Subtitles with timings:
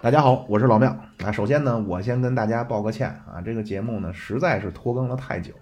[0.00, 0.96] 大家好，我是老庙。
[1.18, 5.52] 那首先呢，我先跟大家报个歉啊，这个节目呢实在是拖更了太久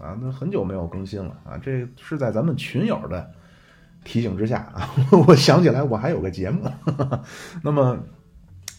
[0.00, 1.58] 啊，那很久没有更新了啊。
[1.62, 3.30] 这是在咱们群友的
[4.02, 4.88] 提醒之下啊，
[5.28, 6.62] 我想起来我还有个节目。
[7.62, 7.98] 那么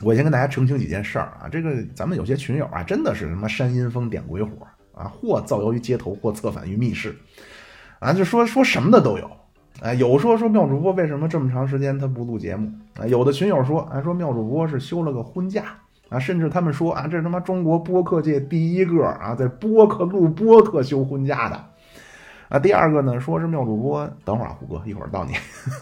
[0.01, 7.15] 我先跟大家澄清几件事儿啊，这个咱们有些群友啊，真的是什么煽阴风点鬼火啊，或造谣于街头，或策反于密室
[7.99, 9.29] 啊，就说说什么的都有。
[9.82, 13.06] 哎，有说说妙主播为什么这么长时间他不录节目啊？
[13.06, 15.66] 有的群友说，啊，说妙主播是休了个婚假
[16.10, 21.66] 啊，甚至他们说啊，这他妈中国播客界第一个啊，在播客录播客休婚假的
[22.47, 22.57] 啊。
[22.57, 25.33] 第二个呢，说是妙主播，等会儿啊，虎哥一会儿到你。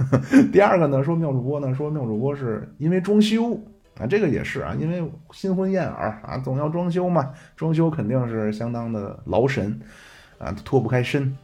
[0.51, 3.53] 第二个呢，说妙主播呢，说妙主播是因为装修
[3.99, 9.79] 啊，这个也是啊，因为新婚燕尔啊，总要装修嘛，装修肯定是相当的劳神
[10.39, 11.37] 啊，脱不开身。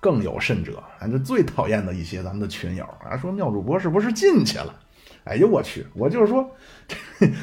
[0.00, 4.74] 更有甚者，啊，这最讨厌的一些咱们的群友啊，说妙主播是不是进去了？
[5.24, 5.84] 哎呦我去！
[5.94, 6.50] 我就是说，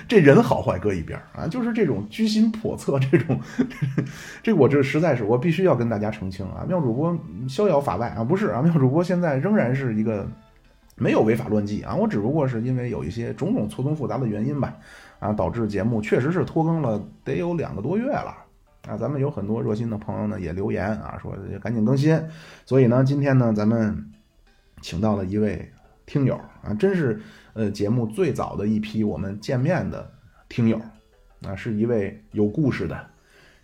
[0.08, 3.40] 这人好坏搁一边啊，就是这种居心叵测，这种，
[4.42, 6.66] 这我这实在是我必须要跟大家澄清啊！
[6.68, 7.16] 妙主播
[7.48, 10.28] 逍遥法外啊，不是啊，妙主播现在仍然是一个
[10.96, 14.74] 没有违法乱纪啊，我只不过是因为有一些种种错综复杂的原因吧，
[15.20, 18.36] 啊，导致节目确实是拖更了得有两个多月了。
[18.88, 22.18] 啊，咱们有很多热心的朋友呢，也留言啊，说赶紧更新。
[22.66, 24.12] 所以呢，今天呢，咱们
[24.82, 25.70] 请到了一位
[26.06, 27.20] 听友啊，真是
[27.54, 30.10] 呃节目最早的一批我们见面的
[30.48, 30.80] 听友
[31.46, 33.06] 啊，是一位有故事的、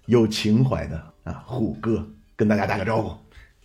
[0.07, 3.15] 有情怀的啊虎哥，跟大家打个招呼。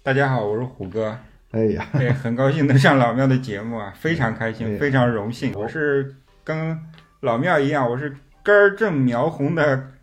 [0.04, 1.18] 大家好，我是虎哥。
[1.50, 5.52] 哎呀，对，很高兴能上老庙的节目啊，非常开心，非常荣幸。
[5.54, 6.14] 我是
[6.44, 6.78] 跟
[7.20, 9.97] 老庙一样，我是根正苗红的。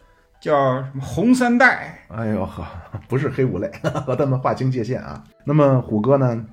[0.46, 1.98] 叫什么红三代？
[2.10, 2.64] 哎呦呵，
[3.08, 3.68] 不是黑五类，
[4.06, 5.24] 和他们划清界限啊。
[5.44, 6.46] 那么虎哥呢，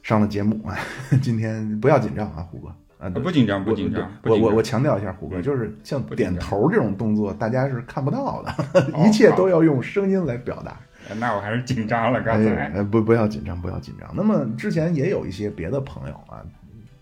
[0.00, 0.78] 上了节目啊，
[1.20, 2.68] 今天不要紧张啊，虎哥
[3.04, 4.08] 啊，不紧张不紧张。
[4.22, 8.54] 我我我强调一下，虎哥就是像点头这种动作，大家是看不到的，
[9.04, 10.76] 一切都要用声音来表达。
[11.18, 12.68] 那我还是紧张了，刚才。
[12.84, 14.08] 不不要紧张，不要紧张。
[14.14, 16.46] 那么之前也有一些别的朋友啊，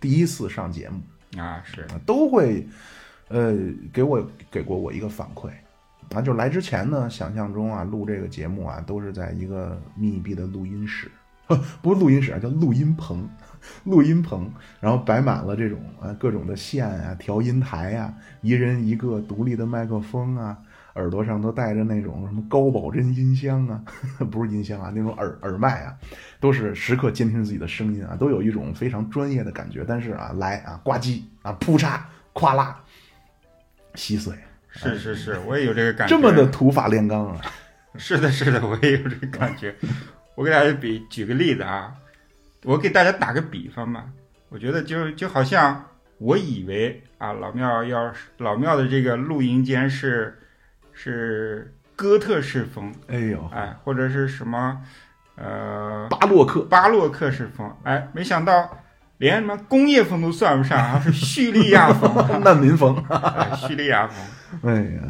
[0.01, 2.67] 第一次上节目啊，是都会
[3.29, 3.55] 呃
[3.93, 5.51] 给我给过我一个反馈。
[6.15, 11.11] 啊，就来之前呢，想象中啊，录这个节目啊，都是在一个密闭的录音室，
[11.83, 13.29] 不是录音室啊，叫录音棚，
[13.85, 14.51] 录音棚，
[14.81, 20.57] 然后摆满了这种啊各种的线啊，调音台啊，一人一个独立的麦克风啊，
[20.95, 23.83] 耳朵上都带着那种什么高保真音箱啊，
[24.31, 25.95] 不是音箱啊，那种耳耳麦啊，
[26.41, 29.85] 都是时刻监听自己的声音啊，都有一种非常专业的感觉。
[29.87, 31.99] 但是啊，来啊，呱唧啊，扑嚓，
[32.33, 32.81] 咵啦，
[33.95, 34.35] 稀碎。
[34.77, 36.15] 是是是，我也有这个感觉。
[36.15, 37.41] 这么的土法炼钢啊！
[37.97, 39.75] 是的，是的，我也有这个感觉。
[40.35, 41.93] 我给大家比举个例子啊，
[42.63, 44.05] 我给大家打个比方嘛。
[44.51, 45.83] 我觉得就就好像
[46.19, 50.39] 我以为啊，老庙要老庙的这个露营间是
[50.93, 54.81] 是哥特式风，哎呦，哎，或者是什么
[55.37, 58.83] 呃巴洛克巴洛克式风，哎，没想到。
[59.19, 62.11] 连什么工业风都算不上啊，是 叙利亚风、
[62.45, 62.95] 难民风、
[63.57, 64.17] 叙利亚风。
[64.63, 65.03] 哎呀，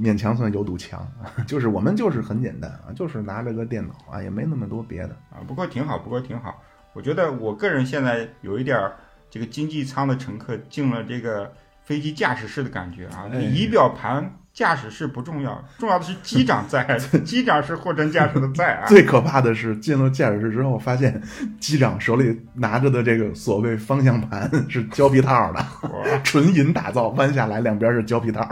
[0.00, 1.06] 勉强算有堵墙，
[1.46, 5.42] 就是我们就是很简单啊，就是拿着个电脑啊，也没那么多别的啊。
[5.46, 6.62] 不过挺好，不过挺好。
[6.92, 8.94] 我觉得我个人现在有一点儿
[9.28, 11.52] 这个经济舱的乘客进了这个
[11.82, 14.30] 飞机驾驶室的感觉啊，仪表盘。
[14.54, 16.96] 驾驶室不重要，重要的是机长在。
[17.26, 18.86] 机长是货真价实的在啊。
[18.88, 21.20] 最可怕的是进了驾驶室之后，发现
[21.58, 25.66] 机长手里拿着的这个所谓方向盘是胶皮套的，
[26.22, 28.48] 纯银打造，弯下来两边是胶皮套，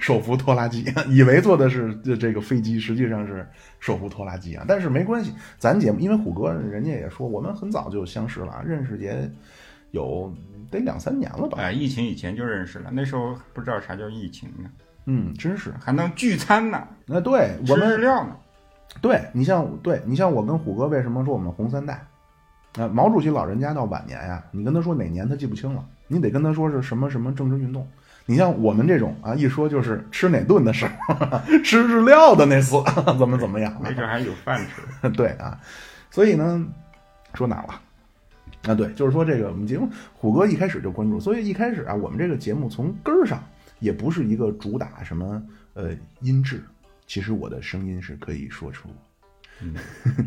[0.00, 4.64] 手扶拖拉机，以为坐的是这个飞机，实际上是手扶拖拉机啊。
[4.66, 9.30] 但是没关系，咱节目因为虎哥人家也说，我们很早就相识了，认识也
[9.92, 10.34] 有
[10.68, 11.58] 得两三年了吧？
[11.60, 14.68] 哎，疫情以前就认识了，那时候不知道啥叫疫情呢。
[15.06, 16.86] 嗯，真是还能聚餐呢。
[17.06, 18.36] 那对我们日料呢？
[19.00, 22.06] 对你像对你像我跟虎哥，为什么说我们红三代？
[22.78, 27.86] 啊，毛主席老人家到晚年呀，你跟他说哪年他记不清了，你得跟他说是什么什么政治运动。
[28.24, 32.76] 你像我们这种啊，一说就是吃哪顿的事儿， 吃日料的那次
[33.18, 35.08] 怎么怎么样，没准还有饭吃。
[35.10, 35.58] 对啊，
[36.10, 36.64] 所以呢，
[37.34, 37.80] 说哪了？
[38.68, 43.42] 啊，对，就是说这个我们节目虎哥一开始就关注，所以一开始啊，我们这个节目从根儿上。
[43.82, 45.44] 也不是一个主打什么
[45.74, 45.90] 呃
[46.20, 46.62] 音质，
[47.06, 48.88] 其实我的声音是可以说出，
[49.60, 49.74] 嗯，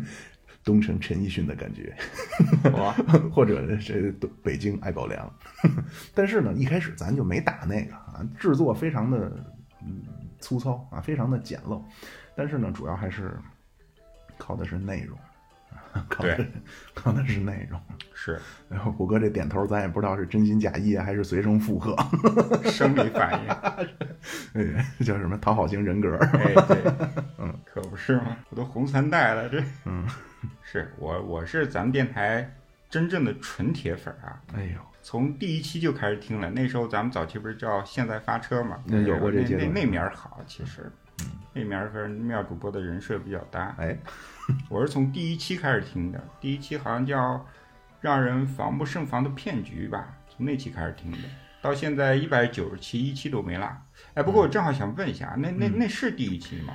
[0.62, 1.96] 东城陈奕迅的感觉，
[3.32, 4.12] 或者这
[4.42, 5.32] 北京爱宝良，
[6.14, 9.18] 但是呢，一开始咱就没打那个啊，制作非常的
[9.82, 10.02] 嗯
[10.38, 11.82] 粗糙啊，非常的简陋，
[12.36, 13.38] 但是呢，主要还是
[14.36, 15.18] 靠的是内容，
[16.08, 16.46] 靠的
[16.94, 17.80] 靠的是内容。
[18.14, 18.38] 是
[18.68, 21.96] 然后虎哥这点头，咱也不知道是真心假意啊，还是随声附和。
[22.70, 23.48] 生理反应。
[24.74, 26.16] 哎，叫什么讨好型人格？
[26.16, 26.92] 哎，对，
[27.38, 28.36] 嗯，可不是吗？
[28.50, 30.04] 我都红三代了，这，嗯，
[30.62, 32.50] 是我我是咱们电台
[32.90, 36.50] 真正的纯铁粉啊，哎呦，从第一期就开始听了。
[36.50, 38.78] 那时候咱们早期不是叫现在发车嘛？
[38.86, 40.90] 那有过这那阶段那那面儿好，其实，
[41.52, 43.74] 那面儿和妙主播的人设比较搭。
[43.78, 43.96] 哎，
[44.68, 47.44] 我是从第一期开始听的，第一期好像叫
[48.00, 51.18] “让人防不胜防的骗局”吧，从那期开始听的，
[51.60, 53.66] 到现在一百九十期，一期都没落。
[54.14, 56.74] 哎，不过我正好想问一下，那那那是第一期吗？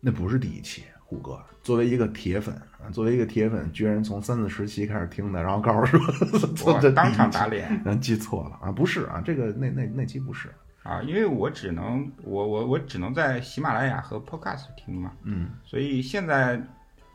[0.00, 1.40] 那不是第一期，虎哥。
[1.62, 5.98] 作为一个铁粉啊，作为一个铁粉，居然从三四十期开始听的，然后告诉
[6.54, 7.82] 说 当场打脸，脸。
[7.86, 8.58] 嗯，记错了。
[8.60, 10.50] 啊，不是啊，这个那那那期不是，
[10.82, 11.00] 啊！
[11.02, 16.60] 因为我只能我我我只能在喜马拉雅和 Podcast 听嘛，嗯，所以现在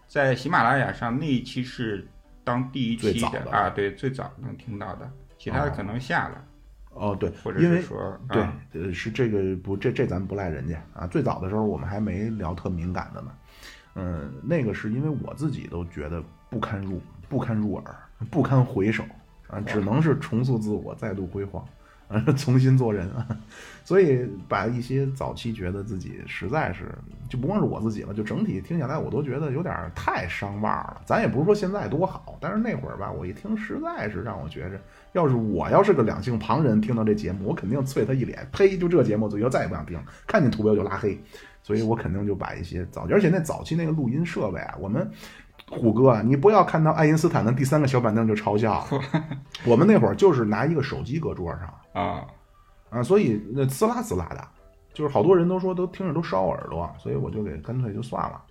[0.09, 2.05] 在喜马拉雅上那一期是
[2.43, 5.07] 当第一期的啊，对，最早能听到的，
[5.37, 6.45] 其他的可能下了，
[6.95, 11.05] 哦对，或者因为是说对啊，呃，是这个不，这这咱不赖人家啊。
[11.05, 13.31] 最早的时候我们还没聊特敏感的呢，
[13.93, 17.95] 嗯，那个是因为我自己都觉得不堪入不堪入耳，
[18.31, 19.03] 不堪回首
[19.47, 21.69] 啊，只能是重塑自我，再度辉煌，啊，
[22.37, 23.27] 重新做人啊。
[23.83, 26.93] 所以把一些早期觉得自己实在是
[27.27, 31.01] 就不光是我自己了，就整体听下来我都觉得有点太伤腕儿了。
[31.05, 34.79] 咱也不是说现在多好，但是那会儿吧，我一听实在是让我觉着。
[35.13, 38.77] 要是我要是个两性旁人，听到这节目，我肯定啐他一脸，呸！
[38.77, 41.19] 就这节目，以后再也不想听，看见图标就拉黑。
[41.63, 45.09] 所以我肯定就把一些早，而且那早期那个录音设备啊，我们
[45.71, 48.85] 虎哥啊，你不要看到爱因斯坦的第三个小板凳就嘲笑，
[49.65, 52.25] 我们那会儿就是拿一个手机搁桌上啊，
[52.89, 54.47] 啊，所以那滋啦滋啦的，
[54.93, 58.41] 就是好多人都说都听着都烧耳朵，所以我就给干脆就算了。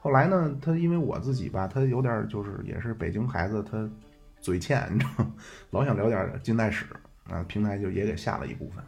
[0.00, 3.88] 后来呢，他因为我自己吧，他有点就是也是北京孩子，他
[4.40, 5.26] 嘴欠，你知道，
[5.70, 6.86] 老想聊点近代史
[7.30, 8.84] 啊，平台就也给下了一部分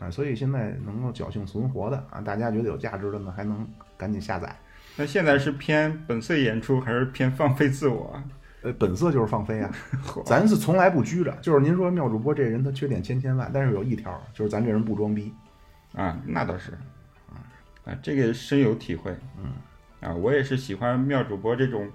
[0.00, 4.54] 啊，所以现在能够侥幸存活的啊，大家觉得有价值的呢，还能赶紧下载。
[4.96, 8.24] 那现在是偏本色演出还是偏放飞自我啊？
[8.62, 9.70] 呃，本色就是放飞啊，
[10.26, 11.30] 咱是从来不拘着。
[11.40, 15.32] 就是您说妙主播这人他缺点千千万，但是有一条就是咱这人不装逼。
[15.94, 16.72] 啊，那倒是，
[17.84, 19.14] 啊，这个深有体会。
[19.38, 19.52] 嗯，
[20.00, 21.88] 啊，我也是喜欢妙主播这种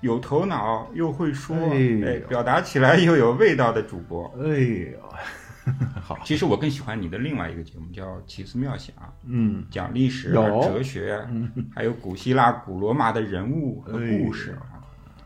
[0.00, 4.24] 有头脑又会说，哎，表达起来又有味道的主播。
[4.38, 4.98] 哎呦，
[6.00, 8.94] 好，其实我更喜欢你的另外一个节目，叫《奇思妙想》，
[9.24, 11.26] 嗯，讲历史、啊、哲学，
[11.74, 14.80] 还有古希腊、古罗马的人物和故事啊，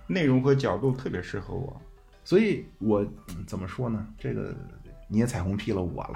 [0.07, 1.81] 内容和角度特别适合我。
[2.25, 4.07] 所以我嗯怎么说呢？
[4.19, 4.55] 这个
[5.09, 6.15] 你也彩虹屁了我了。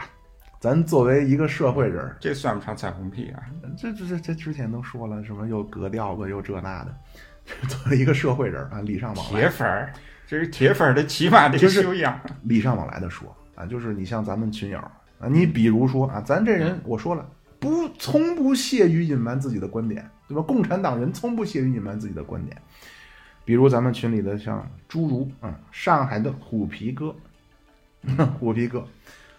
[0.59, 3.43] 咱作为一个社会人，这算不上彩虹屁啊！
[3.77, 6.97] 这这这这之前都说了，什么又格调吧，又这那的。
[7.69, 9.93] 作为一个社会人啊，礼尚往来，铁粉儿，
[10.27, 12.19] 这是铁粉儿的起码的就是修养。
[12.43, 20.43] 礼尚往来的说啊，就是你像咱们群友啊，你比如说啊，咱这人我说了，不从不屑于隐瞒自己的观点，对吧？
[20.43, 22.57] 共产党人从不屑于隐瞒自己的观点。
[23.45, 27.15] 比如咱们群里的像诸如啊，上海的虎皮哥，
[28.39, 28.85] 虎皮哥，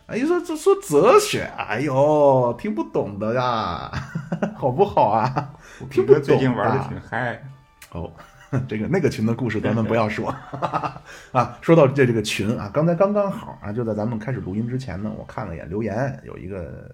[0.07, 3.91] 哎，说这说哲学，哎呦，听不懂的呀，
[4.55, 5.53] 好不好啊？
[5.91, 7.43] 听不懂最近玩的啊挺嗨，
[7.91, 8.11] 哦，
[8.67, 10.29] 这个那个群的故事咱们不要说
[11.31, 11.57] 啊。
[11.61, 16.89] 说到这这个群啊，刚才刚刚好啊，就在咱们开始录音之前呢，我看了一眼留言，有一个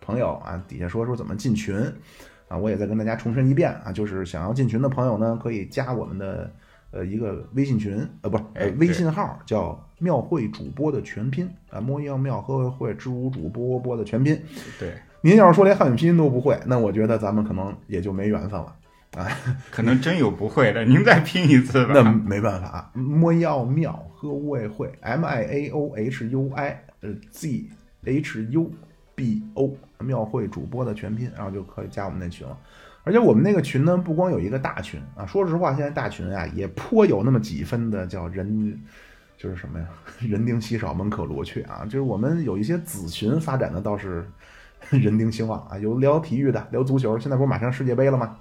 [0.00, 1.74] 朋友啊底下说说怎么进群
[2.48, 6.52] 啊，我也再跟大家重申一遍啊，就是想要进群的朋友呢，可以加我们的
[6.90, 8.44] 呃一个微信群，呃不是
[8.78, 14.38] 微信号叫庙会主播的全拼啊，摸样庙喝会会知无主播播的全拼。
[14.78, 18.74] 对，您要是说连汉语拼音都不会，那我觉得咱们可能也就没缘分了。
[19.70, 21.92] 可能真有不会的，您再拼一次吧。
[21.94, 27.68] 那没办法啊，摸药妙喝会会 M I A O H U I 呃 Z
[28.04, 28.70] H U
[29.14, 32.56] B O 庙会主播的全拼，然后就可以加我们那群了。
[33.02, 38.78] 而且我们那个群呢，不光有一个大群啊，说实话，现在大群啊也颇有那么几分的叫人，
[39.36, 39.86] 就是什么呀，
[40.20, 41.84] 人丁稀少，门可罗雀啊。
[41.84, 44.24] 就是我们有一些子群发展的倒是
[44.90, 48.36] 人丁兴旺啊，有聊体育的，聊足球，现在不是马上世界杯了吗？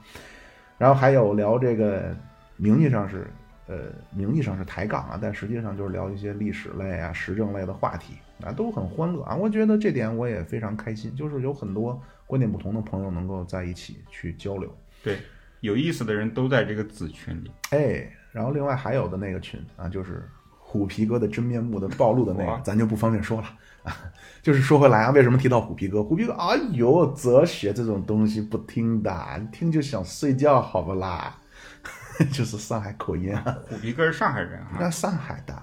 [0.79, 2.15] 然后还有聊这个
[2.57, 3.27] 名义上是
[3.67, 3.75] 呃
[4.12, 9.36] 名义上是抬杠啊，但实际上就是聊一些历史类啊、时政类的话题啊，都很欢乐啊。
[9.36, 14.74] 我觉得这点我也非常开心，就是有很多观点不同的朋友能够在一起去交流。
[15.03, 15.19] 对，
[15.59, 17.51] 有意思的人都在这个子群里。
[17.71, 23.57] 哎，然后另外还有的那个群啊，就是虎皮哥的真面目的暴露的那个，咱就不方便说了啊。
[24.41, 26.01] 就是说回来啊，为什么提到虎皮哥？
[26.01, 31.36] 虎皮哥，哎呦，哲学这种东西不听的，你听就想睡觉，好不啦？
[32.31, 35.53] 就是上海口音啊，虎皮哥是上海人啊，那上海的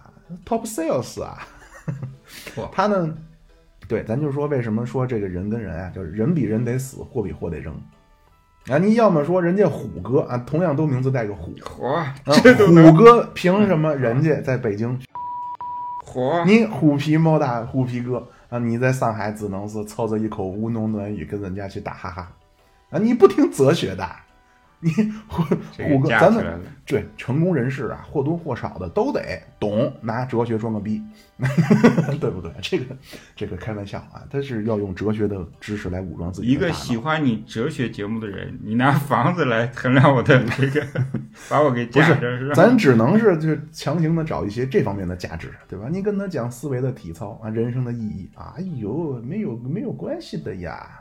[0.45, 1.39] ，，top sales 啊。
[2.73, 3.15] 他呢，
[3.87, 7.75] 对，咱就说为什么说这个人跟人啊，就是人比人得死，货比货得扔。
[8.69, 11.55] 啊，你要么说人家虎哥啊，同样都名字带个虎，
[12.25, 14.99] 虎哥凭什么人家在北京
[16.47, 22.33] 你虎皮猫大虎皮哥啊，你在上海只能是操着一口吴侬软语跟人家去打哈哈
[22.91, 22.99] 啊！
[22.99, 24.09] 你不听哲学的，
[24.81, 24.91] 你
[25.27, 25.43] 虎
[25.77, 26.61] 这虎哥，咱们。
[26.89, 29.21] 对成功人士啊，或多或少的都得
[29.59, 31.03] 懂拿哲学装个逼，
[32.21, 32.49] 对不对？
[32.63, 32.97] 这个
[33.35, 36.71] 这个开玩笑啊，他是要用哲学的知识来武装自己一个。
[36.73, 40.87] 喜欢你哲学节目的人，你拿房子来衡量我的 这个，
[41.51, 42.55] 把我给架着是吧？
[42.55, 45.89] 咱只能是就强行的找一些这方面的价值，对吧？
[45.91, 51.01] 你跟他讲思维的体操啊，人生的意义啊，哎呦，没有没有关系的呀，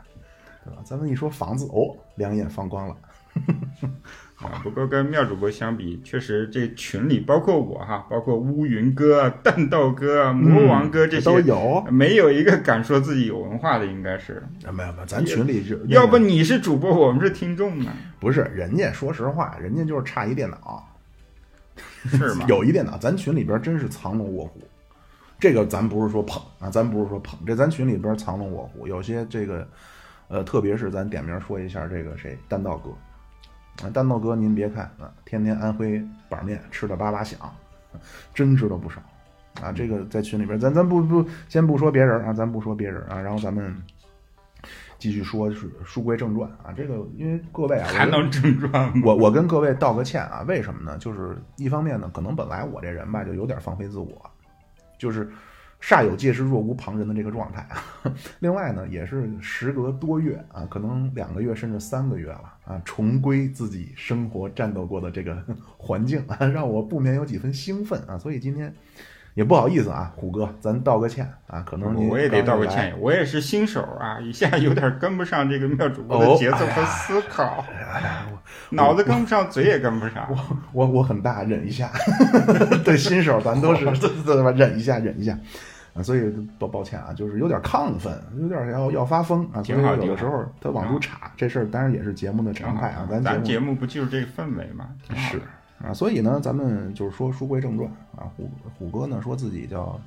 [0.64, 0.82] 对吧？
[0.84, 2.96] 咱们一说房子，哦，两眼放光了，
[4.36, 11.84] 啊，不过跟妙主播相比，确实这群里包括我哈，包括乌云哥、蛋道哥、魔王哥这些、嗯都有。
[11.90, 14.42] 没有一个敢说自己有文化的，应该是。
[14.66, 17.90] 啊没有没有，咱群里就要不你是主播，我们是听众呢，
[18.20, 20.86] 不是人家，说实话，人家就是差一电脑，
[22.04, 22.44] 是吗？
[22.48, 24.60] 有一电脑，咱群里边真是藏龙卧虎。
[25.38, 29.66] 这个咱不是说捧啊，咱不是说捧，这咱群里边藏龙卧虎，有些这个，
[30.28, 32.90] 呃，特别是咱点名说一下这个谁，蛋道哥，
[33.82, 37.38] 啊，丹道哥您别看啊，天天安徽板面吃的叭叭响，
[38.34, 39.00] 真知道不少
[39.60, 39.72] 啊。
[39.72, 43.74] 这个在群里边，咱咱不不先不说别人啊，咱不说别人啊，然后咱们
[44.98, 46.72] 继续说是书归正传啊。
[46.76, 49.02] 这个因为各位啊，我还能正传吗？
[49.04, 50.96] 我我跟各位道个歉啊，为什么呢？
[50.98, 54.08] 就是一方面呢，可能本来我这人吧就有点放飞自我，
[54.98, 55.30] 就是
[55.80, 58.12] 煞有介事若无旁人的这个状态啊。
[58.40, 65.42] 另外呢，也是时隔多月啊，可能两个月甚至三个月了啊，重归自己生活战斗过的这个
[65.78, 68.18] 环境啊，让我不免有几分兴奋啊。
[68.18, 68.74] 所以今天
[69.36, 78.38] 也不好意思啊，虎哥，咱道个歉啊，可能您我也得道个歉，我也是新手啊，一下有点跟不上这个妙主播的哦节奏和思考，哎呀，我
[78.70, 80.26] 脑子跟不上，嘴也跟不上。
[80.30, 81.90] 我我我很大，忍一下。
[82.82, 83.84] 对新手咱都是
[84.24, 84.50] 对吧？
[84.52, 85.38] 忍一下，忍一下。
[85.92, 94.88] 啊，所以抱抱歉啊，就是有点亢奋，有点要要发疯啊，所以挺好有的时候他往出插，这事儿当然也是节目的常态啊，咱节节目目不就是这个氛围吗？
[95.14, 95.44] 是的
[95.82, 100.00] 啊，所以呢，咱们就是说书归正传啊，虎虎哥呢说自己叫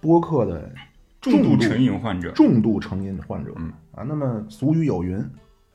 [0.00, 0.70] 播客的
[1.20, 5.22] 重度成瘾患者，重度成瘾患者嗯啊，那么俗语有云，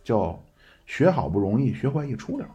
[0.04, 0.42] 叫
[0.86, 2.46] 学好不容易，学坏一出溜，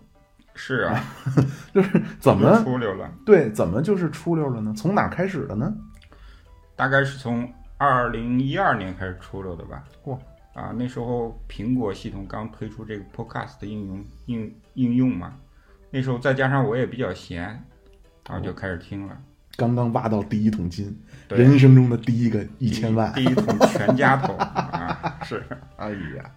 [0.54, 1.04] 是啊，
[1.72, 3.10] 就是怎么出溜了？
[3.24, 4.74] 对，怎么就是出溜了呢？
[4.76, 5.72] 从哪儿开始的呢？
[6.74, 9.84] 大概是从二零一二年开始出溜的吧。
[10.04, 10.18] 嚯
[10.54, 15.36] 啊，那时候苹果系统刚推出这个 Podcast 的应用应应用嘛，
[15.90, 17.42] 那时候再加上我也比较闲，
[18.28, 19.18] 然后就开始听了。
[19.56, 20.96] 刚刚挖到第一桶金，
[21.30, 23.12] 人生中的第一个一千万。
[23.14, 25.42] 第一桶 全家桶啊，是，
[25.76, 26.30] 哎呀，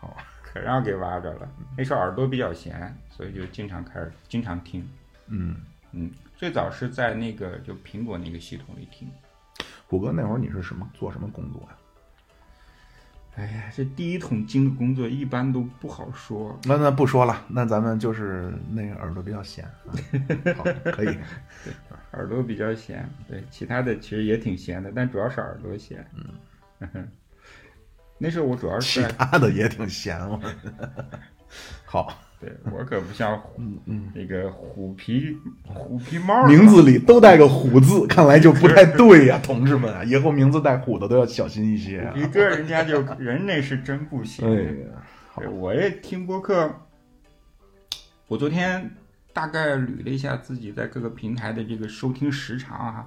[0.00, 1.48] 好可让给挖着了。
[1.76, 4.84] 那时候耳朵比较闲，所以就经常开始经常听。
[5.28, 5.56] 嗯，
[5.92, 9.08] 嗯，最早是在那个就苹果那个系统里听。
[9.86, 11.76] 虎哥那会儿你是什么做什么工作呀、
[13.34, 16.58] 哎呀，这第一桶金的工作一般都不好说。
[16.64, 19.72] 那那不说了，那咱们就是那个耳朵比较闲啊。
[20.56, 21.16] 好，可以。
[22.12, 26.06] 耳朵比较闲，对，其他的其实也挺闲的，但主要是耳朵闲。
[26.92, 27.08] 嗯，
[28.18, 30.38] 那时候我主要是其在，他的也挺闲我。
[31.86, 42.12] 好，对我可不像虎嗯嗯，那个虎皮虎皮猫名字里都带个虎字，看来就不太对呀、同志们啊，以后名字带虎的都要小心一些啊。
[42.16, 44.44] 一个人家就人那是真不行。
[44.44, 44.88] 对，
[45.48, 46.74] 我也听播客。
[48.26, 48.90] 我昨天
[49.32, 53.06] 大概捋了一下自己在各个平台的这个收听时长啊，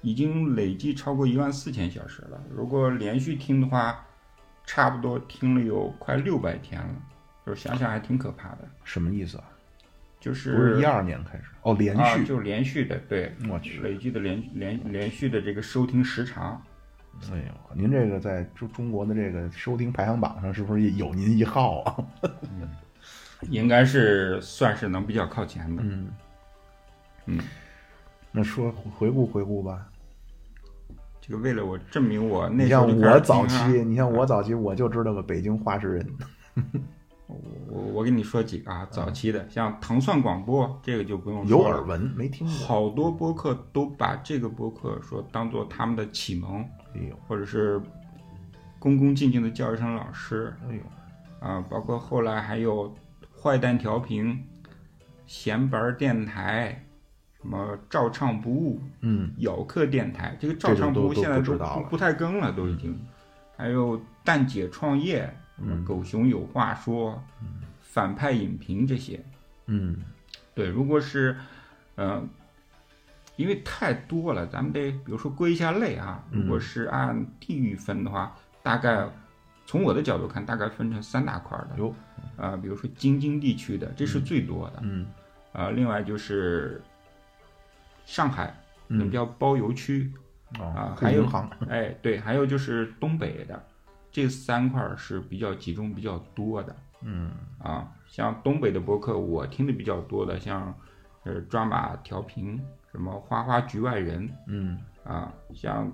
[0.00, 2.42] 已经累计超过一万四千小时了。
[2.50, 4.06] 如果连续听的话，
[4.64, 6.88] 差不多听了有快六百天了。
[7.44, 9.44] 就是想想还挺可怕的，什么意思啊？
[10.18, 12.24] 就是不是一二年开始哦，连啊，续。
[12.24, 16.62] 就连续的，对，我去，累计的连连连续的这个收听时长，
[17.30, 21.96] 哎呦，您这个在中中国的这个收听排行榜上是不是有您一号啊？
[23.50, 25.82] 应该是算是能比较靠前的。
[25.84, 26.08] 嗯
[27.26, 27.38] 嗯，
[28.32, 29.86] 那说回顾回顾吧。
[31.20, 36.06] 这个为了我证明我那你像我早期，你像我早期，我就知道个北京话事人。
[37.26, 37.36] 我
[37.68, 41.62] 我我跟你说几个啊，早期的像糖蒜广播，这个就不用有。
[41.62, 42.54] 耳闻没听过。
[42.66, 46.60] 好多播客都把这个播客说当做他们的启蒙，
[46.94, 47.80] 哎呦或者是
[48.78, 50.82] 恭恭敬敬的叫一声老师哎呦，
[51.40, 52.94] 啊，包括后来还有
[53.42, 54.46] 坏蛋调频、
[55.26, 56.84] 闲白儿电台
[57.40, 62.98] 什么照唱不误、嗯咬客电台，这个照唱不误现在都不不太更了，都已经。
[63.56, 67.22] 还有蛋姐创业，嗯狗熊有话说，
[67.80, 69.24] 反派影评这些。
[69.66, 69.96] 嗯
[70.54, 71.36] 对，如果是，
[71.96, 72.22] 呃，
[73.36, 76.24] 因为太多了，咱们得比如说归一下类啊。
[76.30, 79.08] 如果嗯是按地域分的话，大概
[79.66, 81.76] 从我的角度看，大概分成三大块儿的。
[81.78, 81.94] 哟
[82.36, 84.80] 呃，比如说京津地区的，这是最多的。
[84.82, 85.06] 嗯
[85.52, 86.82] 呃，另外就是
[88.04, 88.54] 上海，
[88.88, 90.12] 我们嗯叫包邮区。
[90.60, 91.26] 哦啊，还有
[91.68, 93.60] 哎，对，还有就是东北的，
[94.14, 96.76] 这三块是比较集中、比较多的。
[97.02, 100.72] 嗯啊，像东北的博客，我听的比较多的，像
[101.24, 102.58] 呃抓马调频，
[102.92, 105.90] 什么花花局外人嗯啊，像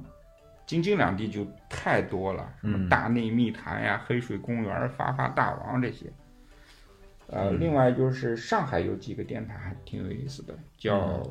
[0.66, 6.12] 京津两地就太多了，什么嗯大内密谈呀、黑水公园、发发大王这些。
[7.28, 11.22] 呃，嗯另外就是上海有几个电台还挺有意思的，叫、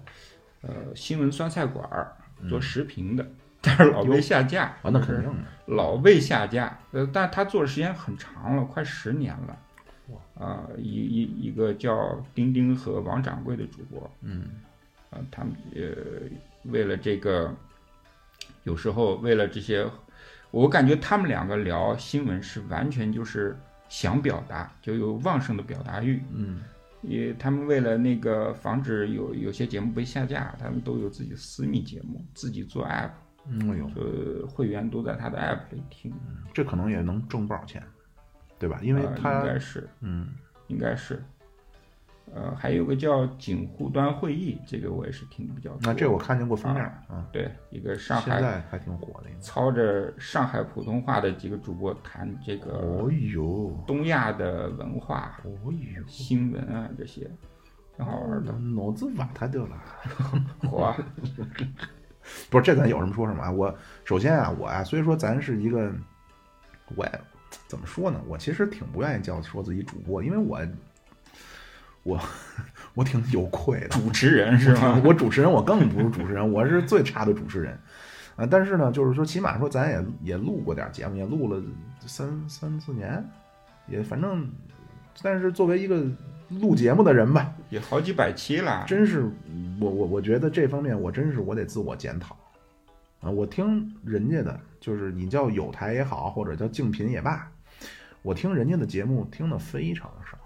[0.62, 2.12] 呃新闻酸菜馆儿，
[2.50, 3.26] 做时评的，
[3.62, 4.64] 但是老被下架。
[4.82, 5.40] 啊，那肯定的。
[5.70, 9.58] 老被下架，呃，但他做的时间很长了，快十年了。
[10.40, 14.50] 啊、一一一个叫丁丁和王掌柜的主播，嗯
[15.10, 15.82] 啊、他们呃
[16.72, 17.54] 为了这个，
[18.64, 19.86] 有时候为了这些，
[20.52, 23.54] 我感觉他们两个聊新闻是完全就是
[23.90, 26.22] 想表达，就有旺盛的表达欲。
[26.34, 26.62] 嗯
[27.02, 33.12] 也他们为了那个防止有有些节目被下架，他们都有自己的私密节目，自己做 app，
[33.50, 36.14] 嗯，哎呦，呃，会员都在他的 app 里听。
[36.54, 37.84] 这可能也能挣不少钱，
[38.58, 38.80] 对吧？
[38.82, 40.30] 因为呃他应该是嗯
[40.68, 41.24] 应该是，
[42.34, 45.80] 呃，还有个叫景户端会议，这个我也是听的比较多。
[45.82, 49.30] 那这我看见过封面啊，对一个上海现海在还挺火的。
[49.40, 57.30] 操着上海普通话的几个主播谈这个哦呦，东亚的文化、哦呦，新闻啊这些，
[57.96, 58.52] 挺好玩的。
[58.52, 59.82] 脑子瓦他掉了。
[60.70, 60.94] 火，
[62.50, 63.52] 不是，这咱有什么说什么啊？
[63.52, 65.92] 我首先啊，我啊，虽说咱是一个，
[66.96, 67.22] 我也
[67.68, 68.22] 怎么说呢？
[68.28, 70.60] 我其实挺不愿意叫说自己主播，因为我
[72.04, 72.20] 我
[72.94, 73.90] 我挺有愧的。
[73.90, 75.02] 主持人是吗？
[75.04, 77.78] 我主持人，我更不是主持人，我是最差的主持人。
[78.36, 81.62] 啊，但是呢，就是说，起码说咱也也录过点节目，也录了
[82.06, 83.24] 三三四年，
[83.86, 84.50] 也反正，
[85.22, 86.06] 但是作为一个
[86.50, 88.84] 录节目的人吧，也好几百期了。
[88.88, 89.22] 真是
[89.80, 92.36] 我我我觉得这方面我真是我得自我检讨
[93.22, 93.30] 啊！
[93.30, 97.52] 我听人家的，就是你叫有台也好，或者叫竞品也罢，
[98.22, 100.38] 我听人家的节目听的非常少。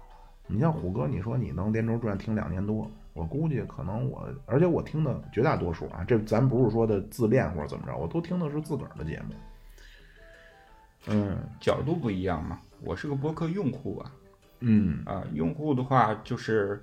[0.46, 9.34] 你像虎哥，你说你能连轴转听两年多，我估计可能我，而且我听的绝大多数啊，这咱不是说的自恋或者怎么着，我都听的是自个儿的节目。
[11.06, 12.60] 嗯角度不一样嘛。
[12.82, 14.12] 我是个博客用户啊，
[14.66, 16.82] 嗯啊、用户的话就是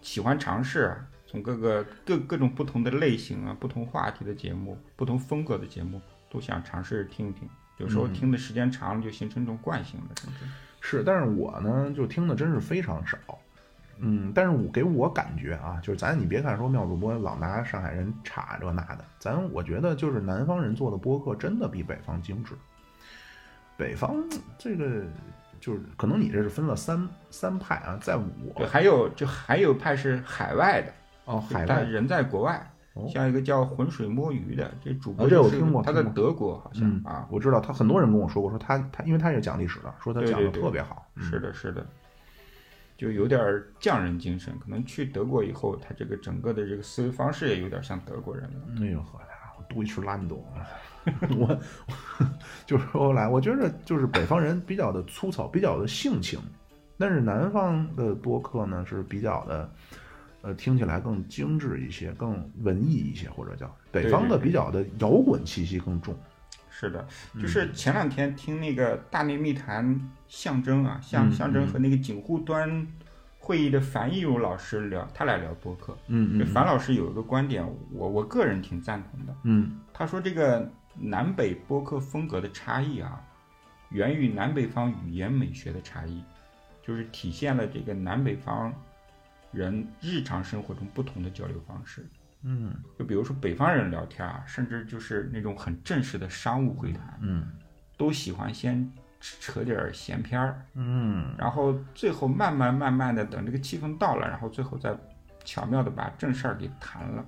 [0.00, 7.48] 喜欢尝试啊，从各个各各种不同的类型啊、不同话题的节目、不同风格的节目都想尝试听一听。
[7.78, 10.40] 有时候嗯听的时间长了，就形成一种惯性了，甚至。
[10.80, 13.18] 是，但是我呢，就听的真是非常少。
[14.00, 22.54] 嗯，但是我给我感觉啊，就是咱你别看说妙主播老拿上海人插这那的，咱我觉得就是南方人做的播客真的比北方精致。
[23.76, 24.24] 北方
[24.56, 25.04] 这个
[25.60, 30.92] 就是可能你这是分了三三派啊，在对，我还有就还有派是海外的，
[31.24, 41.06] 哦海外人在国外，哦像一个叫浑水摸鱼的这主播啊这我听过他在德国好像嗯啊，我知道他很多人跟我说过，说他他因为他是讲历史的，说他讲的对对对特别好。
[41.16, 41.84] 嗯是的，是的，
[42.96, 44.56] 就有点儿匠人精神。
[44.60, 48.60] 可能去德国以后，他这个整个的这个思维方式也有点像德国人了。
[48.80, 49.18] 哎呦呵
[49.68, 50.44] 家伙，多一吃烂豆，
[51.36, 51.60] 我 我
[52.66, 56.38] 就是后来我觉得就是北方人比较的粗糙，比较的性情，
[56.98, 59.70] 但是南方的播客呢是比较的，
[60.42, 66.14] 呃，听起来更精致一些，更文艺一些，或者叫北方的比较的摇滚气息更重。
[66.70, 72.86] 是的，嗯就是前两天听那个大内密谈象征啊，象嗯象征嗯和那个景户端
[73.48, 75.96] 会议的樊义儒老师聊，他俩聊播客。
[76.08, 79.34] 嗯嗯樊老师有一个观点，我我个人挺赞同的。
[79.44, 83.18] 嗯他说这个南北播客风格的差异啊，
[83.88, 86.22] 源于南北方语言美学的差异，
[86.82, 88.70] 就是体现了这个南北方
[89.50, 92.06] 人日常生活中不同的交流方式。
[92.42, 97.48] 嗯就比如说北方人聊天啊，甚至就是那种很正式的商务会谈，嗯
[97.96, 104.96] 都喜欢先扯点儿闲篇儿，嗯然后最后慢慢慢慢的等这个气氛到了，然后最后再
[105.44, 107.24] 巧妙的把正事儿给谈了。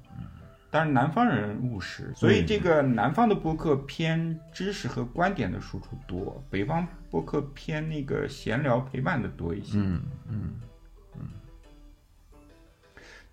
[0.72, 9.76] 但是南方人务实，所以这个南方的播客偏知识和观点的输出多，北方播客偏那个闲聊陪伴的多一些。
[9.78, 10.52] 嗯嗯
[11.18, 11.28] 嗯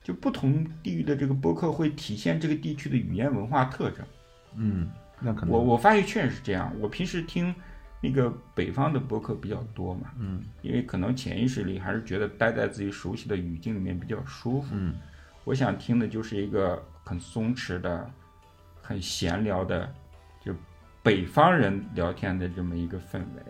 [0.04, 4.04] 就不同地域的这个播客会体现这个地区的语言文化特征。
[4.56, 4.89] 嗯，
[5.20, 6.74] 那可能我我发现确实是这样。
[6.80, 7.54] 我平时听
[7.99, 14.69] 那个北方的博客比较多嘛，嗯因为可能潜意识里还是觉得待在自己熟悉的语境里面比较舒服。
[14.73, 14.95] 嗯
[15.43, 18.12] 我想听的就是一个很松弛的、
[18.81, 19.89] 很闲聊的，
[20.41, 20.53] 就
[21.01, 23.43] 北方人聊天的这么一个氛围。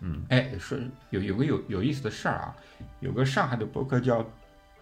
[0.00, 0.76] 嗯，哎，说
[1.08, 2.54] 有有个有有意思的事儿啊，
[3.00, 4.22] 有个上海的博客叫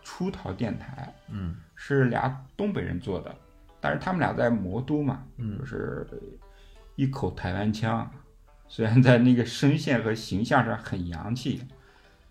[0.02, 3.32] 出逃电台，嗯是俩东北人做的，
[3.80, 6.04] 但是他们俩在魔都嘛，嗯就是
[6.96, 8.10] 一口台湾腔，
[8.74, 11.60] 虽然在那个声线和形象上很洋气，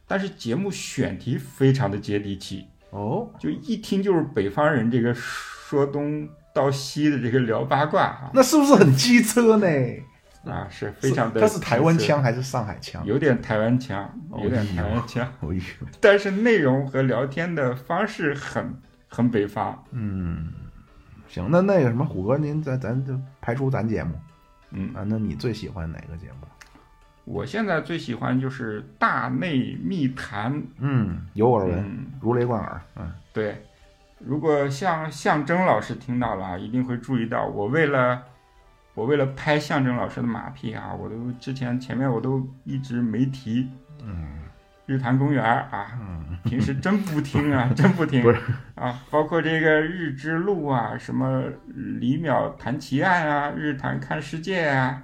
[0.08, 9.68] 但是节目选题非常的接地气，哦，就一听就是北方人这个说东道西的这个聊八卦啊，那是不是很机车呢？
[10.44, 13.06] 啊是非常的，它是台湾，腔还是上海腔？
[13.06, 15.32] 有点台湾腔，有点台湾腔，
[16.00, 18.74] 但是内容和聊天的方式很
[19.08, 20.52] 很北方，嗯，
[21.30, 24.16] 行，那那个什么，虎哥，您咱咱就排除咱节目
[24.72, 24.94] 嗯。
[24.96, 26.48] 啊，那你最喜欢哪个节目？
[27.24, 32.82] 我现在最喜欢就是大内密谈，嗯，有耳闻，嗯，如雷贯耳。
[32.96, 33.64] 嗯对。
[34.20, 38.22] 如果像象征老师听到了啊，一定会注意到，我为了
[38.94, 43.68] 我为了拍象征老师的马屁啊，我都之前前面我都一直没提
[44.04, 44.41] 嗯
[44.86, 48.40] 日坛公园啊，嗯，平时真不听啊， 真不听不是
[48.76, 51.44] 啊，包括这个日之路啊，什么
[51.76, 55.04] 李淼谈奇案啊，日坛看世界啊，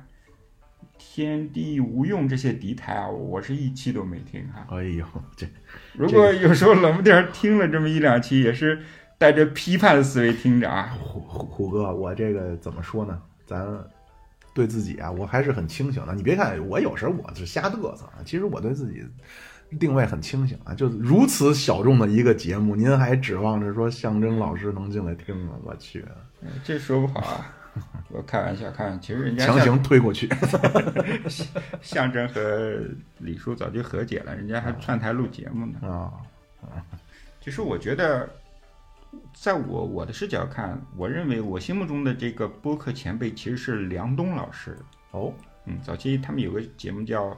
[0.97, 5.47] 天地无用这些敌台啊，我是一期都没听哈、哎呦，这
[5.93, 8.81] 如果有时候冷不丁听了这么一两期，也是
[9.17, 10.95] 带着批判的思维听着啊。
[10.99, 13.21] 虎虎虎哥，我这个怎么说呢？
[13.45, 13.65] 咱
[14.53, 16.13] 对自己啊，我还是很清醒的。
[16.13, 19.03] 你别看我有时候我是瞎嘚瑟啊，其实我对自己
[19.79, 20.73] 定位很清醒啊。
[20.73, 25.53] 就如此小众的一个节目，您还指望着说象征老师能进来听吗？
[25.63, 26.05] 我去，
[26.41, 27.55] 嗯这说不好啊，
[28.09, 28.99] 我开玩笑，开玩笑。
[28.99, 30.27] 其实人家强行推过去。
[31.27, 31.47] 象
[31.81, 32.79] 象征和
[33.19, 35.79] 李叔早就和解了，人家还串台录节目呢。
[35.87, 36.13] 啊，
[37.41, 38.29] 其实我觉得，
[39.33, 44.77] 在我我的视角看，我认为我心目中的这个播客前辈其实是梁冬老师。
[45.11, 45.33] 哦，
[45.65, 47.29] 嗯，早期他们有个节目叫《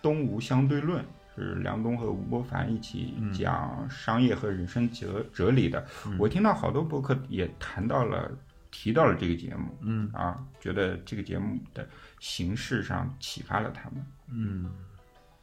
[0.00, 1.02] 东吴相对论》，
[1.34, 5.84] 是梁冬和吴伯凡一起讲商业和人生哲哲理的。
[6.18, 8.30] 我听到好多博客也谈到了、
[8.70, 14.04] 提到了这个节目嗯啊，觉得这个节目的形式上启发了他们。
[14.28, 14.70] 嗯，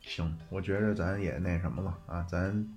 [0.01, 2.67] 行，我觉着咱也那什么了啊，咱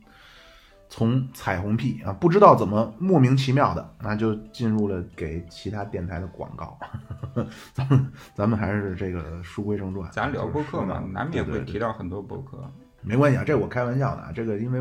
[0.88, 6.78] 从彩虹屁啊，不知道怎么莫名其妙的，那就进入了给其他电台的广告。
[7.72, 12.70] 咱们咱们还是这个书归正传，咱聊播客嘛，难免会提到很多播客。
[13.02, 14.80] 没关系啊，这我开玩笑的啊，这个因为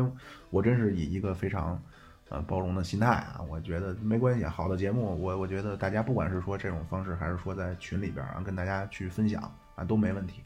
[0.50, 1.80] 我真是以一个非常
[2.28, 9.42] 呃包容的心态啊，我觉得没关系啊，好的节目，我我觉得大家不管是说这种方式，还是说在群里边啊跟大家去分享
[9.74, 10.40] 啊，都没问题。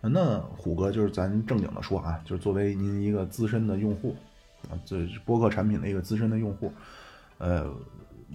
[0.00, 4.16] 呃那虎哥就是咱正经的说啊，就是作为您一个资深的用户
[4.70, 6.72] 啊，这播客产品的一个资深的用户，
[7.38, 7.72] 呃，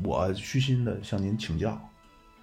[0.03, 1.79] 我虚心的向您请教，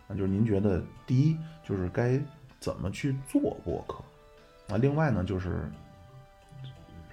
[0.09, 2.21] 那就是您觉得第一就是该
[2.61, 4.03] 怎么去做播客？
[4.69, 5.71] 啊，另外呢，就是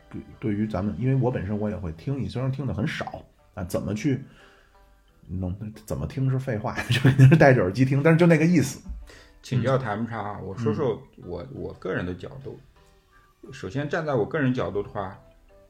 [0.09, 4.23] 对对于咱们，因为我本身我也会听，你虽然听的很少啊，怎么去
[5.27, 8.81] 能怎么听是废话， 就肯定是戴着耳机听，但是就那个意思。
[9.43, 12.59] 请教谈不上啊，我说说我我个人的角度。
[13.51, 15.17] 首先站在我个人角度的话，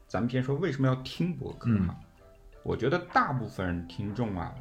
[0.06, 1.96] 咱们先说为什么要听博客嗯哈。
[2.62, 4.54] 我觉得大部分听众啊，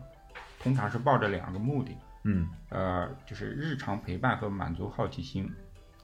[0.60, 1.92] 通常是抱着两个目的，
[2.24, 5.52] 嗯呃，就是日常陪伴和满足好奇心，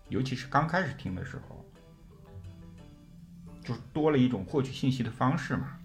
[0.09, 1.65] 尤其是刚开始听的时候，
[3.63, 5.77] 就是多了一种获取信息的方式嘛，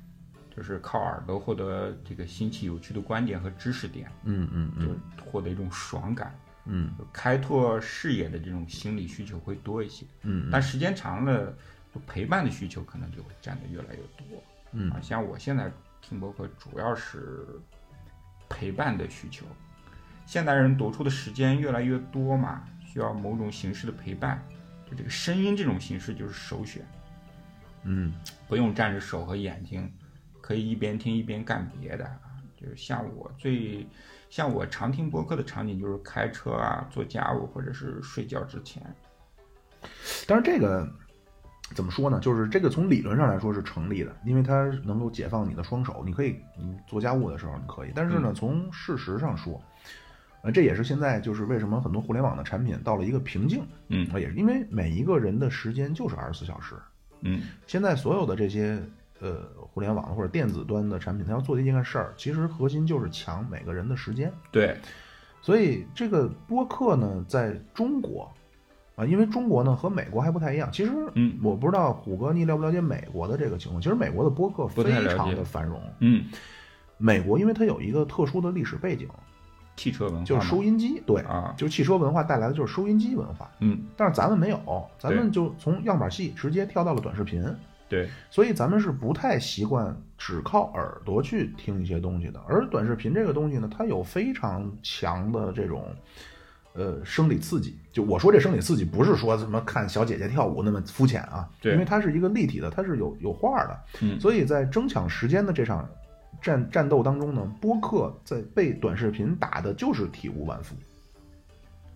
[0.54, 6.34] 就是靠耳朵获得这个新奇有趣的观点和知识点，嗯嗯就嗯获得一种爽感。
[6.64, 11.52] 嗯开拓视野的这种心理需求会多一些，嗯但时间长了，
[11.92, 14.40] 就陪伴的需求可能就会占的越来越多。
[14.70, 17.46] 嗯啊，像我现在听博客主要是
[18.48, 19.44] 陪伴的需求。
[20.24, 24.44] 现代人独处的时间越来越多嘛，需要某种形式的陪伴，
[24.84, 26.84] 就这个声音这种形式就是首选，
[27.84, 28.12] 嗯
[28.46, 29.90] 不用占着手和眼睛，
[30.42, 32.18] 可以一边听一边干别的。
[32.54, 33.88] 就是像我最
[34.28, 38.82] 像我常听播客的场景，就是开车啊、做家务或者是睡觉之前。
[40.28, 40.86] 但是这个
[41.74, 42.20] 怎么说呢？
[42.20, 49.58] 就是这个从理论上来说是成立的，因为它能够解放你的双手，你可以你做家务的时候你可以，但是呢，从事实上说，
[50.42, 56.74] 呃，这也是现在就是为什么很多互联网的产品到了一个瓶颈，嗯啊，也是因为每一个人的时间就是二十四小时，
[57.20, 58.76] 嗯现在所有的这些
[59.20, 64.32] 呃互联网或者电子端的产品，它要做的一件事儿，其实核心就是抢每个人的时间。
[64.50, 64.76] 对，
[65.40, 68.28] 所以这个播客呢，在中国
[68.96, 70.68] 啊，因为中国呢和美国还不太一样。
[70.72, 73.80] 其实，嗯我不知道虎哥你了不了解美国的这个情况。
[73.80, 75.80] 其实美国的播客非常的繁荣。
[76.00, 76.24] 嗯，
[76.98, 79.08] 美国因为它有一个特殊的历史背景，
[79.76, 83.50] 汽车文化就是收音机，对，啊，就是汽车文化带来的就是收音机文化。
[83.60, 87.44] 嗯，但是咱们没有，咱们就从样板戏直接跳到了短视频。
[87.88, 95.84] 对，所以咱们是不太习惯只靠耳朵去听一些东西的，而短视频这个东西呢，它有非常强的这种
[96.72, 97.76] 呃生理刺激。
[97.92, 101.72] 就我说这生理刺激，不是说什么看小姐姐跳舞那么肤浅啊，对。
[101.72, 104.18] 因为它是一个立体的，它是有有画的，嗯。
[104.18, 105.86] 所以在争抢时间的这场
[106.42, 110.74] 战战斗当中呢，播客在被短视频打的就是体无完肤。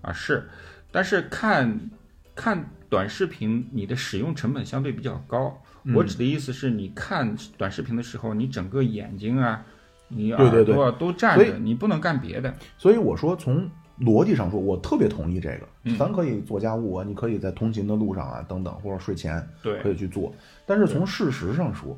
[0.03, 0.49] 啊是，
[0.93, 1.91] 但是看
[2.35, 5.61] 看短视频，你的使用成本相对比较高。
[5.95, 9.65] 我嗯指的意思是，你看短视频的时候，你整个眼睛啊，
[10.09, 12.55] 你对对对耳朵啊都站着，你不能干别的。
[12.79, 13.69] 所以我说，从
[14.01, 15.69] 逻辑上说，我特别同意这个。
[15.85, 20.33] 嗯咱可以做家务啊，你可以在通勤的路上啊，等等，或者睡前对可以去做。
[20.67, 21.97] 但是从事实上说，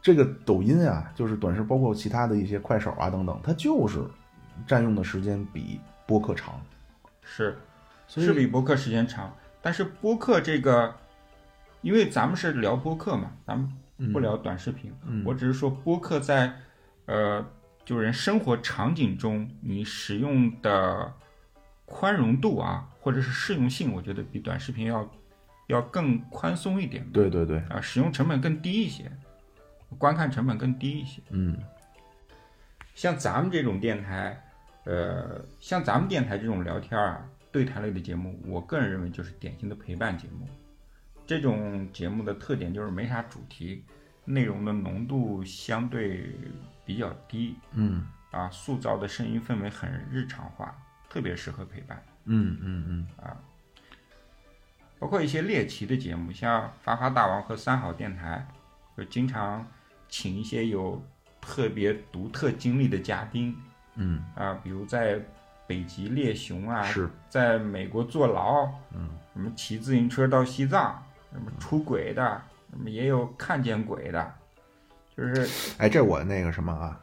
[0.00, 4.00] 这个抖音啊，就是短视，包括其他的一些快手啊等等，它就是
[4.66, 6.60] 占用的时间比播客长。
[7.22, 7.56] 是
[8.06, 10.94] 是比播客时间长，但是播客这个，
[11.82, 14.92] 因为咱们是聊播客嘛，咱们不聊短视频。
[15.06, 16.54] 嗯我只是说播客在
[17.06, 17.44] 呃，
[17.84, 21.12] 就是人生活场景中，你使用的
[21.84, 25.10] 宽容度啊，或者是适用性，我觉得比短视频要
[25.66, 27.06] 要更宽松一点。
[27.12, 29.10] 对对对，啊，使用成本更低一些，
[29.96, 31.22] 观看成本更低一些。
[31.30, 31.56] 嗯
[32.94, 34.42] 像咱们这种电台，
[34.84, 40.48] 呃，像咱们电台这种聊天啊、对谈类的节目，我个人认为就是典型的陪伴节目。
[41.24, 43.84] 这种节目的特点就是没啥主题，
[44.24, 46.34] 内容的浓度相对
[46.84, 50.76] 比较低嗯啊，塑造的声音氛围很日常化，
[51.08, 52.02] 特别适合陪伴。
[52.24, 53.36] 嗯嗯嗯啊
[54.98, 58.44] 包括一些猎奇的节目，像《发发大王》和三好电台，
[58.96, 59.64] 就经常
[60.08, 61.02] 请一些有
[61.40, 63.56] 特别独特经历的嘉宾。
[63.96, 64.24] 嗯。
[64.34, 65.20] 啊，比如在
[65.66, 67.08] 北极猎熊啊，是。
[67.28, 74.34] 在美国坐牢，嗯，什么骑自行车到西藏，什么出轨的，什么也有看见鬼的，
[75.16, 77.00] 就是哎，这我那个什么啊，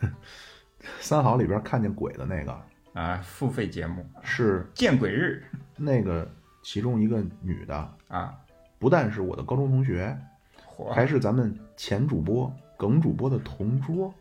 [1.00, 2.62] 三好里边看见鬼的那个。
[2.94, 4.04] 啊付费节目。
[4.22, 4.66] 是。
[4.74, 5.44] 见鬼日。
[5.76, 6.28] 那个
[6.64, 8.34] 其中一个女的，啊，
[8.80, 10.37] 不但是我的高中同学，火
[10.86, 14.12] 还是咱们前主播耿主播的同桌。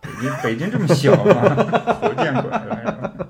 [0.00, 1.54] 北京北京这么小吗？
[2.00, 3.28] 活见鬼了是吧？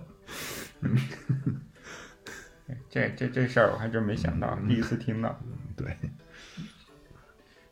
[2.91, 5.38] 这这这事儿我还真没想到，第一次听到。
[5.77, 5.97] 对，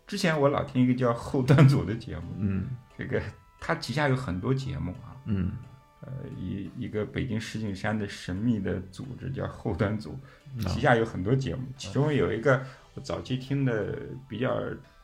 [0.06, 3.20] 之前我老听一个叫后端组的节目，嗯这个
[3.60, 5.52] 他旗下有很多节目啊，嗯
[6.00, 10.18] 呃，一一个北京石景山的神秘的组织叫后端组，
[10.54, 12.64] 嗯旗下有很多节目，其中有一个
[12.96, 13.94] 我早期听的
[14.28, 14.58] 比较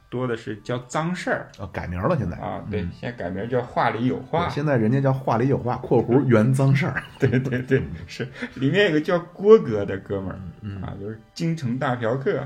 [0.08, 1.48] 多的是叫脏事儿。
[1.58, 2.36] 啊，改名了现在。
[2.38, 8.26] 啊，对，嗯现在改名叫话里有话，现在人家叫话里有话（括弧原脏事儿对对对，是。
[8.54, 10.82] 里面有个叫郭哥的哥们儿嗯。
[10.82, 12.40] 啊，就是京城大嫖客，）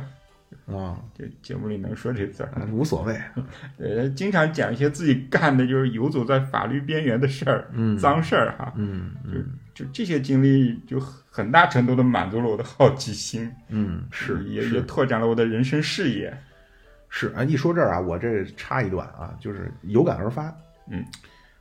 [0.67, 3.17] 啊，这节目里能说这字儿，无所谓。
[3.79, 7.97] 对，他经常讲一些自己干的就是游走在法律边缘的事儿，嗯。
[7.99, 9.45] 脏事儿哈，嗯嗯
[9.77, 16.35] 就这些经历就很大程度的满足了我的好奇心，嗯，是也也拓展了我的人生视野。
[17.11, 20.45] 是啊，一说这儿啊，我这插一段啊，就是有感而发。
[20.91, 21.05] 嗯，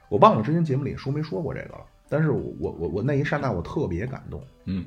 [0.08, 4.42] 我忘了之前节目里说没说过这个了，但是我我我我那一刹那我特别感动。
[4.64, 4.86] 嗯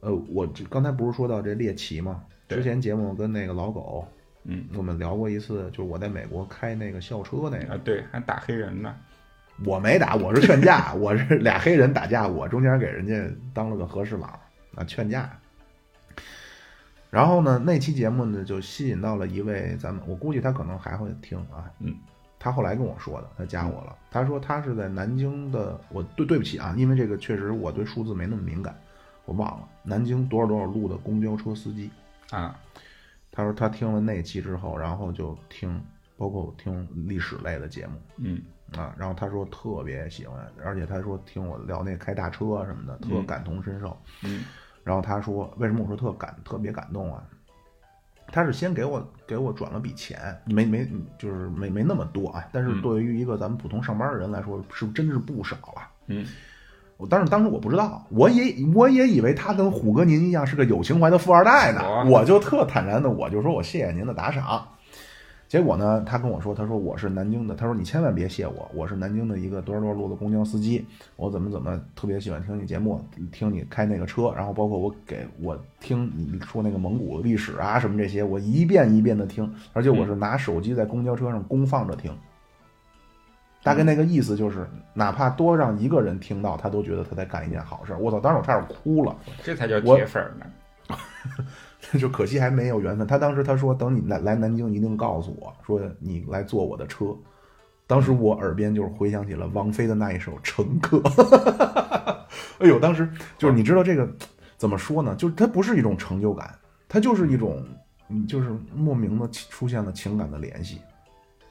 [0.00, 2.22] 呃，我这刚才不是说到这猎奇吗？
[2.46, 4.06] 对之前节目跟那个老狗，
[4.44, 8.94] 嗯我们聊过一次，就是我在美国开那个校车那个，啊，对，还打黑人呢。
[9.64, 13.14] 我没打，我是劝架，我是俩黑人打架，我中间给人家
[13.54, 14.26] 当了个和事佬
[14.74, 15.30] 啊，劝架。
[17.10, 21.70] 然后呢，那期节目呢就吸引到了一位咱们，我估计他可能还会听啊。
[21.78, 21.94] 嗯，
[22.38, 28.74] 他后来跟我说的，他加我了，他说他是在南京的，我对对不起啊，因为这个确实我对数字没那么敏感，
[29.26, 31.90] 我忘了南京多少多少路的公交车司机。
[32.30, 32.58] 啊，
[33.30, 35.78] 他说他听了那期之后，然后就听，
[36.16, 38.40] 包括听历史类的节目，嗯
[38.76, 43.96] 啊，然后他说特别喜欢，而且他说听我聊那开大车什么的，特嗯感同身受。
[44.22, 44.44] 嗯
[44.84, 47.22] 然后他说，为什么我说特感特别感动啊？
[48.28, 55.90] 他是先给我给我转了笔钱，没没就是没没那么多啊，但是嗯对于一个咱们普通上班的人来说，是真是不少啊。
[56.06, 56.26] 嗯
[56.96, 64.66] 我当时当时我不知道，我也我也以为他跟虎哥您一样是个有情怀的富二代呢，我就特坦然的我就说我谢谢您的打赏。
[65.52, 70.82] 结果呢，他跟我说，他说我是南京的，他说你千万别谢我，我是南京的一个多少多少路的公交司机，
[71.14, 82.10] 我怎么怎么特别喜欢听你节目，听你开那个车，然后包括我给我听你说那个蒙古的历史啊什么这些，我一遍一遍的听，而且我是拿手机在公交车上公放着听。
[83.62, 87.98] 大概那个意思就是，哪怕多让一个人听到，他都觉得他在干一件好事儿。
[87.98, 88.18] 我操！
[88.18, 89.14] 当时我差点哭了。
[89.42, 90.46] 这才叫我铁粉儿呢。
[91.98, 93.06] 就可惜还没有缘分。
[93.06, 97.16] 他当时他说，等你来来南京，一定告诉我说你来坐我的车。
[97.86, 100.98] 当时我耳边就是回想起了王菲的那一首《乘客》。
[102.60, 104.08] 哎呦，当时就是你知道这个
[104.56, 105.14] 怎么说呢？
[105.16, 106.56] 就是它不是一种成就感，
[106.88, 107.62] 它就是一种，
[108.08, 110.80] 嗯，就是莫名的出现了情感的联系。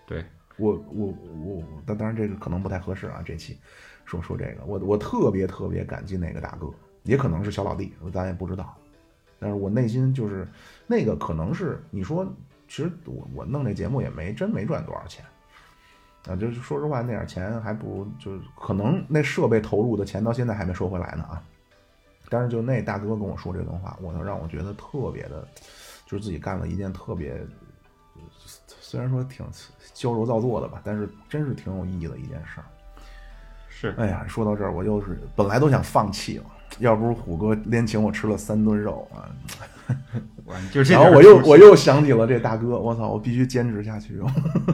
[0.07, 0.25] 对，
[0.57, 1.07] 我我
[1.45, 3.21] 我，但当然这个可能不太合适啊。
[3.23, 3.59] 这期
[4.05, 6.71] 说说这个，我我特别特别感激那个大哥，
[7.03, 8.75] 也可能是小老弟，咱也不知道。
[9.41, 10.47] 但是我内心就是
[10.85, 12.23] 那个，可能是你说，
[12.67, 15.25] 其实我我弄这节目也没真没赚多少钱
[16.27, 21.41] 啊，就是说实话，那点钱还不如就是可能那设备投入的钱到现在还没收回来呢啊。
[22.29, 25.45] 但是就那大哥跟我说这段话，我能让我觉得特别的，
[26.05, 27.43] 就是自己干了一件特别，
[28.67, 29.43] 虽然说挺
[29.93, 32.65] 矫揉造作的吧，但是真是挺有意义的一件事儿。
[33.67, 36.45] 是，哎呀，说到这儿，我又是本来都想放弃了，
[36.79, 39.29] 要不是虎哥连请我吃了三顿肉啊，
[40.71, 44.19] 就这然后我又我又想起了这大哥，我操，我必须坚持下去，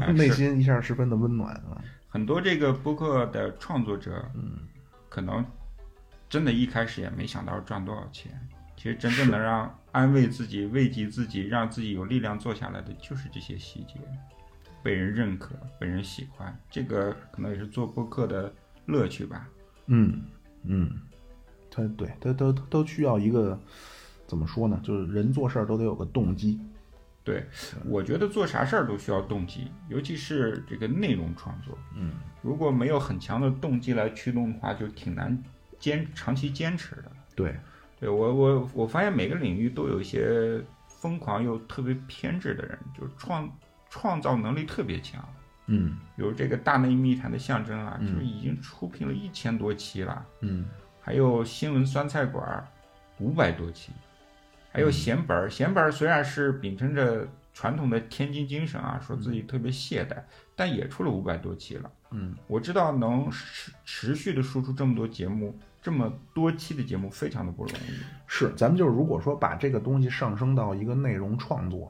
[0.02, 1.82] 哎 内心一下十分的温暖啊。
[2.08, 4.60] 很多这个播客的创作者，嗯，
[5.10, 5.46] 可能
[6.30, 8.32] 真的一开始也没想到赚多少钱。
[8.76, 13.96] 其实真正能让安慰自己、慰藉自己、让自己有力量做下来的，就是这些细节，
[14.84, 18.54] 被人认可、被人喜欢，这个可能也是做播客的
[18.86, 19.48] 乐趣吧。
[19.88, 20.22] 嗯
[20.64, 20.92] 嗯，
[21.78, 23.60] 他对他都都需要一个
[24.26, 24.80] 怎么说呢？
[24.84, 26.60] 就是人做事儿都得有个动机。
[27.24, 27.46] 对，
[27.86, 31.78] 我觉得做啥事儿都需要动机，尤其是这个内容创作。
[31.94, 35.38] 嗯，如果没有很强的动机来驱动的话，就挺难
[35.78, 37.12] 坚长期坚持的。
[37.36, 37.56] 对，
[38.00, 43.50] 对我我我发现每个领域都有一些疯狂又特别偏执的人，就是创
[43.90, 45.24] 创造能力特别强。
[45.70, 50.66] 嗯比如这个大内密谈的象征啊，嗯就是已经出品了一千多期了，嗯
[51.08, 52.68] 还有新闻酸菜馆
[53.20, 53.94] 五百多期，
[54.74, 55.50] 还有闲本儿。
[55.50, 60.18] 闲本儿虽然是秉承着传统的天津精神啊，说自己特别懈怠，
[60.54, 61.90] 但也出了五百多期了。
[62.12, 68.04] 嗯，我知道能持持续的输出这么多节目，这么多期的节目，非常的不容易。
[68.26, 71.90] 是，咱们就是如果说把这个东西上升到一个内容创作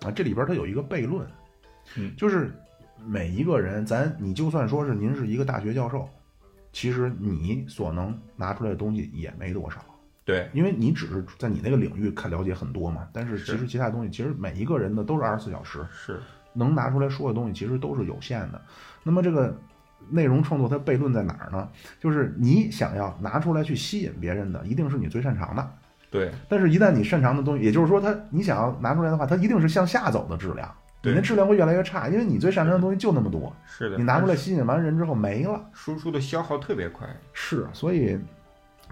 [0.00, 1.28] 啊，这里边它有一个悖论，
[1.96, 2.50] 嗯就是
[3.04, 6.08] 每一个人，咱你就算说是您是一个大学教授，
[6.76, 9.82] 其实你所能拿出来的东西也没多少。
[10.26, 16.20] 对，因为你只是在你那个领域看了解很多嘛，但是其实其他东西，其实每一个人的都是二十四小时，是，
[16.52, 18.60] 能拿出来说的东西其实都是有限的。
[19.02, 19.58] 那么这个
[20.10, 21.66] 内容创作它悖论在哪儿呢？
[21.98, 25.70] 就是你想要拿出来去吸引别人的，一定是你最擅长的。
[26.10, 30.70] 对，但是，一旦你擅长的东西，也就是说它，你想要拿出来的话，它一定是向下走的质量，
[31.10, 33.96] 你的质量会越来越差，因为你最擅长的东西就那么多，是的。
[33.96, 35.64] 你拿出来吸引完人之后没了。
[35.72, 37.08] 输出的消耗特别快。
[37.32, 38.18] 是，所以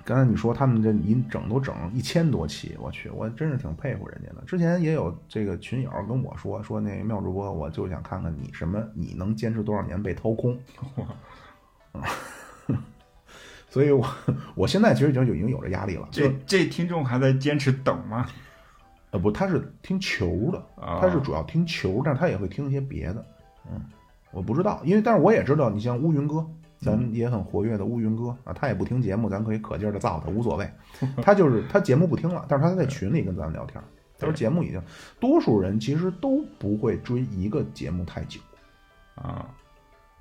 [0.04, 4.42] 刚才你说他们这一整都整一千多期，我去，我真是挺佩服人家的。
[4.46, 10.58] 之前也有这个群友跟我说，说那妙主播，我就想看看你什么，你能坚持多少年被掏空。
[13.68, 14.06] 所以我
[14.54, 16.08] 我现在其实已经有已经有这压力了。
[16.10, 18.26] 这这听众还在坚持等吗？
[19.14, 23.24] 呃不，他是听球的，啊他是主要听球，但是他也会听一些别的。
[23.70, 23.80] 嗯，
[24.32, 26.44] 我不知道，因为但是我也知道，你像乌云哥，
[26.80, 30.68] 咱们也很活跃的乌云哥啊，他也不听节目，咱可以可劲儿的造他，无所谓。
[31.22, 33.80] 他就是他节目不听了，但是他在群里跟咱们聊天。
[34.18, 34.82] 他说节目已经，
[35.20, 38.40] 多数人其实都不会追一个节目太久。
[39.14, 39.48] 啊，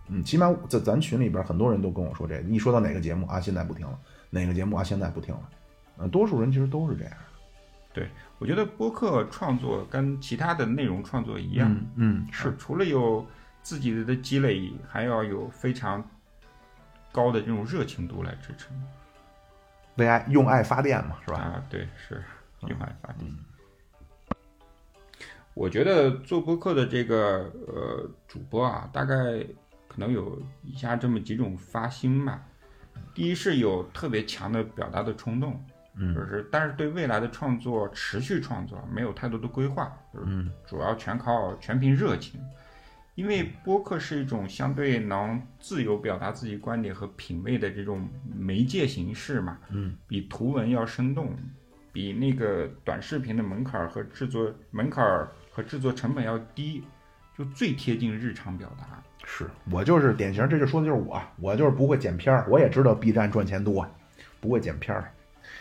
[0.08, 2.42] 嗯，起码在咱群里边，很多人都跟我说这个。
[2.44, 3.98] 一说到哪个节目啊，现在不听了；
[4.30, 5.42] 哪个节目啊，现在不听了。
[5.98, 7.14] 嗯，多数人其实都是这样。
[8.40, 13.26] 我觉得播客创作跟其他的内容创作一样，嗯嗯，是啊除了有
[13.62, 16.04] 自己的积累，还要有非常
[17.12, 18.76] 高的这种热情度来支撑，
[19.96, 21.38] 为爱用爱发电嘛，是吧？
[21.40, 22.24] 啊，对，是
[22.68, 23.32] 用爱发电。
[25.54, 29.16] 我觉得做播客的这个呃主播啊，大概
[29.88, 32.44] 可能有以下这么几种发心吧。
[33.14, 35.64] 第一是有特别强的表达的冲动，
[35.96, 42.40] 嗯就是但是对未来的创作持续创作没有太多的规划，就是嗯主要全靠全凭热情。
[43.16, 51.32] 因为播客是一种相对能自由表达自己观点和品味的这种媒介形式嘛，嗯，比图文要生动，
[51.92, 56.84] 比那个短视频的门槛儿和制作门槛儿和制作成本要低，
[57.38, 59.00] 就最贴近日常表达。
[59.26, 63.88] 是我就是典型，这就说的就是我，我就是不会剪片儿，我也知道 B 站赚钱多，
[64.42, 65.14] 不会剪片儿。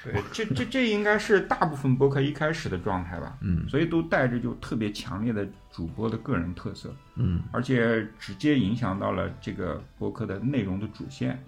[0.05, 11.43] 对，这这这应该是大部分播客一开始的状态吧，嗯所以都带着就特别强烈的主播的个人特色，嗯而且直接影响到了这个播客的内容的主线。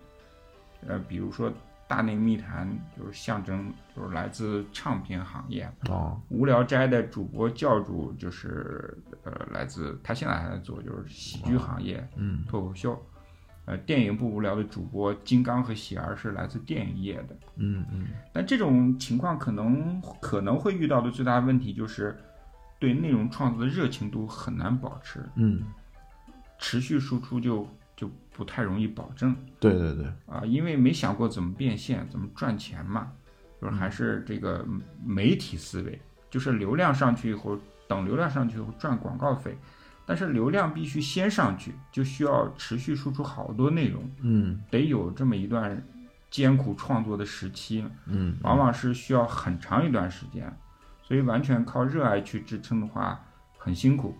[0.86, 1.50] 呃，比如说
[1.88, 13.02] 《大内密谈》就是象征就是来自唱片行业，哦无聊斋的主播教主就是呃来自他现在还在做就是喜剧行业嗯脱口秀。
[13.66, 17.36] 呃，电影不无聊的主播金刚和喜儿是来自电影业的。
[17.56, 18.08] 嗯嗯。
[18.32, 22.16] 但这种情况可能可能会遇到的最大问题就是，
[22.78, 25.62] 对内容创作的热情度很难保持，嗯，
[26.58, 33.12] 持续输出就就不太容易保证对对对，啊，因为没想过怎么变现、怎么赚钱嘛，
[33.62, 34.66] 就是还是这个
[35.02, 35.98] 媒体思维，
[36.28, 37.58] 就是流量上去以后，
[37.88, 39.56] 等流量上去以后赚广告费，
[40.06, 45.82] 但是流量必须先上去，就需要持续输出好多内容，嗯得有这么一段
[46.30, 47.84] 艰苦创作的时期。
[48.06, 50.54] 嗯，往往是需要很长一段时间，
[51.02, 53.18] 所以完全靠热爱去支撑的话，
[53.56, 54.14] 很辛苦，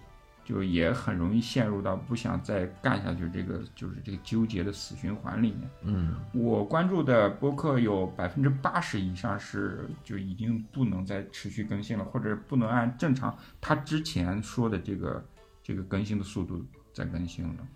[0.44, 5.68] 就也很容易陷入到不想再干下去这个就是这个纠结的死循环里面。
[5.82, 15.22] 嗯我关注的播客有百分之八十以上是就已经不能再持续更新了，或者不能按正常他之前说的这个
[15.64, 17.68] 这个更新的速度在更新了。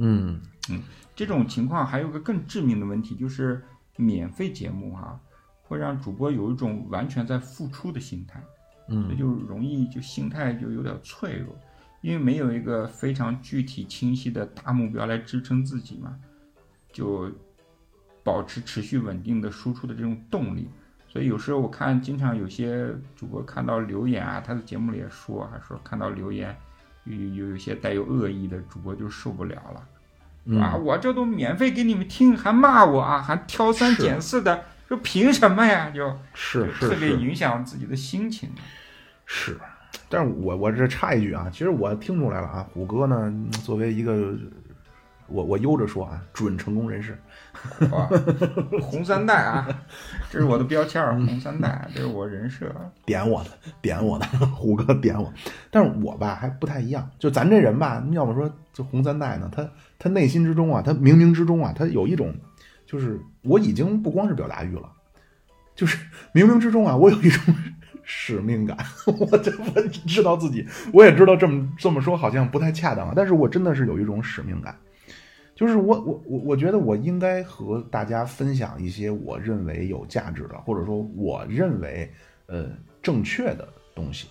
[0.00, 0.82] 嗯嗯
[1.14, 3.62] 这种情况还有个更致命的问题，就是
[3.96, 5.20] 免费节目哈、
[5.62, 8.42] 会让主播有一种完全在付出的心态，
[8.88, 11.54] 嗯所以嗯就容易就心态就有点脆弱，
[12.00, 16.18] 因为没有一个非常具体清晰的大目标来支撑自己嘛，
[16.92, 17.30] 就
[18.22, 20.68] 保持持续稳定的输出的这种动力。
[21.08, 26.54] 所以有时候我看，经常有些主播看到留言啊，他的节目里也说，还说看到留言
[27.04, 30.58] 有有有些带有恶意的主播就受不了了。
[30.60, 35.90] 啊，嗯，我这都免费给你们听，还骂我啊，还挑三拣四的，这凭什么呀？
[35.90, 38.50] 就是是特别影响自己的心情。
[39.26, 39.58] 是，
[40.08, 43.32] 但是我我这插一句啊，其实我听出来了啊，虎哥呢
[43.64, 44.34] 作为一个。
[45.28, 47.18] 我我悠着说啊，准成功人士，
[47.90, 48.08] 哇，
[48.80, 49.68] 红三代啊，
[50.30, 52.74] 这是我的标签儿，红三代，这是我人设。
[53.04, 53.50] 点我的，
[53.82, 55.32] 点我的，虎哥点我。
[55.70, 59.68] 但是我吧还不太一样，就咱这人吧，要么说就红三代呢，他
[59.98, 62.34] 他内心之中啊，他冥冥之中啊，他有一种，
[62.86, 64.90] 就是我已经不光是表达欲了，
[65.74, 65.98] 就是
[66.32, 67.54] 冥冥之中啊，我有一种
[68.02, 68.78] 使命感。
[69.06, 74.74] 我这我知道自己，我也知道这么这么说好像不太恰当啊，但是我真的是有一种使命感。
[75.58, 82.08] 就是我我我我觉得我应该和大家分享一些我认为有价值的，或者说我认为
[82.46, 82.66] 呃
[83.02, 84.28] 正确的东西。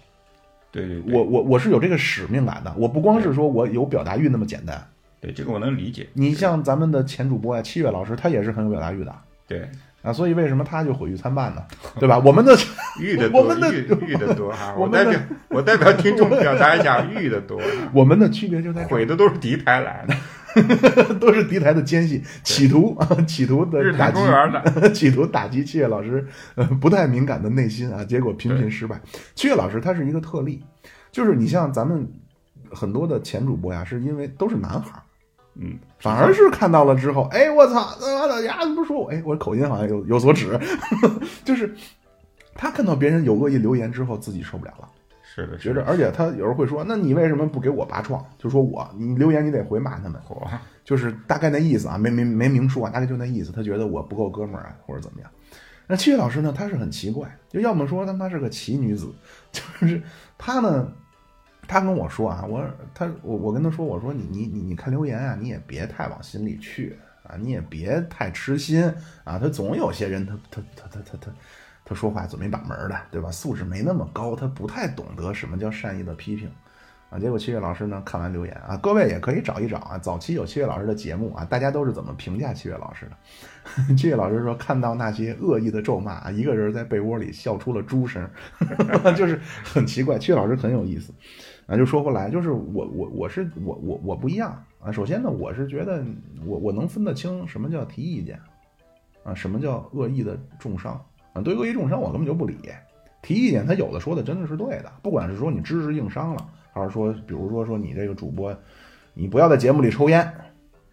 [0.72, 4.82] 对对对，我我我是有这个使命感的，我不光是说我有表达欲那么简单。
[5.20, 6.08] 对这个我能理解。
[6.14, 9.14] 你像咱们的前主播呀，七月老师，他也是很有表达欲的
[9.48, 9.68] 对，
[10.04, 11.62] 啊，所以为什么他就毁誉参半呢？
[12.00, 12.18] 对吧？
[12.20, 12.56] 我们的
[13.02, 14.74] 玉的多，我们的玉玉的多哈。
[14.78, 15.20] 我代表
[15.50, 17.60] 我代表听众表达一下，玉的多，
[17.94, 20.16] 我们的区别就在毁的都是敌台来的，
[21.20, 24.90] 都是敌台的奸细，企图啊， 企图的打击的。
[24.94, 26.26] 企图打击七月老师
[26.56, 29.00] 呃不太敏感的内心啊，结果频频失败。
[29.36, 30.64] 七月老师他是一个特例，
[31.12, 32.08] 就是你像咱们
[32.72, 35.02] 很多的前主播呀，是因为都是男孩儿，
[35.60, 40.60] 嗯，反而是看到了之后，哎，我操，他妈的呀，你不说我，哎，我口音好像有有所指，
[41.44, 41.74] 就是
[42.56, 44.90] 他看到别人有恶意留言之后，自己受不了了，
[45.38, 48.26] 是的，觉着，而且他有时候会说，那你为什么不给我拔创？
[48.40, 50.20] 就说我，你留言你得回骂他们，
[50.84, 53.52] 就是大概那意思啊，没没没明说啊，大概就那意思。
[53.52, 55.30] 他觉得我不够哥们儿啊，或者怎么样。
[55.86, 59.14] 那七月老师呢，他是很奇怪，就要么说他妈是个奇女子，
[59.54, 60.02] 就是
[60.40, 60.92] 他呢，
[61.68, 68.84] 他跟我说啊，我他我我跟他说，我说你你你你看留言啊，你也别太往心里去啊，你也别太痴心
[69.24, 71.32] 啊，他总有些人他他他他他他他
[71.90, 73.32] 他说话总没把门的，对吧？
[73.32, 76.52] 素质没那么高，他不太懂得什么叫善意的批评。
[77.10, 83.10] 啊，结果七月老师呢看完留言啊，各位也可以找一找啊，早期有七月老师的节目啊，大家都是怎么评价七月老师
[83.88, 83.96] 的？
[83.96, 88.30] 七月老师说，看到那些恶意的咒骂啊，一个人在被窝里笑出了猪声，
[89.16, 90.20] 就是很奇怪。
[90.20, 91.14] 七月老师很有意思
[91.66, 94.92] 啊，就说回来，就是我我我是我我我不一样啊。
[94.92, 96.04] 首先呢，我是觉得
[96.46, 98.38] 我我能分得清什么叫提意见
[99.24, 101.02] 啊，什么叫恶意的重伤。
[101.44, 102.58] 对恶意重伤我根本就不理，
[103.22, 106.50] 提意见他有的说的真的是对的，不管是说你知识硬伤了。
[106.72, 108.56] 还是说，比如说说你这个主播，
[109.16, 110.32] 你不要在节目里抽烟，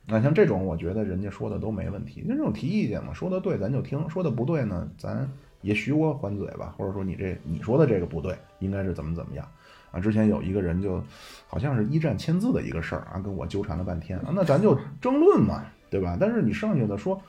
[0.07, 2.25] 那像这种，我觉得人家说的都没问题。
[2.27, 5.29] 那这种提意见嘛，说的对咱就听，说的不对呢，咱
[5.61, 9.47] 也许我还嘴吧，或者说你这你说的这个不对，应该是怎么怎么样。
[9.91, 11.05] 啊，之前有一个人就
[11.47, 16.17] 好像是一战签字的一个事儿啊，跟我纠缠了半天，那咱就争论嘛，对吧？
[16.19, 17.21] 但是你剩下的说，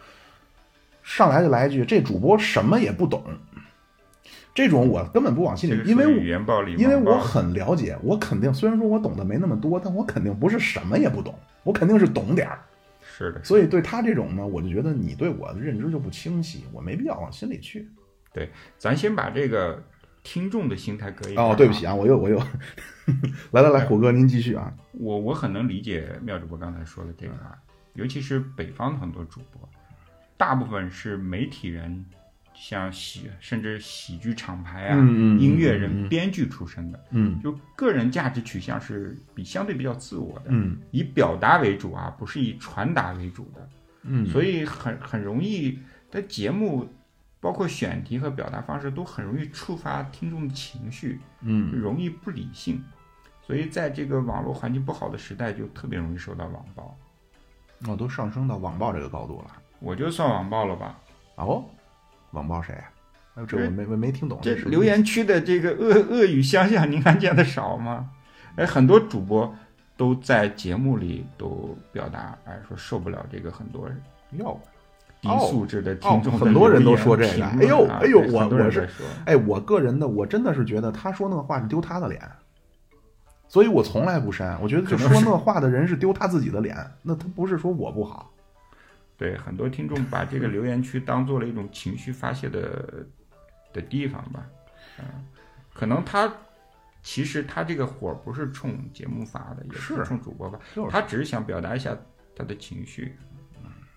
[1.05, 3.23] 上来就来一句，这主播什么也不懂，
[4.53, 11.33] 这种我根本不往心里，因为语言暴力，因为我很了解，我肯定虽然说我懂得没那么多，但我肯定不是什么也不懂，
[11.63, 12.59] 我肯定是懂点儿。
[13.01, 17.87] 是的，所以对他这种呢，我就觉得你对我的认知就不清晰，我没必要往心里去。
[18.33, 19.81] 对，咱先把这个。
[20.27, 22.35] 听众的心态可以哦，对不起啊，我又我又
[23.51, 24.73] 来来来，虎哥您继续啊。
[24.93, 27.55] 我我很能理解妙主播刚才说的这个啊，
[27.93, 29.69] 尤其是北方的很多主播，
[30.37, 32.05] 大部分是媒体人，
[32.53, 43.69] 像喜甚至喜剧厂牌啊，音乐人、编剧出身的，嗯，就个人价值取向是比相对比较自我的，嗯，以表达为主啊，不是以传达为主的，
[44.03, 45.79] 嗯，所以很很容易
[46.11, 46.87] 的节目。
[47.41, 52.83] 包括选题和表达方式都很容易触发听众的情绪，嗯，容易不理性，
[53.45, 56.97] 所以在这个网络环境不好的时代，就特别容易受到网暴。
[57.85, 60.97] 哦，都上升到网暴这个高度了，我就算网暴了吧？
[61.35, 61.63] 哦，
[62.31, 62.73] 网暴谁？
[63.47, 64.39] 这我没没没听懂。
[64.41, 68.09] 这留言区的这个恶恶语相向，您看见的少吗？
[68.55, 69.53] 哎，很多主播
[69.95, 74.57] 都在节目里都表达，哎，说受不了这个很多人要。
[75.21, 77.45] 低素质的听众，很多人都说这个。
[77.45, 78.87] 哎呦，哎呦，我我是，
[79.25, 82.21] 哎，我个人的，我真的是觉得他说那话是丢他的脸，
[83.47, 84.59] 所以我从来不删。
[84.61, 88.31] 我觉得就说那话的人是丢他自己的脸，那他不是说我不好。
[89.17, 93.05] 对，很多听众把这个留言区当做了一种情绪发泄的
[93.73, 94.45] 的地方吧。
[94.99, 95.05] 嗯，
[95.73, 96.31] 可能他
[97.01, 100.59] 其实他这个火不是冲节目发的，也是冲主播发，
[100.89, 101.97] 他只是想表达一下
[102.35, 103.15] 他的情绪。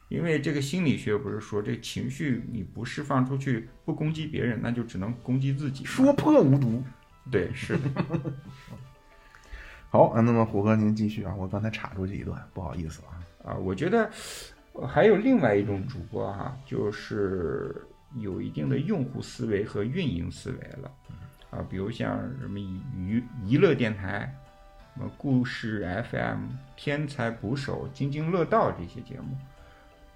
[0.09, 5.85] 因为这个心理学不是说，这情绪你不释放出去，不攻击别人，那就只能攻击自己。
[5.85, 6.83] 说破无毒，
[7.31, 7.91] 对，是的。
[9.91, 13.53] 好，那么虎哥您继续啊，我刚才插出去一段，不好意思啊。
[13.53, 14.11] 啊，我觉得
[14.87, 17.85] 还有另外一种主播哈，就是
[18.17, 20.91] 有一定的用户思维和运营思维了
[21.51, 24.33] 啊，比如像什么娱娱乐电台，
[24.95, 26.45] 什么故事 FM、
[26.77, 29.37] 天才捕手、津津乐道这些节目。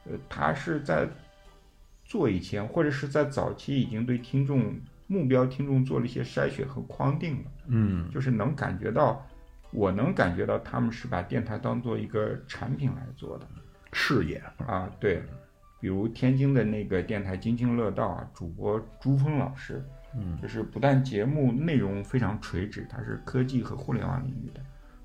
[0.05, 1.09] 呃，他是在
[2.05, 4.75] 做以前，或者是在早期已经对听众
[5.07, 7.51] 目标听众做了一些筛选和框定了。
[7.69, 9.25] 嗯，就是能感觉到，
[9.71, 13.47] 我能感觉到他们是把电台当做一个产品来做的
[13.93, 14.91] 事业啊。
[14.99, 15.23] 对，
[15.81, 19.85] 比如天津的那个电台津津乐道啊，主播朱峰老师，
[20.17, 24.61] 嗯，就是不但节目内容非常垂直，他是科技和互联网领域的，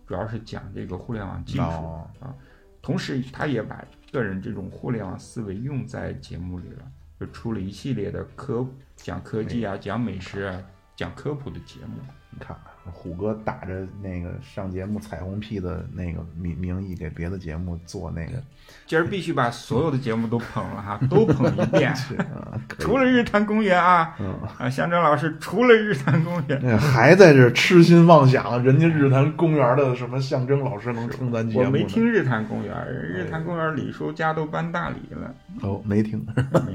[0.06, 2.36] 主要是讲这个互联网技术啊。
[2.82, 8.66] 同时，他也把个人这种互联网思维用在节目里了，就出了一系列的科
[8.96, 10.64] 讲科技啊、讲美食啊、
[10.96, 11.98] 讲科普的节目。
[12.30, 12.56] 你看。
[12.92, 18.42] 虎哥打着那个上节目彩虹屁的那个名名义，给别的节目做那个，
[18.86, 21.94] 今儿必须把所有的节目都捧了哈， 都捧一遍。
[22.80, 24.16] 除了日坛公园啊，
[24.58, 31.66] 啊，向征老师除了日坛公园，还在这痴心妄想，人家日坛公园的什么象征老师能冲咱节目？
[31.66, 35.36] 我没听日坛公园，日坛公园李叔家都搬大理了。
[35.62, 36.26] 哦，没听，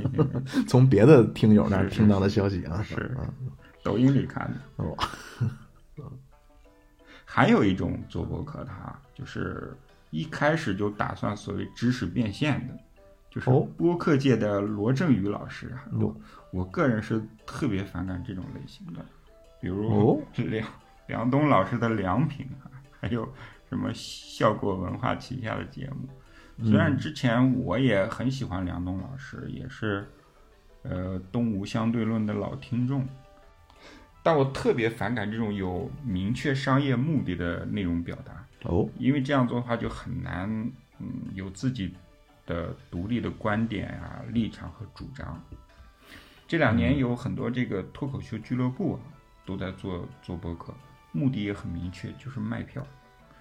[0.69, 3.11] 从别的听友那儿听到的消息啊，是
[3.83, 4.85] 抖音里看的。
[4.85, 4.97] 哦。
[7.35, 9.75] 还有一种做博客的哈，就是
[10.11, 12.75] 一开始就打算所谓知识变现的，
[13.31, 15.89] 就是播客界的罗振宇老师啊。
[15.93, 16.15] 我
[16.51, 19.03] 我个人是特别反感这种类型的，
[19.63, 20.69] 比如 梁
[21.07, 22.69] 梁东老师的良品啊，
[23.01, 23.27] 还有
[23.71, 26.67] 什么效果文化旗下的节目。
[26.69, 30.07] 虽然之前我也很喜欢梁东老师，也是
[30.83, 33.09] 呃东吴相对论的老听众。
[34.23, 40.49] 但我特别反感这种有明确商业目的的内容表达哦，因为这样做的话就很难，
[41.01, 41.93] 嗯，有自己
[42.47, 45.43] 的独立的观点啊、立场和主张。
[46.47, 49.01] 这两年有很多这个脱口秀俱乐部啊，
[49.45, 50.73] 都在做做播客，
[51.11, 52.87] 目的也很明确，就是卖票。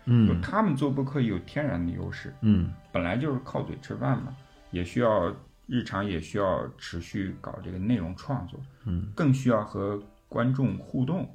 [0.06, 4.36] 嗯，他们做播客有天然的优势，嗯，本来就是靠嘴吃饭嘛，
[4.72, 5.32] 也需要
[5.68, 10.02] 日常也需要持续搞这个内容创作，嗯，更需要和。
[10.32, 11.30] 观众互动，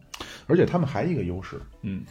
[0.46, 2.02] 而且他们还一个优势，嗯，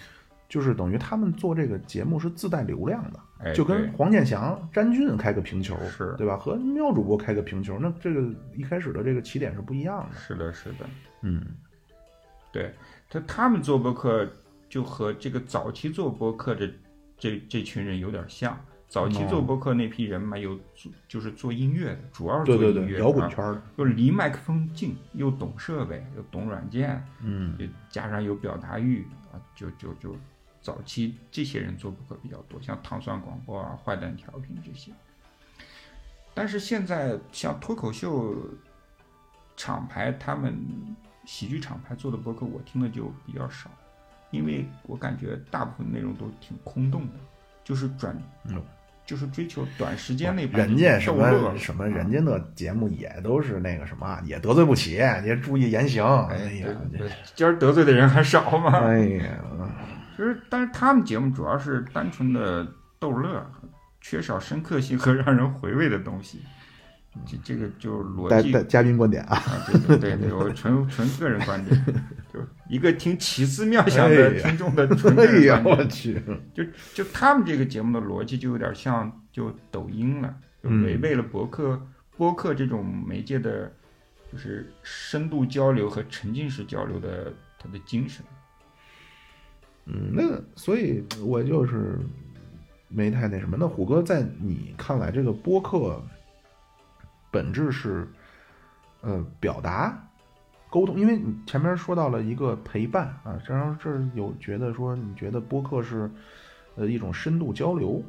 [0.47, 6.37] 就是等于他们做这个节目是自带流量的，就跟黄健翔、詹俊开个平球，是对吧？
[6.37, 8.21] 和妙主播开个平球，那这个
[8.55, 10.15] 一开始的这个起点是不一样的。
[10.15, 10.85] 是的，是的，
[11.23, 11.43] 嗯，
[12.51, 12.71] 对
[13.09, 14.29] 他他们做播客
[14.69, 16.69] 就和这个早期做播客的
[17.17, 18.55] 这这群人有点像。
[18.87, 27.57] 早期做播客那批人嘛，有做就是做音乐的，主要是做音乐，摇滚圈的，又离麦克风近，又懂设备，又懂软件，嗯，
[27.89, 30.15] 加上有表达欲啊，就就就
[30.61, 34.91] 早期这些人做播客比较多，像糖蒜广播啊、坏蛋调频这些。
[36.33, 38.35] 但是现在像脱口秀
[39.57, 40.55] 厂牌，他们
[41.25, 43.69] 喜剧厂牌做的播客，我听的就比较少，
[44.31, 47.13] 因为我感觉大部分内容都挺空洞的，
[47.63, 48.15] 就是转，
[48.45, 48.61] 嗯
[49.05, 56.03] 就是追求短时间内把人家什么什么，人家那节目也都是那个什么，也得罪不起，也注意言行。
[56.27, 56.67] 哎哎，呀，
[57.35, 58.71] 今儿得罪的人还少吗？
[58.87, 59.23] 哎呀，
[60.15, 62.65] 其实，但是他们节目主要是单纯的
[62.97, 63.45] 逗乐，
[64.01, 66.41] 缺少深刻性和让人回味的东西。
[67.25, 69.41] 这这个就逻辑嘉宾观点啊，
[69.87, 71.85] 对对对，我纯纯个人观点，
[72.33, 75.77] 就一个听奇思妙想的听众的纯个哎呀，人观点。
[75.77, 76.21] 我去，
[76.53, 76.63] 就
[76.93, 81.79] 就他们这个节目的逻辑就有点像就抖音了，就嗯违背了博客、
[82.17, 83.71] 播客这种媒介的，
[84.31, 88.25] 就是深度交流和沉浸式交流的它的精神。
[89.85, 91.99] 嗯，那，所以我就是
[92.87, 93.55] 没太那什么。
[93.59, 96.03] 那虎哥，在你看来，这个播客
[97.29, 98.07] 本质是
[99.01, 100.04] 呃表达、
[100.75, 106.11] 沟通，因为你前面说到了一个陪伴啊，然后这儿有觉得说，你觉得播客是
[106.75, 108.03] 呃一种深度交流，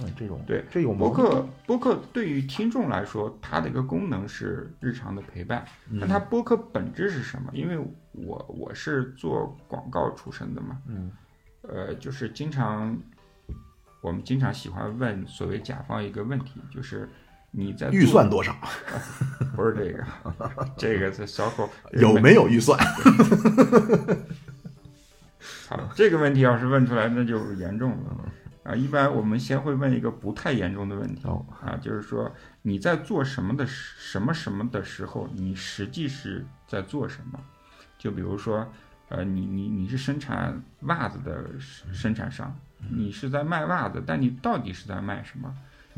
[0.00, 5.62] 嗯，这种对这有播客播客对于听众来说，它的一个功能是日常的陪伴。
[5.90, 7.50] 嗯那它播客本质是什么？
[7.52, 7.78] 因为
[8.12, 11.12] 我我是做广告出身的嘛，嗯
[11.60, 12.96] 呃，就是经常
[14.00, 17.06] 我们经常喜欢问所谓甲方一个问题，就是
[17.50, 18.54] 你在预算多少？
[19.56, 20.04] 不是这个，
[20.76, 21.68] 这个在 SOHO
[21.98, 22.78] 有没有预算？
[25.68, 28.24] 好，这个问题要是问出来，那就严重了
[28.64, 28.74] 啊！
[28.74, 32.30] 一般我们先会问一个不太严重的问题哦啊，就是说
[32.62, 37.38] 你在做什么的时什么什么的时候，你实际是在做什么？
[37.98, 38.66] 就比如说，
[39.08, 41.44] 呃，你你你是生产袜子的
[41.92, 42.54] 生产商，
[42.90, 45.54] 你是在卖袜子，但你到底是在卖什么？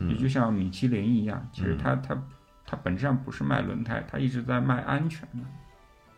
[0.08, 2.20] 也就像米其林一样，其实它它
[2.64, 5.44] 它本质上不是卖轮胎，它一直在卖安全的。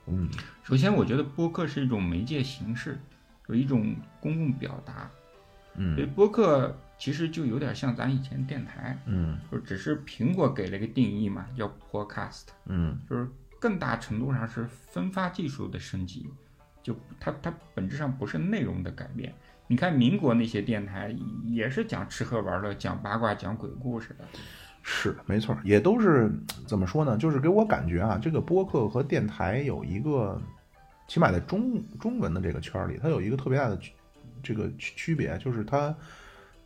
[0.06, 0.28] 嗯
[0.62, 2.98] 首先，我觉得播客是一种媒介形式，
[3.48, 5.10] 有一种公共表达。
[5.76, 13.26] 嗯所以嗯播客其实就有点像咱以前电台，嗯就只是苹果给了一个定义嘛，叫 podcast，嗯就是
[13.58, 16.28] 更大程度上是分发技术的升级，
[16.82, 19.34] 就它它本质上不是内容的改变。
[19.72, 21.16] 你看民国那些电台
[21.46, 24.24] 也是讲吃喝玩乐、讲八卦、讲鬼故事的，
[24.82, 26.30] 是没错，也都是
[26.66, 27.16] 怎么说呢？
[27.16, 30.38] 就是给我感觉啊，这个播客和电台有一个，
[31.08, 33.94] 起码在中中文的这个圈儿里，它有一个特别大的区
[34.42, 35.96] 这个区区别，就是它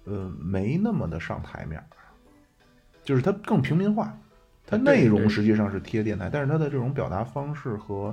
[0.02, 1.80] 呃没那么的上台面，
[3.04, 4.18] 就是它更平民化，
[4.66, 8.12] 它内容实际上是贴电台，但是它的这种表达方式和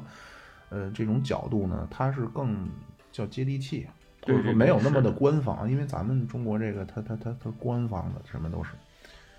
[0.69, 2.69] 呃这种角度呢，它是更
[3.11, 3.87] 叫接地气。
[4.25, 8.71] 或者说没有那么的官方，因为咱们中国这个它它它它官方的什么都是，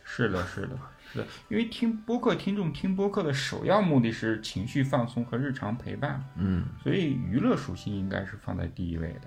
[0.05, 0.79] 是的，是的，
[1.13, 9.23] 是的，因为听播客听众听播客的首要目的是情绪放松和日常陪伴，嗯所以娱乐属性应该是放在第一位的。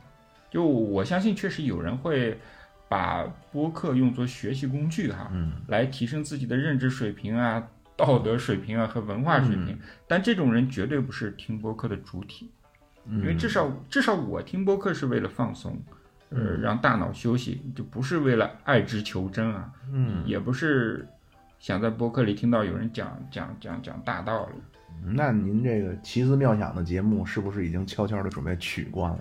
[0.49, 2.39] 就我相信，确实有人会
[2.87, 9.77] 把播客用作学习工具哈，嗯来提升自己的认知水平啊、道德水平啊和文化水平。
[10.07, 12.56] 但这种人绝对不是听播客的主体，嗯，
[13.09, 15.77] 因为至少至少我听播客是为了放松，
[16.29, 21.07] 呃，让大脑休息，就不是为了爱之求真啊，嗯，也不是
[21.59, 24.61] 想在播客里听到有人讲讲讲讲大道理。
[25.13, 29.19] 那您这个奇思妙想的节目是不是已经悄悄的准备取关了？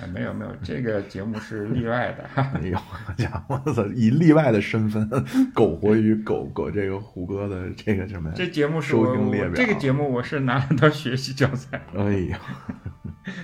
[0.00, 2.26] 我哎，没有没有，这个节目是例外的。
[2.34, 2.50] 哈。
[2.56, 3.84] 哎呦，好家伙，我操！
[3.88, 5.08] 以例外的身份
[5.54, 8.32] 苟活于苟苟这个胡歌的这个什么？
[8.34, 12.40] 这节目是收我听列表这个节目我是拿来当学习教材 哎呀，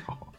[0.07, 0.33] 好，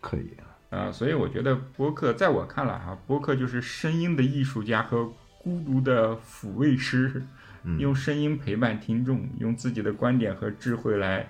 [0.00, 0.30] 可以，
[0.70, 7.22] 啊、啊所以我觉得播客在我看来哈、播客就是声音的艺术家和孤独的抚慰师，
[7.64, 11.26] 嗯用声音陪伴听众，用自己的观点和智慧来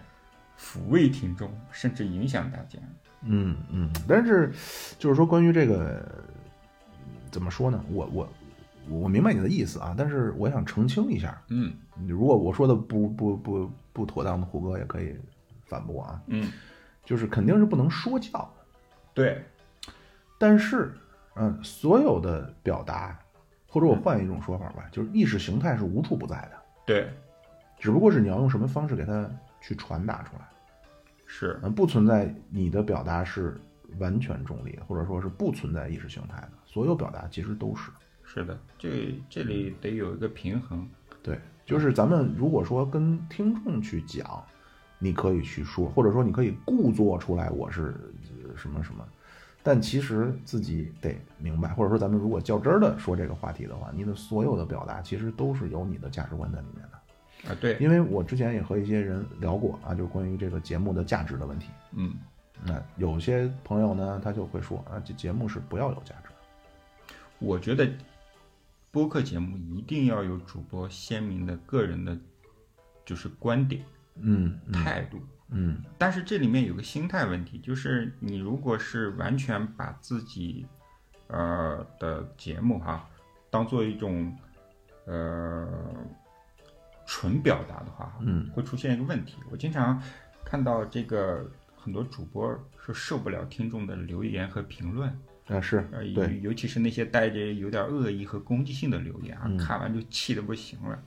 [0.58, 2.78] 抚慰听众，甚至影响大家。
[3.26, 3.90] 嗯嗯。
[4.08, 4.52] 但是
[4.98, 6.06] 就是说，关于这个
[7.30, 7.84] 怎么说呢？
[7.90, 8.28] 我我
[8.88, 11.72] 我明白你的意思啊，但是我想澄清一下，嗯
[12.06, 15.16] 如果我说的不不不不妥当的，胡哥也可以
[15.64, 16.22] 反驳啊。
[16.26, 16.50] 嗯，
[17.04, 18.52] 就是肯定是不能说教，
[19.14, 19.42] 对，
[20.38, 20.92] 但是，
[21.34, 23.18] 嗯，所有的表达，
[23.66, 27.10] 或者我换一种说法吧，就是意识形态是无处不在的，对，
[27.78, 29.28] 只不过是你要用什么方式给它
[29.60, 30.46] 去传达出来。
[31.26, 33.60] 是，嗯，不存在你的表达是
[33.98, 37.90] 完全中立的，或者说是不存在意识形态的，所有表达其实都是。
[38.24, 40.88] 是的，这这里得有一个平衡。
[41.22, 44.42] 对，就是咱们如果说跟听众去讲，
[44.98, 47.94] 你可以去说，或者说你可以故作出来我是
[48.56, 49.04] 什么什么。
[49.62, 56.95] 但其实自己得明白，或者说咱们如果较真儿的说这个话题的话，你的所有的表达其实都是有你的价值观在里面的。
[57.48, 61.68] 啊，对，因为我之前也和一些人聊过啊，就是关于这个节目的价值的问题。
[61.92, 62.14] 嗯，
[62.64, 66.30] 那有些朋友呢，他就会说啊，这节目是不要有价值。
[67.38, 67.88] 我觉得
[68.90, 72.18] 播客节目一定要有主播鲜明的个人的，
[73.04, 73.84] 就是观点、
[74.16, 75.20] 嗯嗯态度。
[75.48, 80.66] 嗯但是这里面有个心态问题，就是你如果是完全把自己
[81.28, 83.08] 呃的节目哈
[83.48, 84.36] 当做一种
[85.04, 85.68] 呃
[87.06, 88.50] 纯表达的话，嗯。
[88.52, 89.36] 会出现一个问题。
[89.50, 90.02] 我经常
[90.44, 92.52] 看到这个很多主播
[92.84, 95.08] 是受不了听众的留言和评论，
[95.46, 99.56] 啊是对，尤其是那些带着有点恶意和攻击性的留言啊，嗯。
[99.56, 100.98] 看完就气的不行了。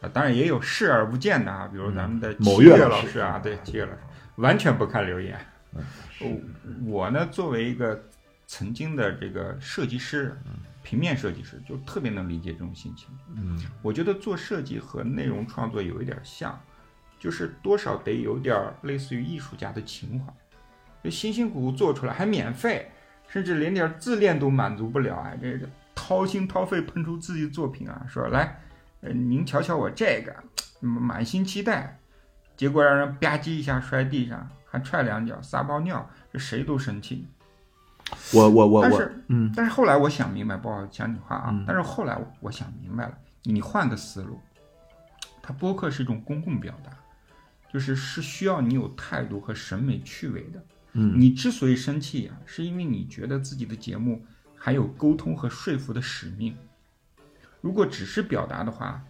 [0.00, 2.36] 啊，当然也有视而不见的啊，比如咱们的嗯。
[2.40, 3.98] 某七月月老师啊，对，七月老师
[4.36, 5.38] 完全不看留言。
[6.20, 6.42] 嗯。
[6.86, 8.02] 我呢，作为一个
[8.46, 10.36] 曾经的这个设计师，
[10.84, 13.08] 平面设计师，就特别能理解这种心情。
[13.34, 16.60] 嗯我觉得做设计和内容创作有一点像，
[17.18, 20.32] 就是多少得有点儿类似于艺术家的情怀，
[21.02, 22.90] 就辛辛苦苦做出来还免费，
[23.26, 25.32] 甚至连点自恋都满足不了啊！
[25.40, 28.60] 这个掏心掏肺喷出自己作品啊，说来，
[29.00, 30.36] 呃，您瞧瞧我这个，
[30.82, 31.98] 嗯满心期待，
[32.56, 37.26] 结果让人吧唧一下摔地上，还踹两脚，撒泡尿，这谁都生气。
[38.32, 41.50] 我我我我但是嗯但是后来我想明白，不好讲你话啊。
[41.50, 44.40] 嗯但是后来我想明白了，你换个思路，
[45.42, 46.90] 它播客是一种公共表达，
[47.72, 50.62] 就是是需要你有态度和审美趣味的。
[50.92, 54.24] 嗯你之所以生气啊，是因为你觉得自己的节目
[54.54, 56.56] 还有沟通和说服的使命。
[57.60, 59.02] 如果只是表达的话，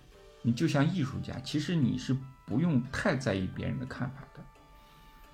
[0.42, 2.16] 你就像艺术家，其实你是
[2.46, 4.40] 不用太在意别人的看法的。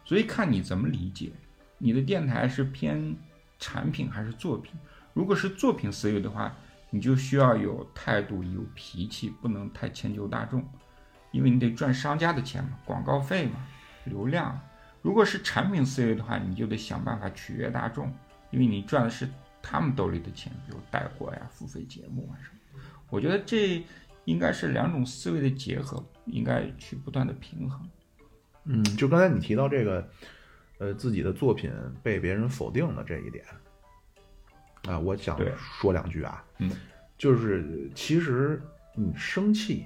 [0.04, 1.30] 所以看你怎么理解，
[1.78, 3.14] 你的电台是偏
[3.60, 4.74] 产品还是作品？
[5.12, 6.52] 如果是作品思维的话，
[6.90, 10.66] 你就需要有态度、有脾气，不能太迁就大众，
[11.30, 13.64] 因为你得赚商家的钱嘛，广告费嘛，
[14.04, 14.58] 流量。
[15.02, 18.12] 如果是产品思维的话，你就得想办法取悦大众，
[18.50, 19.28] 因为你赚的是
[19.62, 22.82] 他们兜里的钱，比如带货呀、付费节目啊什么。
[23.08, 23.84] 我觉得这
[24.24, 27.88] 应该是两种思维的结合，应该去不断的平衡。
[28.64, 30.08] 嗯，就刚才你提到这个，
[30.80, 31.70] 呃，自己的作品
[32.02, 33.44] 被别人否定了这一点，
[34.88, 35.38] 啊，我想
[35.78, 36.72] 说两句啊，嗯，
[37.18, 38.60] 就是其实
[38.94, 39.84] 你生气，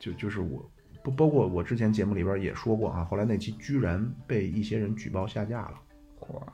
[0.00, 0.68] 就就是我
[1.04, 5.80] 不包括我之前节目里边也说过啊，后来那期居然被一些人举报下架了，
[6.30, 6.52] 哇，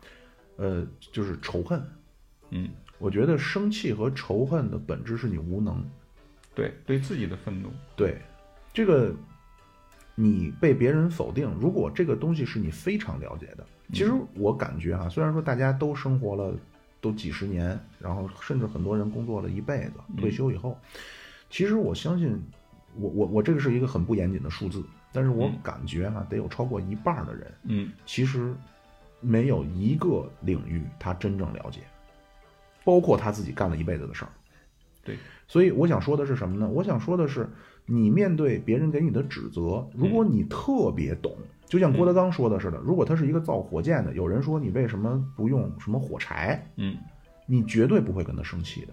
[0.56, 1.82] 呃，就是仇恨，
[2.50, 2.68] 嗯，
[2.98, 5.82] 我觉得生气和仇恨的本质是你无能，
[6.54, 8.20] 对，对自己的愤怒，对，
[8.70, 9.16] 这个
[10.22, 16.54] 你被别人否定，如果这个东西是你非常了解的，其实我感觉哈、虽然说大家都生活了
[17.00, 20.78] 都几十年，然后甚至很多人工作了一辈子，退休以后，
[21.50, 22.40] 其实我相信，
[22.94, 25.58] 我我我这个是一个很不严谨的数字，但是我嗯。
[25.60, 28.54] 感觉哈、得有超过一半的人，嗯，其实
[29.20, 31.80] 没有一个领域他真正了解，
[32.84, 34.30] 包括他自己干了一辈子的事儿。
[35.04, 35.16] 对，
[35.48, 36.68] 所以我想说的是什么呢？
[36.68, 37.48] 我想说的是，
[37.86, 41.32] 你面对别人给你的指责，如果你特别懂，
[41.66, 46.96] 就像郭德纲说的似的，如果他是一个造火箭的，有人说你为什么不用什么火柴，嗯，
[47.46, 48.92] 你绝对不会跟他生气的。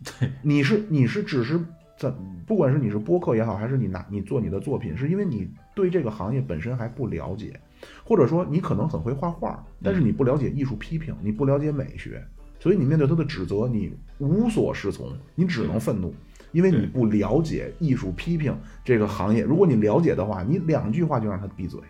[0.20, 1.58] 对，你是你是只是
[1.96, 2.12] 在，
[2.46, 7.58] 不管是你是播客也好，还是你拿你做你的作品，是因为你对这个行业本身还不了解，
[8.04, 12.22] 或者说你可能很会画画，但是你不了解艺术批评，你不了解美学，
[12.60, 16.14] 所以你面对他的指责，你无所适从，你只能愤怒，
[16.52, 19.42] 因为你不了解艺术批评这个行业。
[19.42, 21.80] 如果你了解的话，你两句话就让他闭嘴。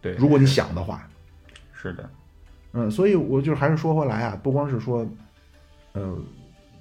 [0.00, 1.08] 对，如果你想的话，
[1.72, 2.10] 是的，
[2.72, 5.06] 嗯，所以我就还是说回来啊，不光是说，
[5.92, 6.16] 呃，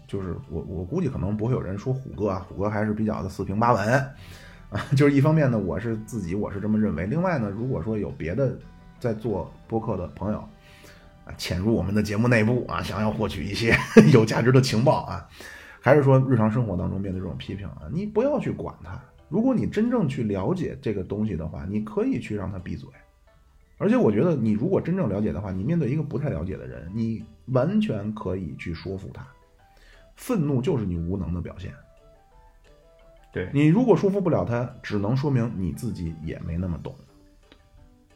[0.08, 4.12] 就是我我估计可能不会有人说虎哥啊，虎哥还是比较的四平八稳啊。
[4.98, 8.58] 就是一方面呢，我是自己我是这么认为；另外呢，如果说有别的
[9.00, 10.40] 在做播客的朋友
[11.24, 13.78] 啊，潜入我们的节目内部啊，想要获取一些
[14.12, 15.30] 有价值的情报啊，
[15.86, 19.00] 还是说日常生活当中面对这种批评啊，你不要去管他。
[19.30, 22.90] 如果你真正去了解这个东西的话，你可以去让他闭嘴。
[23.78, 29.24] 而且我觉得，你如果真正了解的话，你面对一个不太了解的人，你完全可以去说服他。
[30.16, 31.72] 愤怒就是你无能的表现。
[33.32, 36.96] 对，你如果说服不了他，只能说明你自己也没那么懂。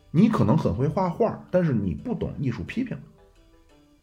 [0.10, 2.98] 你可能很会画画，但是你不懂艺术批评，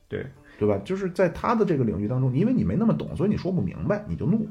[0.07, 0.25] 对，
[0.59, 0.79] 对吧？
[0.85, 4.47] 就是在他的这个领域当中，因为你没那么懂，所以你说不明白，你就怒。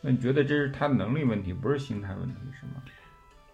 [0.00, 2.82] 那你觉得这是他能力问题，不是心态问题，是吗？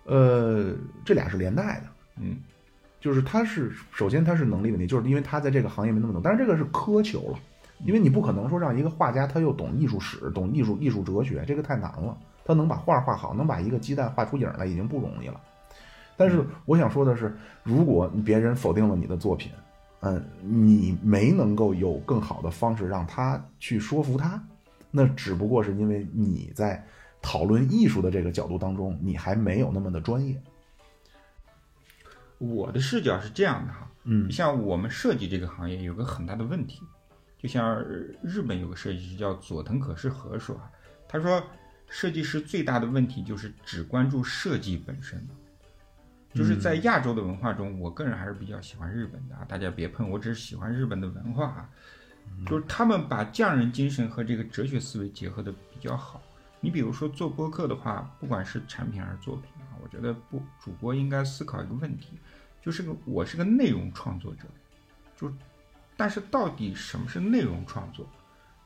[0.04, 0.74] 呃，
[1.04, 1.86] 这俩是连带的。
[2.20, 2.36] 嗯，
[3.00, 7.38] 就是他是首先他是能力问题，就是因为他在这个行业没那么懂，但是这个是苛求了，
[7.84, 12.16] 因为你不可能说让一个画家他又懂艺术史、懂艺术艺术哲学，这个太难了。
[12.44, 15.40] 他能把画画好，能把一个鸡蛋画出影来，已经不容易了。
[16.16, 19.50] 但是我想说的是，如果别人否定了你的作品，
[20.14, 24.42] 嗯，你没能够有更好的方式让他去说服他，
[24.90, 26.84] 那只不过是因为你在
[27.20, 30.40] 讨论艺术的这个角度当中，你还没有那么的专业。
[32.38, 36.82] 我的视角是这样的哈，嗯像我们设计这个行业有个很大的问题，
[37.38, 37.82] 就像
[38.22, 40.70] 日本有个设计师叫佐藤可士和说啊，
[41.08, 41.42] 他说
[41.88, 45.26] 设计师最大的问题就是只关注设计本身，
[46.36, 51.68] 就是在亚洲的文化中，我个人还是比较喜欢日本的啊，大家别喷，我只是喜欢日本的文化啊，
[52.46, 56.20] 就是他们把匠人精神和这个哲学思维结合的比较好。
[56.60, 62.18] 你比如说做播客的话，不管是产品还是作品啊，我觉得不主播应该思考一个问题，
[62.62, 64.44] 就是个我是个内容创作者，
[65.16, 65.32] 就
[65.96, 68.06] 但是到底什么是内容创作？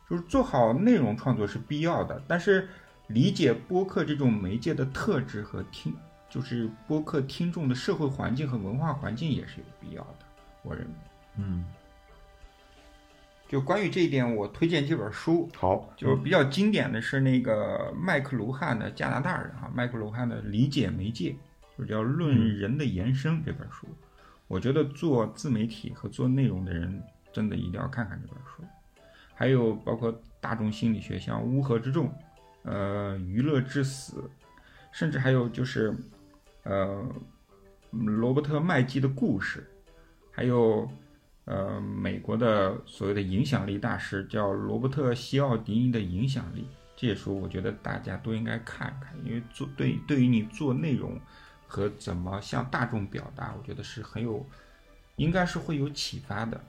[0.09, 2.69] 就是做好内容创作是必要的，但是
[3.07, 5.95] 理解播客这种媒介的特质和听，
[6.31, 10.27] 就是播客听众的社会环境和文化环境也是有必要的，
[10.63, 10.91] 我认为。
[11.37, 11.65] 嗯，
[13.49, 21.37] 就关于这一点，我推荐几本书，好，就比较经典的是那个麦克卢汉的加拿大人哈，麦克卢汉的《理解媒介》，
[21.79, 23.89] 就叫《论人的延伸》这本书。
[24.47, 27.03] 我觉得做自媒体和做内容的人
[27.33, 28.65] 真的一定要看看这本书。
[29.35, 32.09] 还有包括大众心理学，像《乌合之众》，
[32.65, 34.19] 呃，《娱乐至死》，
[34.93, 35.97] 甚至还有就是，
[36.63, 37.09] 呃，
[37.91, 39.67] 罗伯特麦基的故事，
[40.31, 40.89] 还有
[41.47, 51.19] 呃，美国的所谓的影响力大师叫罗伯特·西奥迪尼的影响力，这些书我觉得大家都应该看看，因为做对对于你做内容
[51.67, 54.47] 和怎么向大众表达，我觉得是很有，
[55.17, 56.61] 应该是会有启发的，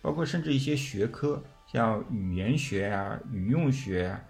[0.00, 4.24] 包括甚至一些学科，像语言学呀、语用学呀、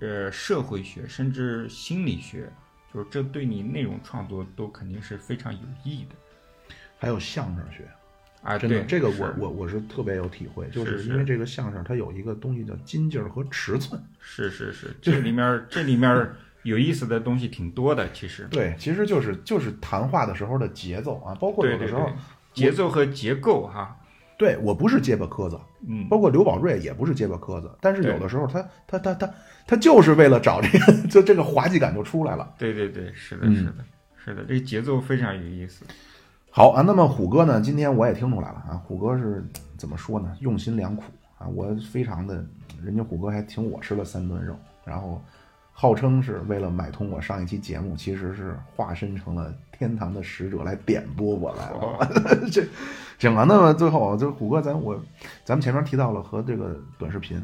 [0.00, 2.50] 呃社会学，甚至心理学，
[2.92, 6.14] 就是这对你内容创作都肯定是非常有意义的
[6.98, 7.88] 还有相声学。
[8.42, 8.56] 啊！
[8.56, 14.02] 真的，这个我我我是特别有体会，就是是因为这个相声它有一个东西叫筋劲儿和尺寸。
[14.18, 18.48] 是是是， 这里面儿这里面儿有意思的东西挺多的，其实。
[18.50, 22.10] 对，其实就是就是谈话的时候的节奏啊，包括有的时候，
[22.54, 23.99] 节奏和结构哈，
[24.40, 29.30] 对我不是结巴磕子，嗯，包括刘宝瑞也不是结巴磕子，但是有的时候他他他他
[29.66, 32.54] 他就是为了找这个， 就这个滑稽感就出来了。
[32.56, 33.74] 对对对，是的，嗯是的，
[34.24, 35.84] 是的，这个节奏非常有意思。
[36.50, 37.60] 好啊，那么虎哥呢？
[37.60, 39.44] 今天我也听出来了啊，虎哥是
[39.76, 40.34] 怎么说呢？
[40.40, 41.02] 用心良苦
[41.36, 42.42] 啊，我非常的，
[42.82, 45.22] 人家虎哥还请我吃了三顿肉，然后
[45.70, 52.44] 号称是为了买通我上一期节目，其实是化身成了天堂的使者来点拨我来了。
[52.52, 52.62] 这
[53.18, 54.94] 行啊，那么最后就是虎哥咱我
[55.42, 57.42] 咱们前面提到了和这个短视频，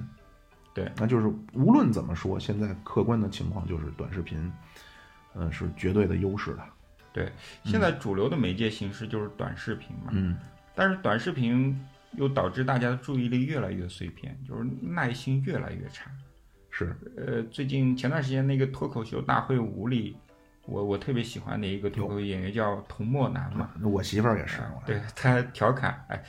[0.74, 4.52] 对，那就是无论怎么说，现在客观的情况就是短视频，
[5.32, 6.62] 呃，是绝对的优势的。
[7.14, 7.32] 对，
[7.64, 10.36] 现在主流的媒介形式就是短视频嘛，嗯
[10.74, 11.74] 但是短视频
[12.12, 16.10] 又导致大家的注意力越来越碎片，就是耐心越来越差。
[16.68, 20.14] 是，呃，最近前段时间那个脱口秀大会五里，
[20.66, 26.22] 我我特别喜欢的一个脱口秀演员叫童漠男嘛，我媳妇儿也是，我对他调侃，哎，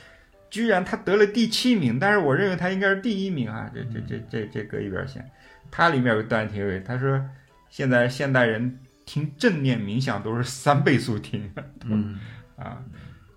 [0.48, 5.28] 居然他得了第七名，但是我认为他应该是第一名啊，这这这这这搁一边先。
[5.70, 7.22] 他里面有个段挺有意思，他说
[7.68, 11.52] 现在现代人听正念冥想都是三倍速听
[11.84, 12.18] 嗯。
[12.56, 12.82] 啊，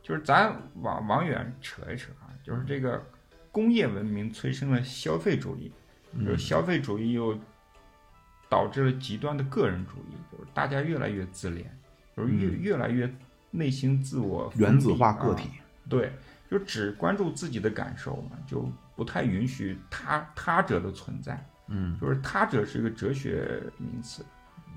[0.02, 3.04] 就是咱往往远扯一扯啊，就是这个
[3.52, 5.72] 工业文明催生了消费主义，
[6.20, 6.38] 就是嗯。
[6.38, 7.38] 消费主义又
[8.52, 11.74] 导致了极端的个人主义，就是大家越来越自恋，
[12.18, 13.10] 就是越、嗯越来越
[13.50, 16.12] 内心自我原子化个体啊，对，
[16.50, 21.42] 就只关注自己的感受嘛，就不太允许他他者的存在。
[21.70, 24.26] 嗯就是他者是一个哲学名词，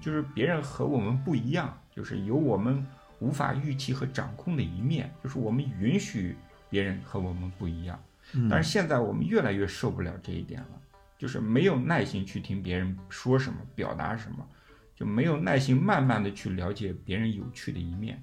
[0.01, 2.87] 就是别人和我们不一样，就是有我们
[3.18, 6.37] 无法预期和掌控的一面，就是我们允许
[6.70, 7.99] 别人和我们不一样。
[8.35, 10.81] 嗯但是现在我们越来越受不了这一点了，
[11.25, 14.47] 就是没有耐心去听别人说什么、表达什么，
[14.95, 18.22] 就没有耐心慢慢的去了解别人有趣的一面。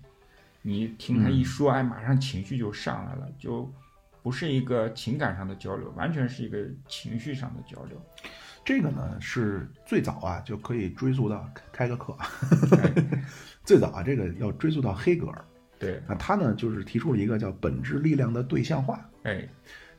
[0.61, 3.67] 你听他一说，哎，马上情绪就上来了，就
[4.21, 7.99] 不是一个情感上的交流，完全是一个情绪上的交流。
[8.63, 12.15] 这个呢是最早啊就可以追溯到开个课，
[12.77, 12.93] 哎
[13.65, 15.43] 最早啊这个要追溯到黑格尔
[15.79, 19.09] 对，那，他呢就是提出了一个叫本质力量的对象化。
[19.23, 19.49] 哎，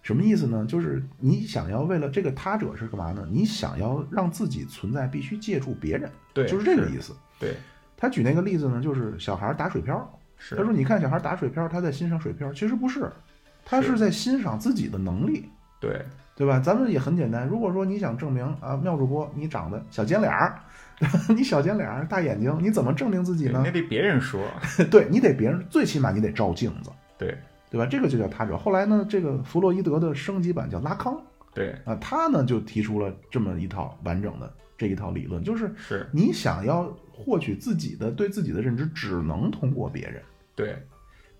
[0.03, 0.67] 什么意思呢？
[0.69, 3.27] 就是你想要为了这个他者是干嘛呢？
[3.31, 7.15] 你想要让自己存在，必须借助别人，对，就是这个意思。
[7.39, 7.55] 对，
[7.97, 13.11] 他举那个例子呢，就是小孩打水漂，是他说：“你看小孩打水漂，他在欣赏水漂，其实不是，
[13.65, 15.49] 他是是在欣赏自己的能力，
[15.81, 16.59] 对对吧？
[16.59, 20.59] 咱们也很简单，如果说你想证明啊，妙主播你长得小尖脸儿，
[21.31, 23.71] 你小尖脸儿大眼睛，你怎么证明自己呢你？
[23.71, 24.45] 得别人说，
[24.91, 27.39] 对你得别人最起码你得照镜子，对
[27.73, 27.87] 对吧？
[27.87, 28.57] 这个就叫他者。
[28.57, 31.19] 后来呢，这个弗洛伊德的升级版叫拉康
[31.55, 40.23] 对啊，他呢就提出了这么一套完整的这一套理论，就是是，你想要获取自己的对自己的认知，只能通过别人。
[40.55, 40.77] 对。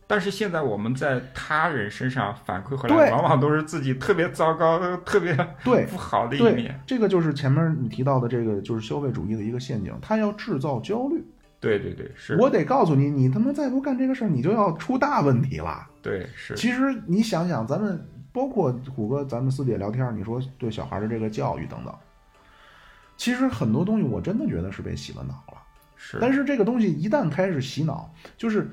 [0.07, 11.25] 但是现在我们在他人身上反馈回对来，往往都是自己特别糟糕、特别对不好的一面。，这个就是前面你提到的这个，就是消费主义的一个陷阱，它要制造焦虑。
[11.63, 15.89] 对对对，是，我得告诉你，你他妈再不干这个事儿，你就要出大问题了。
[16.03, 21.95] 对是，其实你想想，咱们包括虎哥，咱们私底下聊天，你说对小孩的这个教育等等，
[23.17, 25.63] 其实很多东西我真的觉得是被洗了脑了。
[25.95, 28.69] 是，但是这个东西一旦开始洗脑，就是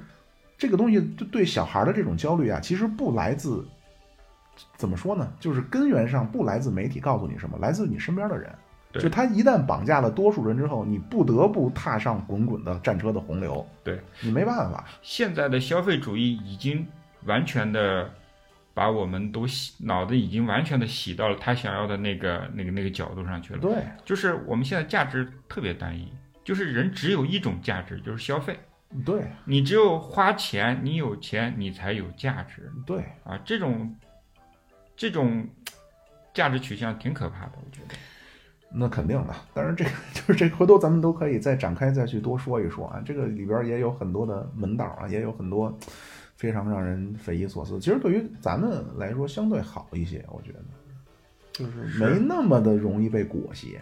[0.58, 3.64] 这个东西对对小孩的这种焦虑啊，其实不来自
[4.78, 5.32] 怎么说呢？
[5.40, 8.52] 就是根源上不来自媒体告诉你什么，来自你身边的人。
[8.92, 13.68] 对就他一旦绑架了多数人之后，你不得不踏上滚滚的战车的洪流。
[13.84, 14.84] 对，你没办法。
[15.02, 16.88] 现在的消费主义已经
[17.26, 18.12] 完全的
[18.74, 23.60] 把我们都洗脑子已经完全的洗到了他想要的那个那个那个角度上去了。
[23.60, 26.12] 对就是我们现在价值特别单一，
[26.44, 28.58] 就是人只有一种价值，就是消费。
[29.06, 33.40] 对你只有花钱，你有钱，你才有价值对，啊！
[33.46, 33.96] 这种
[34.98, 35.48] 这种
[36.34, 37.94] 价值取向挺可怕的，我觉得。
[38.72, 39.34] 那肯定的。
[39.54, 43.02] 但是这个 就是这个，回头咱们都可以再展开再去多说一说啊。
[43.06, 45.76] 这个里边也有很多的门道啊，也有很多
[46.36, 47.80] 非常让人匪夷所思。
[47.80, 50.60] 其实对于咱们来说，相对好一些，我觉得
[51.52, 53.82] 就是是没那么的容易被裹挟。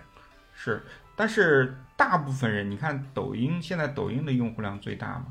[0.54, 0.82] 是，
[1.16, 5.28] 但是大部分人，你看抖音，现在抖音的用户量最大嘛，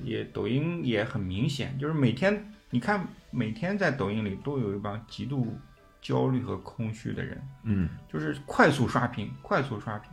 [0.00, 5.56] 也抖音也很明显，就是每天你看每天在抖音里都有一帮极度
[6.00, 10.10] 焦虑和空虚的人，嗯，就是快速刷屏，快速刷屏，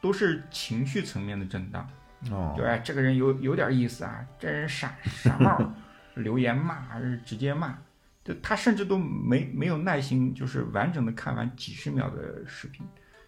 [0.00, 1.88] 都是情绪层面的震荡。
[2.30, 5.72] 哦，对，哎这个人有有点意思啊，这人傻傻帽，
[6.16, 7.78] 留言骂，直接骂，
[8.24, 12.84] 就他甚至都没没有耐心，就是完整的看完几十秒的视频，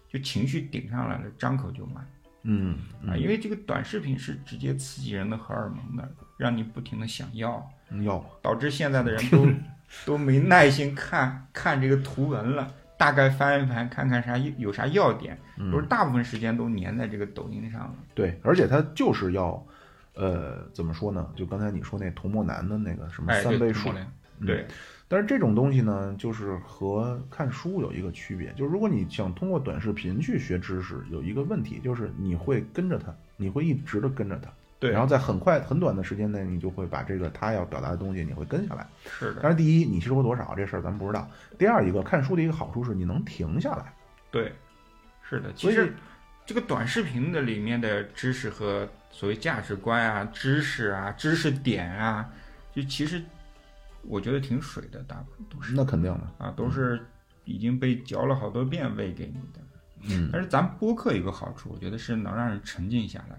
[0.09, 2.05] 就情绪顶上来了，张口就骂。
[2.43, 8.25] 嗯啊，因为这个短视频是直接刺激人的荷尔蒙的，让你不停的想要，嗯，要。
[8.43, 9.47] 导致现在的人都
[10.05, 12.73] 都没耐心看看这个图文了。
[12.97, 17.95] 大概翻一翻，看看啥有啥要点，嗯都是大部分时间都粘在这个抖音上了。
[18.15, 19.67] 对，而且它就是要，
[20.13, 21.27] 呃，怎么说呢？
[21.35, 24.07] 就刚才你说那童墨南的那个什么三倍数，同龄
[24.41, 24.67] 嗯对，
[25.09, 34.51] 但是这种东西呢，就是和看书有一个区别，就是如果你想通过短视频去学知识，有一个问题就是你会跟着他，你会一直的跟着他，
[34.81, 38.87] 对然后在很快很短的时间内，你就会把这个他要表达的东西你会跟下来。
[39.05, 41.29] 是的，但是，第一，你吸收多少这事儿咱不知道；
[41.59, 43.95] 第二一个，看书的一个好处是你能停下来。
[44.31, 44.53] 对，
[45.23, 45.53] 是的。
[45.53, 45.95] 其实
[46.47, 52.29] 这个短视频的里面的知识和所谓价值观啊、知识啊、知识点啊，
[52.75, 53.23] 就其实
[54.03, 57.05] 我觉得挺水的，大部分都是那肯定的，啊，都是
[57.45, 59.61] 已经被嚼了好多遍喂给你的。
[60.09, 63.39] 嗯但是咱播客有个好处，我觉得是能让人沉浸下来。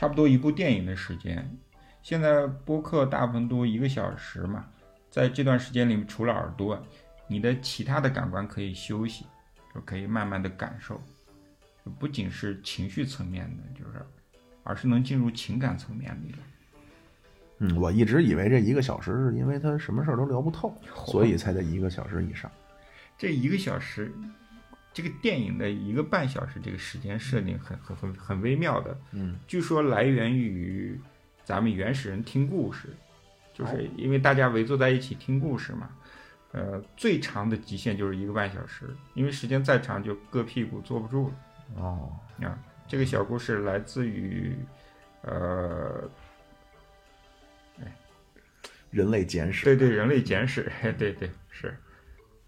[0.00, 1.46] 差不多一部电影的时间，
[2.00, 4.64] 现在播客大部分都一个小时嘛，
[5.10, 6.82] 在这段时间里，除了耳朵，
[7.26, 9.26] 你的其他的感官可以休息，
[9.74, 10.98] 就可以慢慢的感受，
[11.84, 14.02] 就不仅是情绪层面的，就是，
[14.62, 16.38] 而是能进入情感层面里的。
[17.58, 20.74] 嗯，我一直以为这一个小时是因为他什么事儿都聊不透，
[21.04, 22.50] 所以才在一个小时以上。
[23.18, 24.10] 这一个小时，
[24.92, 28.98] 这个电影的一个半小时，这个时间设定很很很很微妙的。
[29.12, 30.98] 嗯，据说来源于
[31.44, 32.88] 咱们原始人听故事，
[33.54, 35.90] 就是因为大家围坐在一起听故事嘛。
[36.52, 41.34] 呃，最长的极限就是一个半小时，因为时间再长就硌屁股坐不住了。
[41.76, 42.12] 哦，
[42.42, 44.56] 啊，这个小故事来自于
[45.22, 46.10] 呃，
[47.80, 47.96] 哎
[48.90, 50.68] 人类简史，对对，《人类简史》，
[50.98, 51.72] 对对是。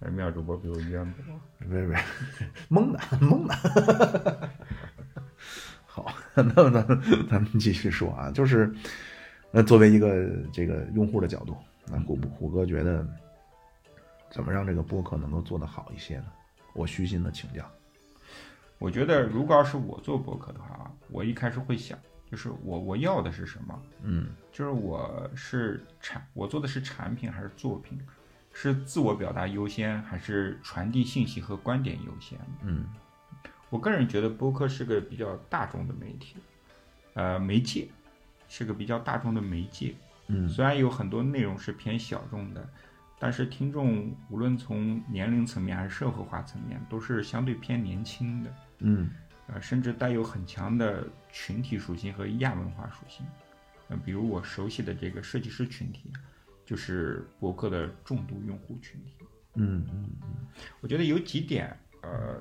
[0.03, 1.97] 呃妙主播比我渊博，别别，
[2.69, 4.51] 蒙的蒙的。
[5.87, 8.73] 好，那咱们咱们继续说啊，就是，
[9.51, 13.07] 那作为一个这个用户的角度，那虎虎哥觉得，
[14.31, 16.27] 怎么让这个播客能够做得好一些呢？
[16.73, 17.65] 我虚心的请教。
[18.79, 21.97] 我觉得如果要是我做博客的话，我一开始会想，
[22.29, 23.83] 就是我我要的是什么？
[24.03, 28.01] 嗯就是我是产，我做的是产品还是作品？
[28.53, 32.39] 是自我表达优先，还是传递信息和观点优先？
[32.63, 32.87] 嗯
[33.71, 36.37] 我个人觉得播客是个比较大众的媒体，
[37.15, 37.89] 呃，媒介，
[38.47, 39.95] 是个比较大众的媒介，
[40.27, 42.69] 嗯虽然有很多内容是偏小众的，
[43.19, 49.11] 但是听众无论从年龄层面还是社会化层面，都是相对偏年轻的，嗯
[49.47, 53.25] 呃，甚至带有很强的群体属性和亚文化属性。
[53.89, 56.13] 呃，比如我熟悉的这个设计师群体，
[56.73, 59.13] 就是博客的重度用户群体。
[59.57, 60.47] 嗯嗯嗯
[60.81, 62.41] 我觉得有几点，呃，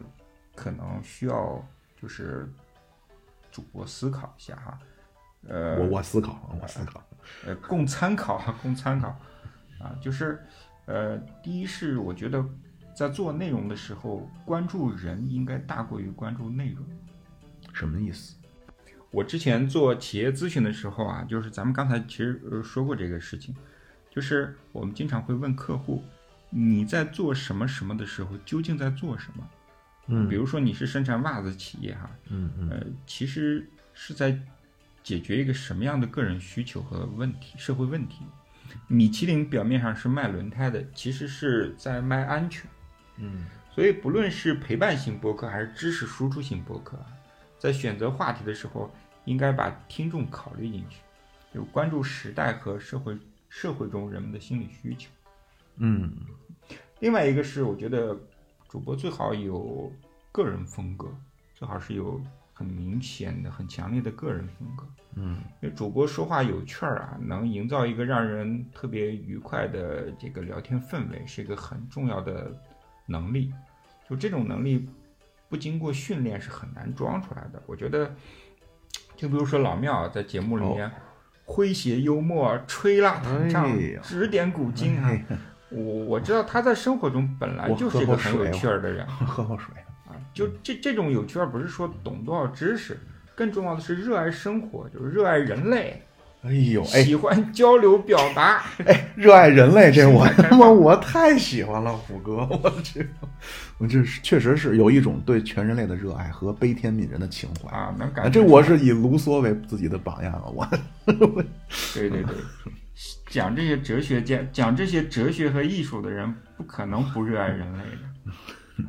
[0.55, 1.61] 可能需要
[2.01, 2.49] 就是
[3.51, 4.79] 主播思考一下哈，
[5.49, 7.03] 呃，我我思考，我思考，
[7.45, 9.09] 呃，供参考啊， 供参考
[9.81, 10.41] 啊，就是
[10.85, 12.41] 呃，第一是我觉得
[12.95, 16.85] 在做内容的时候，关注人应该大过于关注内容。
[17.73, 18.37] 什么意思？
[19.11, 23.53] 我之前做企业咨询的时候啊，就是咱们刚才其实呃说过这个事情，
[24.11, 26.03] 就是我们经常会问客户，
[26.51, 29.49] 你在做什么什么的时候，究竟在做什么？
[30.07, 34.37] 嗯比如说你是生产袜子企业哈，嗯嗯呃，其实是在
[35.01, 38.25] 解决一个什么样的个人需求和问题、社会问题。
[38.87, 42.69] 米其林表面上是卖轮胎的，其实是在卖安全。
[43.17, 47.05] 嗯所以，不论是陪伴型博客还是知识输出型博客啊，
[47.57, 48.93] 在选择话题的时候，
[49.23, 50.97] 应该把听众考虑进去，
[51.53, 53.17] 就关注时代和社会
[53.51, 55.11] 社会中人们的心理需求。
[55.75, 56.09] 嗯
[57.01, 58.17] 另外一个是，我觉得
[58.69, 59.91] 主播最好有
[60.31, 61.09] 个人风格，
[61.53, 62.21] 最好是有
[62.53, 64.85] 很明显的、很强烈的个人风格。
[65.15, 72.57] 嗯因为主播说话有趣儿啊，能营造一个让人特别愉快的这个聊天氛围，是一个很重要的
[73.05, 73.53] 能力。
[74.09, 74.87] 就这种能力，
[75.49, 77.61] 不经过训练是很难装出来的。
[77.65, 78.15] 我觉得，
[79.17, 80.89] 就比如说老庙在节目里面、
[81.51, 85.11] 诙谐幽默、吹拉弹唱、指点古今啊。
[85.69, 89.05] 我我知道他在生活中本来就是一个很有趣儿的人。
[89.07, 89.75] 喝口水。
[90.07, 92.97] 啊，就这这种有趣儿不是说懂多少知识，
[93.35, 96.01] 更重要的是热爱生活，就是热爱人类，
[96.43, 98.63] 哎呦哎喜欢交流表达。
[98.85, 103.07] 哎，热爱人类这我 他妈我太喜欢了，虎哥， 我去，
[103.77, 110.67] 我这是确实是有一种对全人类的热爱和悲天悯人的情怀啊，能啊感觉这我是以卢梭为自己的榜样了，我
[111.93, 112.35] 对对对，
[113.29, 118.33] 讲这些哲学家，讲这些哲学和艺术的人，不可能不热爱人类的。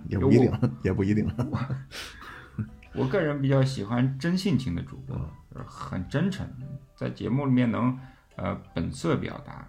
[0.09, 0.51] 也不一定，
[0.83, 1.29] 也不一定。
[2.95, 5.17] 我个人比较喜欢真性情的主播，
[5.51, 6.47] 就是很真诚，
[6.95, 7.99] 在节目里面能
[8.37, 9.67] 呃本色表达。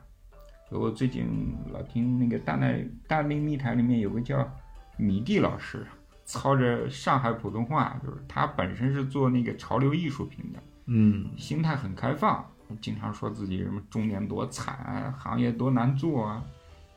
[0.70, 4.52] 我最近老听那个大内大内密谈里面有个叫
[4.98, 5.86] 米蒂老师，
[6.26, 12.46] 操着上海普通话，就是他本身是做那个潮流艺术品的，嗯心态很开放，
[12.82, 16.44] 经常说自己什么中年多惨啊，行业多难做啊，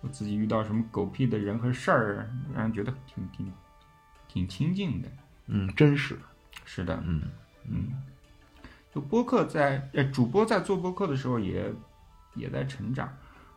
[0.01, 3.53] 我自己遇到什么狗屁的人和事儿，让人觉得挺挺
[4.27, 5.09] 挺亲近的。
[5.47, 6.17] 嗯，真实。
[6.65, 7.23] 是的，嗯
[7.69, 7.89] 嗯，
[8.93, 11.73] 就播客在呃主播在做播客的时候也
[12.35, 13.09] 也在成长。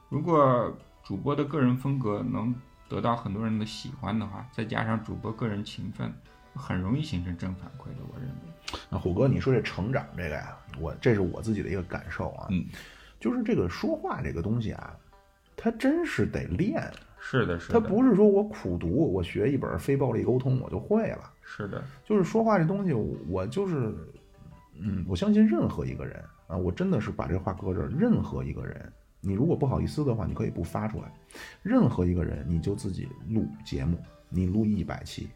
[0.10, 2.54] 如果主播的个人风格能
[2.88, 6.14] 得到很多人的喜欢的话，再加上主播个人勤奋，
[6.54, 8.04] 很容易形成正反馈的。
[8.12, 12.66] 我认为，那虎哥，你说这成长这个呀，我这是我自己的一个感受啊，嗯，
[13.20, 14.96] 就是这个说话这个东西啊，
[15.58, 21.32] 它真是得练，是的，是它的，不是说我苦读，我学一本非暴力沟通我就会了。
[21.52, 23.92] 是的，就是说话这东西，我就是，
[24.80, 31.12] 嗯，我相信任何一个人啊，我真的是把这话搁这儿，任何一个人，你如果不好意思的话，你可以不发出来。
[31.64, 34.00] 任何一个人，你就自己录节目，
[34.30, 35.28] 你录一百期，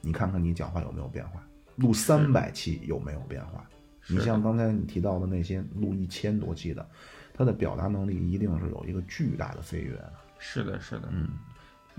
[0.00, 1.40] 你看看你讲话有没有变化，
[1.76, 3.64] 录三百期有没有变化。
[4.08, 6.84] 你像刚才你提到的那些录一千多期的，
[7.32, 9.96] 他的表达能力一定是有一个巨大的飞跃。
[10.38, 11.28] 是的，是的，嗯，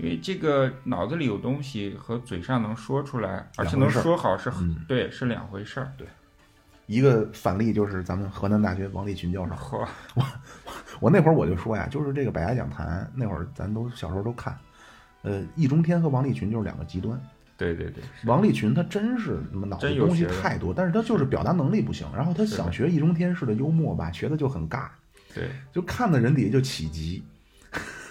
[0.02, 5.92] 因为这个脑子里有东西和嘴上能说出来，而且能说好是很、嗯对，是两回事儿。
[5.96, 6.04] 对，
[6.86, 10.24] 一个反例就是咱们河南大学王立群教授，嚯，我
[10.98, 14.58] 我那会儿我就说呀，就是这个百家讲坛，那会儿咱都小时候都看，
[15.22, 17.16] 呃，易中天和王立群就是两个极端。
[17.56, 22.08] 对对对，王立群他真是脑子东西太多，但是他就是表达能力不行。
[22.12, 24.88] 然后他想学易中天式的幽默吧，学的就很尬，
[25.32, 27.22] 对，就看的人底下就起急。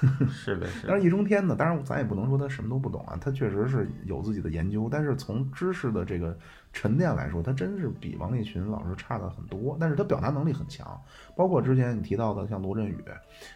[0.29, 6.35] 是的，是但，是易中天呢，当然咱也不能说他什么都不懂啊，他确实是有自己的研究，但是从知识的这个
[6.73, 9.77] 沉淀来说，他真是比王立群老师差的很多。
[9.79, 10.99] 但是他表达能力很强，
[11.35, 12.97] 包括之前你提到的像罗振宇，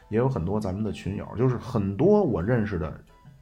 [0.09, 2.93] 也有很多咱们的群友，就是很多我认识的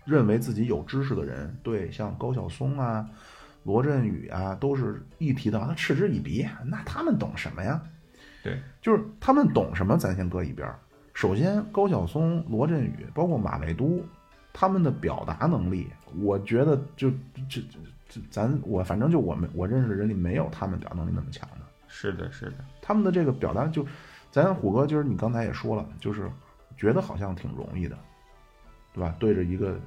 [0.05, 3.05] 认为自己有知识的人，对像高晓松啊、
[3.63, 7.81] 罗振宇啊，都是一提到他嗤之以鼻，那他们懂什么呀？
[8.41, 10.79] 对，就是他们懂什么，咱先搁一边儿。
[11.13, 14.03] 首先，高晓松、罗振宇，包括马未都，
[14.51, 15.87] 他们的表达能力，
[16.19, 17.61] 我觉得就这这
[18.09, 21.57] 这，咱我反正就我们我认识的人里没有他们表达能力那么强的。
[21.87, 23.85] 是的，是的，他们的这个表达就，
[24.31, 26.29] 咱虎哥就是你刚才也说了，就是
[26.75, 27.95] 觉得好像挺容易的，
[28.91, 29.15] 对吧？
[29.19, 29.79] 对着一个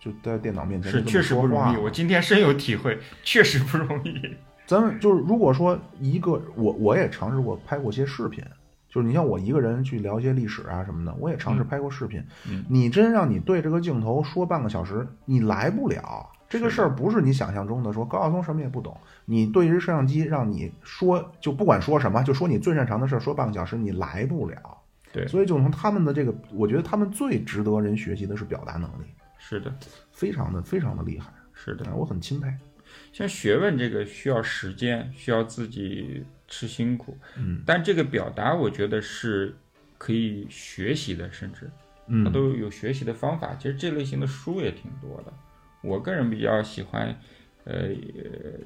[0.00, 1.76] 就在电脑面前是确实不容易。
[1.76, 4.36] 我今天深有体会，确实不容易。
[4.66, 8.44] 咱们就是如果说一个我我也尝试过拍过些视频，
[8.92, 12.22] 就是你像我一个人去聊一些历史啊什么的，我也尝试拍过视频。
[12.46, 16.28] 嗯你真让你对这个镜头说半个小时，你来不了。
[16.46, 18.94] 这个事儿不是你想象中的说高晓松什么也不懂，
[19.24, 24.60] 你对着摄像机让你说，就不管说什么，就说你最擅长的事儿，说半个小时你来不了。
[25.10, 29.06] 对所以就从他们的这个，我觉得他们最值得人学习的是表达能力，
[29.38, 29.74] 是的，
[30.10, 31.86] 非常的非常的厉害，是的。
[31.86, 32.52] 啊我很钦佩。
[33.10, 36.22] 像学问这个需要时间，需要自己
[36.52, 39.56] 吃辛苦，嗯但这个表达我觉得是
[39.96, 41.60] 可以学习的，甚至
[42.06, 43.54] 它嗯都有学习的方法。
[43.58, 45.32] 其实这类型的书也挺多的。
[45.80, 47.18] 我个人比较喜欢，
[47.64, 47.88] 呃，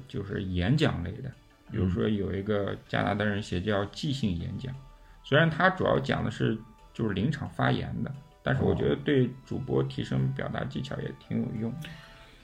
[0.05, 1.31] 就是演讲类的，
[1.71, 4.75] 比如说有一个加拿大人写叫即兴演讲，
[5.23, 6.57] 虽然他主要讲的是
[6.93, 11.73] 就是临场发言的，但是我觉得对主播提升表达技巧也挺有用。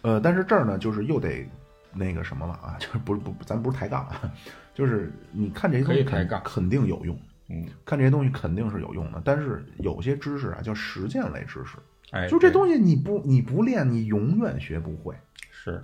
[0.04, 1.46] 呃，但是这儿呢，就是又得
[1.94, 4.34] 那个什么了啊，就是不是不，咱不是抬杠啊，
[4.74, 7.18] 就是你看这些东西肯肯定有用，
[7.50, 11.78] 嗯，看这些东西肯定是有用的，但是有些知识啊叫实践类知识，
[12.12, 15.16] 哎，就这东西你不你不练，你永远学不会。
[15.52, 15.84] 是。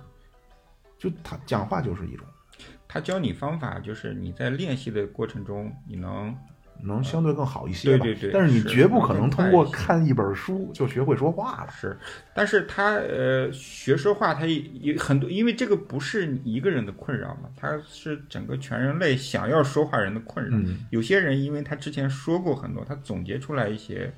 [0.98, 2.26] 就他讲话就是一种。
[2.86, 6.36] 他教你方法，就是你在练习的过程中，你能
[6.82, 11.70] 能相对更好一些吧，对对对但是你绝不可能通过看一本书就学会说话了。
[11.70, 11.98] 是，
[12.34, 20.56] 但是他呃学说话，他也也很多，因为这个不是你一个人的困扰嘛，他是整个全人类想要说话人的困扰。
[20.56, 24.12] 嗯有些人因为他之前说过很多，他总结出来一些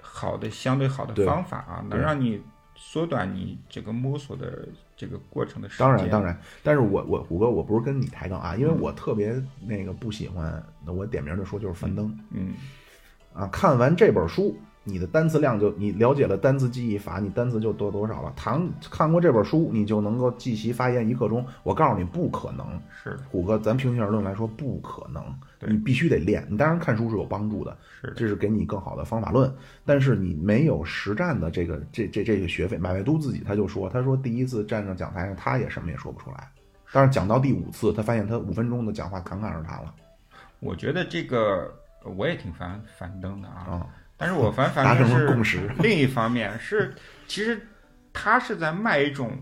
[0.00, 2.40] 好的相对好的方法啊，能让你
[2.74, 4.66] 缩短你这个摸索的
[4.96, 5.86] 这个过程的时间。
[5.86, 12.18] 当然，当然，但是我我虎哥，我不是跟你抬杠啊，因为嗯我特别那个不喜欢，那我点名的说就是樊登。
[12.30, 12.54] 嗯，
[13.32, 18.32] 啊，看完这本书，你的单词量就你了解了单词记忆法，你单词就多多少了。
[18.34, 21.46] 谈看过这本书，你就能够记习发言一刻钟。
[21.62, 22.66] 我告诉你，不可能。
[23.02, 25.22] 是，虎哥，咱平心而论来说，不可能。
[25.60, 26.44] 你必须得练。
[26.50, 29.52] 你当然看书是有帮助的，是，这是给你更好的方法论。
[29.84, 36.50] 但是你没有实战的这个这这这个学费，马未都自己他就说，他说第一次站上讲台上，他也什么也说不出来。
[36.92, 39.94] 但是讲到第五次，他发现他五分钟的讲话侃侃而谈了
[40.58, 41.72] 我觉得这个
[42.04, 43.64] 我也挺烦樊登的啊。
[43.70, 43.86] 啊，
[44.22, 45.68] 但是我反达反正是共识。
[45.80, 46.94] 另一方面是，
[47.26, 47.60] 其实
[48.12, 49.36] 他是在卖一种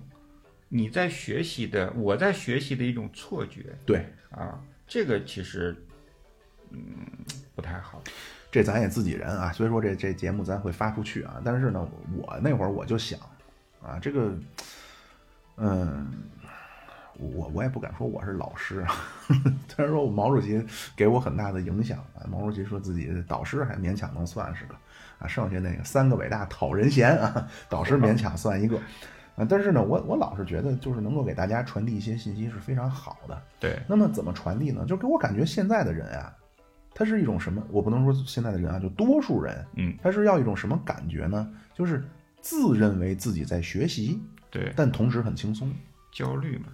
[0.70, 5.76] 你在学习的，我在学习的一种错觉对，啊，这个其实
[6.70, 6.80] 嗯
[7.54, 8.02] 不太好。
[8.50, 11.40] 这咱也自己人啊，所以说这这节目咱会发出去啊。
[11.44, 13.20] 但是呢，我那会儿我就想
[13.82, 14.34] 啊，这个，
[15.56, 16.10] 嗯，
[17.18, 18.94] 我我也不敢说我是老师啊，
[19.68, 20.64] 虽然说我毛主席
[20.96, 22.24] 给我很大的影响啊。
[22.30, 24.74] 毛主席说自己导师还勉强能算是个
[25.18, 28.78] 啊，剩下那个三个伟大讨人嫌啊，导师勉强算一个。
[29.36, 33.42] 啊，但是呢，我我老是觉得，就是能够给大家传递一些信息是非常好的。
[33.58, 34.84] 对，那么怎么传递呢？
[34.86, 36.34] 就给我感觉现在的人啊，
[36.92, 37.62] 他是一种什么？
[37.70, 41.50] 我不能说现在的人啊，就多数人，嗯，他是要一种什么感觉呢？
[41.72, 42.04] 就是
[42.40, 44.20] 自认为自己在学习，
[44.50, 45.72] 对，但同时很轻松。
[46.12, 46.66] 焦虑嘛，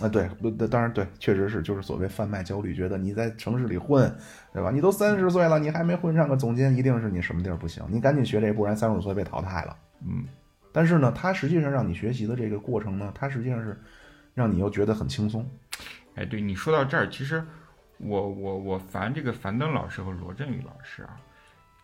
[0.00, 4.12] 啊，对，不，当然对，确实是，就是所谓贩卖焦虑，觉得你在城市里混，
[4.52, 4.70] 对吧？
[4.72, 9.76] 你都三十岁了，你还没混上个总监，一定是你什么地儿不行，你赶紧学这，不然三十五岁被淘汰了。
[10.04, 10.24] 嗯，
[10.72, 13.80] 但是呢，他实际上让你学习的这个过程呢，他实际上是
[14.34, 15.48] 让你又觉得很轻松。
[16.16, 17.44] 哎，对你说到这儿，其实
[17.98, 21.16] 我我我烦这个樊登老师和罗振宇老师啊，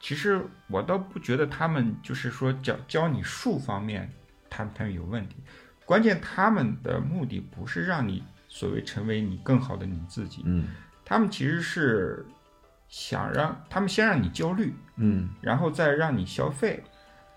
[0.00, 4.10] 其实我倒不觉得他们就是说教教你术方面，
[4.48, 5.36] 他他们有问题，
[5.90, 10.68] 关键他们的目的不是让你所谓成为你更好的你自己，嗯
[11.04, 12.24] 他们其实是
[12.86, 16.80] 想让他们先让你焦虑，嗯，然后再让你消费。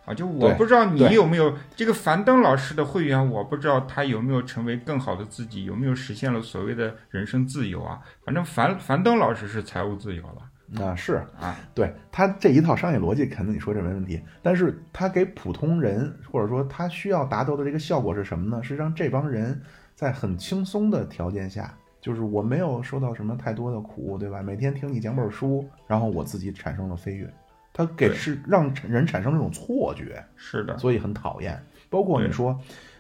[0.06, 8.00] 啊，就我不知道你有没有这个樊登老师的会员，我不知道他有没有成为更好的自己，有没有实现了所谓的人生自由啊？
[8.24, 10.42] 反正樊樊登老师是财务自由了
[10.80, 11.16] 啊是。
[11.40, 14.22] 啊，对他这一套商业逻辑，肯定你说这没问题。
[14.42, 18.64] 但是他给普通人，或者说他需要达到的这个效果是什么呢？
[18.64, 19.62] 是让这帮人
[19.96, 24.42] 在很轻松的条件下，就是我没有受到什么太多的苦，对吧？
[24.42, 27.30] 每天听你讲本书，然后我自己产生了飞跃。
[27.76, 31.60] 他给是让人产生这种错觉，是的，所以很讨厌。
[31.90, 32.56] 包括你说，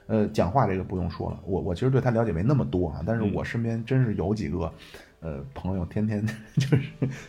[0.07, 4.73] 呃，讲话这个不用说了，我我其实对他了解没那么多啊，但是嗯我身边真是有几个，
[5.23, 6.23] 呃朋友天天
[6.55, 6.83] 就是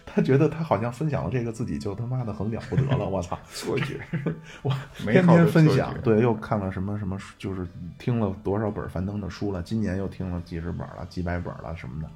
[0.05, 3.39] 他觉得他好像分享了这个自己就他妈的很了不得了，我操！
[3.55, 4.01] 错觉，
[4.63, 4.71] 我，
[5.11, 7.67] 天天分享，对，又看了什么什么书，就是
[7.99, 12.09] 听了多少本樊登的书了，今年又听了几十本了，几百本了什么的。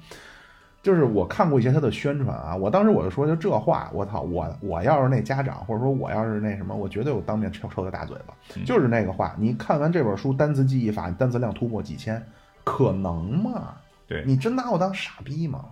[0.81, 8.33] 就是我看过一些他的宣传啊，我当时我就说，就这话，我操，我我要是那家长，或者说我要是那什么，我绝对我当面抽抽他大嘴巴。
[8.55, 12.25] 嗯就是那个话，你看完这本书，单词记忆法，单词量突破几千，
[12.63, 13.73] 可能吗？
[14.09, 15.63] 对，你真拿我当傻逼吗？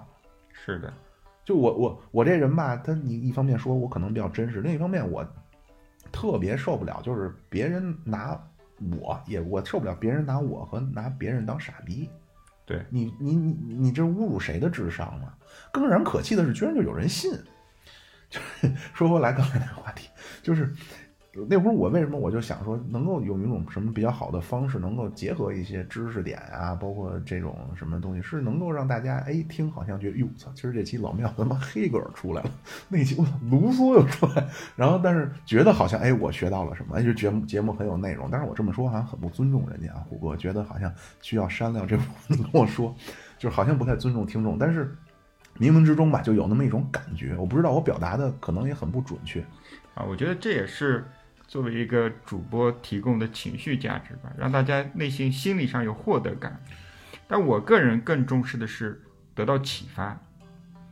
[0.53, 0.93] 是的，
[1.43, 5.27] 就我我我这人吧，他你一方面说我可能比较真实，另一方面我
[6.11, 8.39] 特别受不了，就是别人拿
[8.99, 12.07] 我也我受不了别人拿我和拿别人当傻逼。
[12.63, 15.33] 对你你你你这侮辱谁的智商嘛？
[15.71, 17.31] 更让人可气的是，居然就有人信。
[18.29, 20.09] 就是说回来刚才那个话题，
[20.43, 20.75] 就是
[21.49, 32.51] 那会儿我为什么我就想说，能够有一种什么比较好的方式，能够结合一些知识点啊，包括这种什么东西，是能够让大家哎听好像觉得哟操，今儿这期老庙他妈黑格尔出来了，
[32.87, 42.95] 那期我卢梭又出来，然后但是觉得好像哎我学到了什么，哎就节目节目很有内容，但是我这么说好像很不尊重人家啊，虎哥觉得好像需要删掉这部分，你跟我说，
[43.37, 44.95] 就是好像不太尊重听众，但是。
[45.59, 49.43] 冥冥之中吧，就有那么一种感觉，我不知道我表达的可能也很不准确。
[49.95, 51.03] 啊，我觉得这也是
[51.47, 56.61] 作为一个主播提供的情绪价值吧，让大家内心心理上有获得感。
[57.27, 59.01] 但我个人更重视的是
[59.33, 60.19] 得到启发，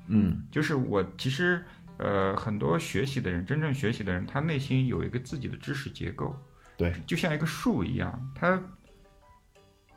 [0.08, 1.64] 嗯就是我其实
[1.98, 6.36] 呃很多学习的人，真正学习的人，他内心有一个自己的知识结构，
[6.78, 8.62] 对，就像一个树一样，他。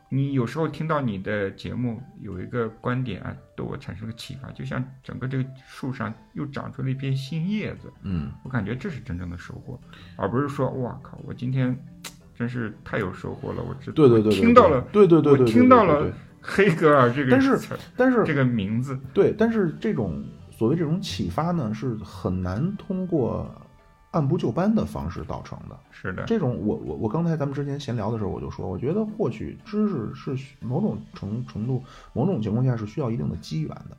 [0.09, 8.31] 你有时候听到你的节目有一个观点啊，对我产生了启发，就像整个这个树上又长出了一片新叶子，嗯。
[8.43, 9.79] 我感觉这是真正的收获，
[10.15, 11.77] 而不是说哇靠，我今天
[12.35, 16.11] 真是太有收获了，我知对对对，对听到了，对对对对，我听到了
[16.41, 23.53] 黑格尔这个但是词儿但是这个名字，对，但是这种所谓这种启发呢，是很难通过
[24.11, 25.79] 按部就班的方式造成的。
[25.91, 31.83] 是的，这种我我我刚才咱们之前闲聊的时候，我就说，我觉得获取知识是需某种程程度、
[32.13, 33.97] 某种情况下是需要一定的机缘的。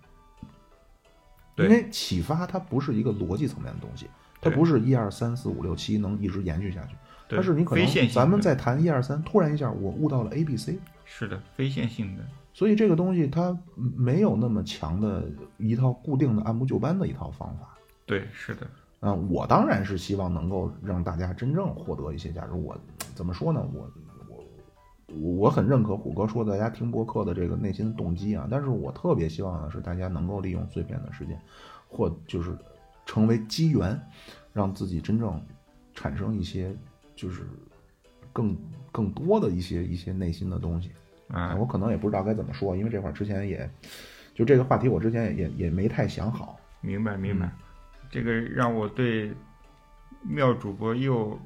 [1.55, 1.67] 对。
[1.67, 4.09] 因为启发它不是一个逻辑层面的东西，
[4.41, 6.97] 它不是一二三四五六七能一直延续下去，
[7.29, 12.25] 它是你可能咱们在谈一二三，突然一下我悟到了 A B C，是的，非线性的，
[12.55, 15.25] 所以这个东西它没有那么强的
[15.59, 17.77] 一套固定的按部就班的一套方法。
[18.07, 18.67] 对，是的，
[19.01, 22.53] 啊、我当然是希望能够让大家真正获得一些价值。
[22.53, 22.79] 我
[23.15, 23.67] 怎么说呢？
[23.75, 23.91] 我
[25.09, 31.41] 我我很认可虎哥说的大家听播客的这个内心动机啊，但是我特别希望的是大家能够利用碎片的时间，
[31.89, 32.57] 或就是
[33.07, 34.01] 成为机缘，
[34.53, 35.43] 让自己真正
[35.95, 36.77] 产生一些
[37.17, 37.43] 就是
[38.33, 38.57] 更
[38.93, 40.91] 更多的一些一些内心的东西。
[41.29, 43.69] 啊，我可能也不知道该怎么说，因为这块儿之前也
[44.35, 46.59] 就这个话题，我之前也也也没太想好。
[46.83, 47.53] 明白明白，嗯
[48.11, 49.33] 这个让我对
[50.23, 51.39] 妙主播又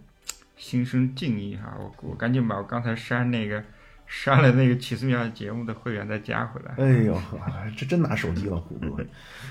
[0.57, 3.63] 心生敬意哈，我我赶紧把我刚才删那个
[4.07, 7.39] 删了那个奇思妙节目的会员再加回来，哎呦呵，
[7.77, 9.05] 这真拿手机了，虎哥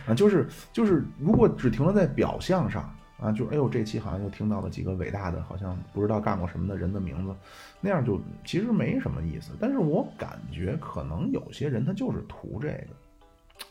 [0.07, 0.13] 啊！
[0.13, 7.35] 就是就是，如果只停留在表象上啊，就哎呦，这期好像又听到了几个伟大的，好像不知道干过什么的人的名字，
[7.81, 9.51] 那样就其实没什么意思。
[9.59, 12.87] 但是我感觉可能有些人他就是图这个，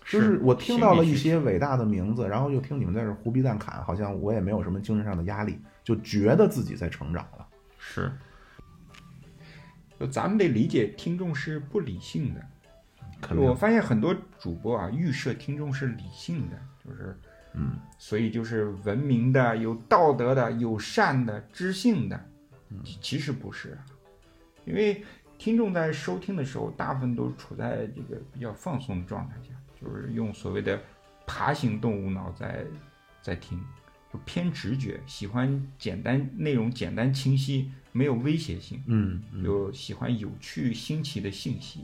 [0.06, 7.46] 就是我听到了一些伟大的名字，然后又听你们在这胡逼蛋侃，好像我也没有什么精神上的压力，就觉得自己在成长了。
[7.78, 8.12] 是，
[9.98, 13.34] 就咱们得理解听众是不理性的。
[13.36, 17.16] 我发现很多主播啊，预设听众是理性的，就是，
[17.54, 22.20] 嗯，所以就是文明的、有道德的、友善的、知性的。
[23.00, 23.78] 其实不是，
[24.64, 25.04] 因为
[25.38, 29.50] 听众在收听的时候，大部分都处在这个比较放松的状态下，
[29.82, 30.80] 就是用所谓的
[31.26, 32.64] 爬行动物脑在
[33.20, 33.60] 在听，
[34.12, 38.82] 就偏直觉，喜欢简单内容简单清晰，没有威胁性。
[38.86, 41.80] 嗯嗯喜欢有趣新奇的信息，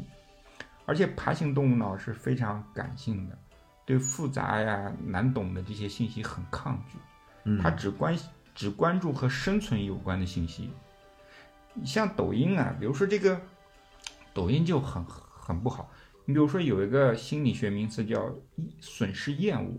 [0.87, 3.39] 而且爬行动物脑是非常感性的，
[3.85, 6.99] 对复杂呀难懂的这些信息很抗拒，
[7.45, 8.17] 嗯，它只关
[8.55, 10.71] 只关注和生存有关的信息。
[11.85, 13.41] 像抖音啊，比如说这个
[14.35, 15.91] 抖音就很很不好。
[16.29, 18.31] 你比如说有一个心理学名词叫
[18.81, 19.73] 损失厌恶，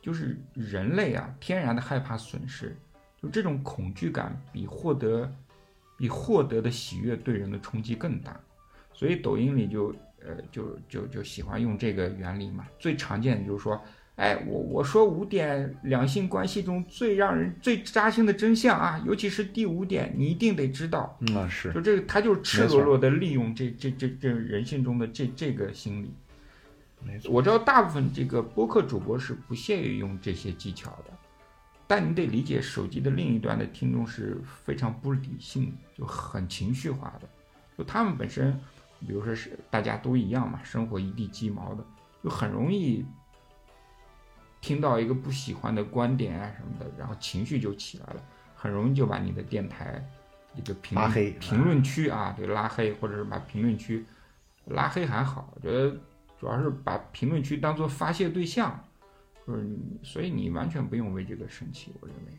[0.00, 2.74] 就是人类啊天然的害怕损失，
[3.20, 5.30] 就这种恐惧感比获得
[5.98, 8.40] 比获得的喜悦对人的冲击更大，
[8.94, 12.66] 所以抖音里就呃就就就喜欢用这个原理嘛。
[12.78, 13.78] 最常见的就是说，
[14.16, 21.16] 哎，我我说五点两性关系中最让人最扎心的真相啊，尤其是第五点，你一定得知道。
[21.20, 26.14] 嗯啊是就这个，他就是赤裸裸的利用这这这这人性中的这这个心理。
[27.04, 31.12] 没错，我知道大部分这个播客主播是不屑于用这些技巧的，
[31.86, 37.28] 但你得理解手机的另一端的听众是非常不理性，就很情绪化的，
[37.76, 38.52] 就他们本身，
[39.00, 41.84] 比如说是大家都一样嘛，生活一地鸡毛的，
[42.22, 43.04] 就很容易
[44.62, 48.22] 听到一个不喜欢的观点啊什么的，然后情绪就起来了，
[48.54, 50.02] 很容易就把你的电台
[50.54, 54.02] 一个评论拉黑评论区啊，对拉黑，或者是把评论区
[54.66, 55.94] 拉黑还好，我觉得
[56.38, 58.82] 主要是把评论区当做发泄对象，
[59.46, 62.38] 就是你，所以你完全不用为这个生气，我认为。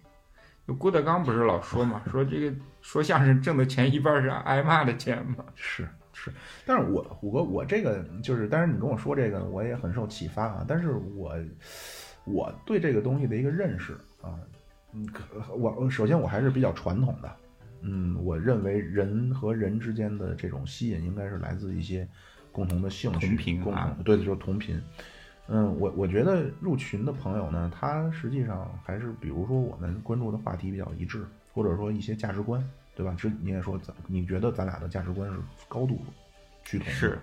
[0.66, 5.44] 就郭德纲不是老说嘛，说这个说相声挣的钱一半是挨骂的钱嘛。
[5.56, 6.32] 是是，
[6.66, 10.64] 但是我虎哥，我这个就是，但是你跟我说这个，我也很受启发啊。
[10.66, 11.36] 但是我
[12.26, 14.40] 我对这个东西的一个认识啊，
[14.94, 15.24] 嗯，可
[15.56, 17.36] 我首先我还是比较传统的，
[17.82, 22.08] 嗯，我认为人和人之间的这种吸引应该是来自一些
[22.52, 24.82] 共同的兴趣，同频共啊同对，就是同频。
[25.50, 32.64] 嗯，我我觉得入群的朋友呢，他实际上还是比如说我们关注的话题比较一致，或者说一些价值观，
[32.96, 33.14] 对吧？
[33.20, 35.38] 这你也说咱你觉得咱俩的价值观是
[35.68, 36.00] 高度
[36.64, 37.20] 趋同的，是，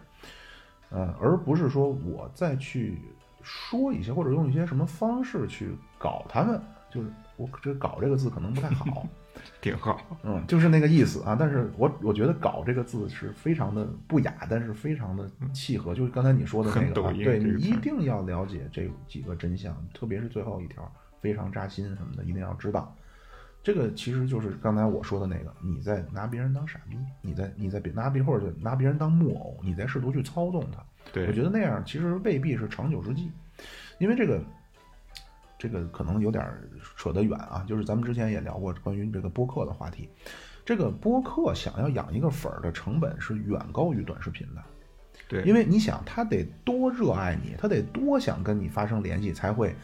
[0.91, 2.99] 嗯，而不是说我再去
[3.43, 6.61] 说一些或者用一些什么方式去搞他们，
[6.91, 9.07] 就是我这“搞”这个字可能不太好，
[9.61, 10.01] 挺好。
[10.23, 11.37] 嗯，就是那个意思啊。
[11.39, 15.95] 但是我我觉得“搞”这个字是非常的不雅，但是非常的契合。
[15.95, 20.91] 就是刚才你说的那个、啊，对你一定要了解这几个真相，特别是最后一条
[21.21, 22.95] 非常扎心什么的，一定要知道。
[23.63, 30.83] 这个其实就是刚才我说的那个，你在拿别人当傻逼，你在你在别拿别或者拿别人当木偶，你在试图去操纵他。
[31.13, 33.31] 对，我觉得那样其实未必是长久之计，
[33.99, 34.43] 因为这个
[35.59, 36.45] 这个可能有点
[36.97, 37.65] 扯得远啊。
[37.67, 40.09] 就是咱们之前也聊过关于这个播客的话题，
[40.65, 44.63] 这个播客想要养一个粉儿的成本是远高于短视频的，
[45.29, 49.75] 对，因为你想他得多热爱你，他得多想跟你发生联系，才会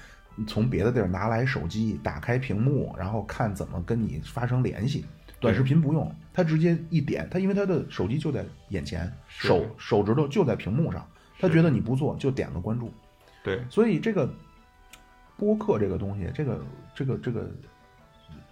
[0.46, 5.04] 从别的地儿拿来手机，打开屏幕，然后看怎么跟你发生联系。
[5.38, 11.06] 短视频不用，他直接一点，他因为他的手机就在眼前，手手指头就在屏幕上，
[11.38, 12.90] 他觉得你不做就点个关注，
[13.44, 14.28] 对，所以这个
[15.36, 16.60] 播客这个东西，这个
[16.94, 17.50] 这个这个，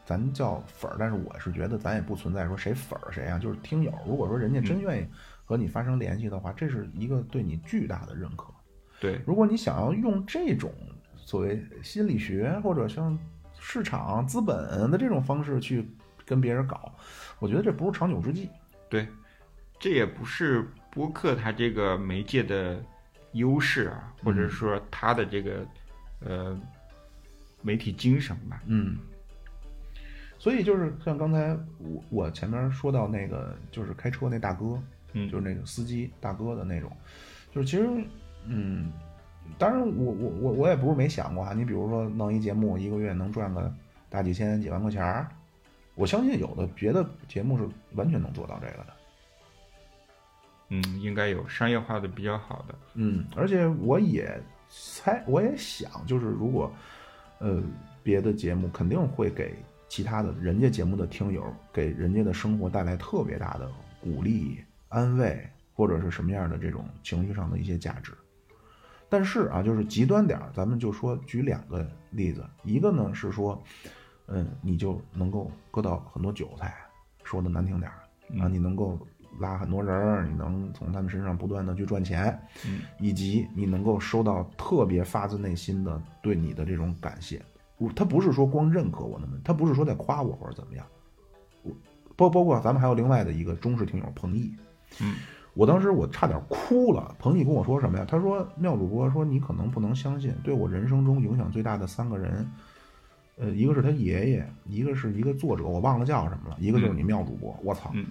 [0.04, 3.92] 咱叫粉儿，但是我是觉得咱也不存在说谁粉儿谁啊，就是听友。
[4.06, 5.06] 如果说人家真愿意
[5.44, 8.52] 和你发生联系的话，这是一个对你巨大的认可。
[9.00, 10.70] 对，如果你想要用这种
[11.16, 13.18] 所谓心理学或者像
[13.58, 15.88] 市场资本的这种方式去
[16.24, 16.92] 跟别人搞，
[17.38, 18.48] 我觉得这不是长久之计。
[18.88, 19.06] 对，
[19.78, 22.82] 这也不是播客它这个媒介的
[23.32, 25.66] 优势啊，或者说它的这个
[26.20, 26.60] 呃
[27.62, 28.62] 媒体精神吧。
[28.66, 28.96] 嗯，
[30.38, 34.80] 所以就是像刚才我我前面说到那个，就是开车那大哥，
[35.12, 36.90] 嗯就是那个司机大哥的那种，
[37.52, 37.88] 就是其实，
[38.46, 38.92] 嗯，
[39.58, 43.74] 当然我我我我也不是没想过啊，你比如说弄一节目，一个月能赚个
[44.08, 45.28] 大几千几万块钱儿，
[45.94, 48.86] 我相信有的别的节目是完全能做到这个的。
[50.70, 52.74] 嗯，应该有商业化的比较好的。
[52.94, 56.72] 嗯，而且我也猜，我也想，就是如果，
[57.38, 57.62] 呃，
[58.02, 59.54] 别的节目肯定会给
[59.88, 68.12] 其他的人家节目的听友，给人家的生活带来特别大的鼓励、安慰，或者是什么样的这种情绪上的一些价值。
[69.08, 73.62] 但是啊，就是极端点儿，咱们就说举两个例子，一个呢是说，
[74.28, 76.74] 嗯，你就能够割到很多韭菜，
[77.22, 77.98] 说的难听点儿
[78.40, 78.98] 啊，你能够
[79.38, 87.44] 拉很多人儿，你能从他们身上不断的去赚钱，嗯，以及你能够收到特别发自内心的对你的这种感谢。
[87.76, 90.86] 我他不是说光认可我的们，他不是说在夸我或者怎么样，
[91.62, 91.72] 我
[92.16, 94.54] 包包括咱们还有另外的一个忠实听友彭毅，
[95.02, 95.16] 嗯，
[95.54, 97.14] 我当时我差点哭了。
[97.18, 98.06] 彭毅跟我说什么呀？
[98.08, 102.48] 他说妙主播说你可能不能相信，对我人生中影响最大的三个人，
[103.36, 107.58] 呃，一个是他爷爷，一个是一个作者，我忘了叫什么了，一个就是你妙主播。
[107.62, 108.06] 我操，嗯，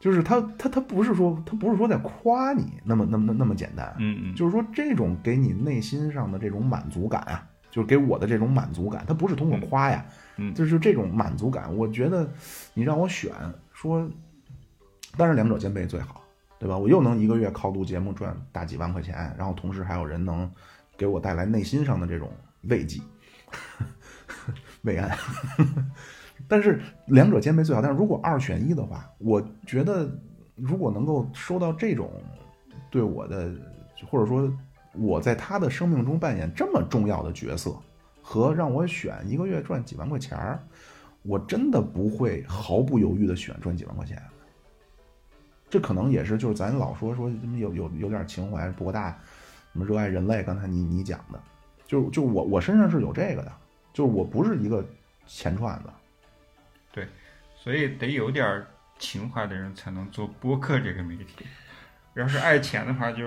[0.00, 10.06] 就是他他他不是说他不是说在夸你那么那么那么简单，嗯嗯，就是说这种给你内心上的这种满足感啊，就是给我的这种满足感，他不是通过夸呀，
[10.36, 12.26] 嗯就是这种满足感，我觉得
[12.72, 13.30] 你让我选，
[13.72, 14.08] 说
[15.16, 16.22] 当然两者兼备最好，
[16.58, 16.78] 对吧？
[16.78, 20.50] 我又能一个月靠录节目赚大几万块钱，然后同时还有人能
[20.96, 22.30] 给我带来内心上的这种
[22.62, 23.00] 慰藉、
[24.82, 25.16] 慰安。
[26.46, 27.82] 但是两者兼备最好。
[27.82, 30.10] 但是如果二选一的话，我觉得
[30.54, 32.10] 如果能够收到这种
[32.90, 33.52] 对我的，
[34.08, 34.50] 或者说
[34.94, 37.76] 我在他的生命中扮演这么重要的角色，
[38.22, 40.62] 和让我选一个月赚几万块钱儿，
[41.22, 44.22] 我真的不会毫不犹豫的选赚几万块钱。
[45.68, 49.10] 这可能也是就是咱老说说有有有点情怀，博大
[49.72, 51.38] 什么热爱人类，刚才你你讲的，
[51.88, 53.52] 就就我我身上是有这个的，
[53.92, 54.86] 就是我不是一个
[55.26, 55.90] 钱串子。
[56.92, 57.06] 对
[57.56, 58.66] 所以得有点儿
[58.98, 61.44] 情怀的人才能做播客这个媒体。
[62.14, 63.24] 要是爱钱的话，就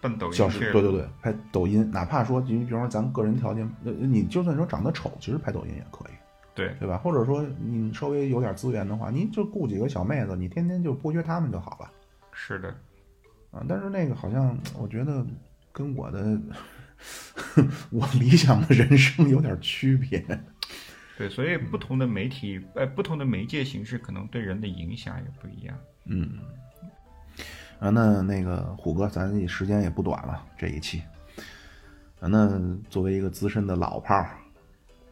[0.00, 0.72] 奔抖音教去了。
[0.72, 6.12] 对对对，拍抖音，哪怕说你比方说咱个人条件，呃你就算说长得丑，其实拍抖音也可以，
[6.54, 6.96] 对对吧？
[6.98, 11.90] 或者说你稍微有点资源的话，你就雇几个小妹子，你天天就剥削她们就好了
[12.32, 12.68] 是的，
[13.50, 13.62] 啊。
[13.68, 15.24] 但是那个好像我觉得
[15.72, 16.38] 跟我的
[17.90, 20.24] 我理想的人生有点区别。
[21.16, 25.78] 对，所以不同的媒体，呃，不同的媒介形式，可能对人的影响也不一样。
[26.06, 26.38] 嗯，
[27.78, 31.02] 啊，那那个虎哥，咱也时间也不短了，这一期，
[32.20, 32.58] 啊，那
[32.88, 34.30] 作为一个资深的老炮儿，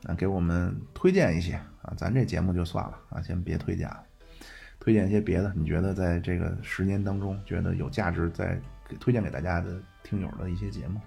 [0.04, 4.02] 啊，给我们推荐一些啊，咱这节目就算了啊，先别推荐了，
[4.80, 8.58] 推荐一些别的，你觉得在这个十年当中，觉得有价值再
[8.88, 10.98] 给推荐给大家的听友的一些节目。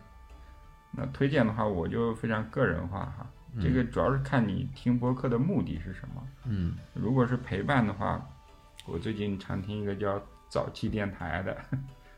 [0.92, 3.26] 那推荐的话，我就非常个人化哈，
[3.62, 6.28] 这个主要是看你听播客的目的是什么。
[6.46, 8.22] 嗯如果是陪伴的话，
[8.86, 11.56] 我最近常听一个叫早期电台的，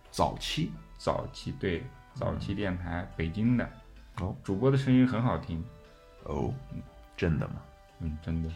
[0.10, 1.84] 早期早期对
[2.14, 3.70] 早期电台，北京的，
[4.20, 5.64] 哦主播的声音很好听，
[6.24, 6.54] 哦，
[7.16, 7.56] 真的吗？
[8.00, 8.50] 嗯，真的，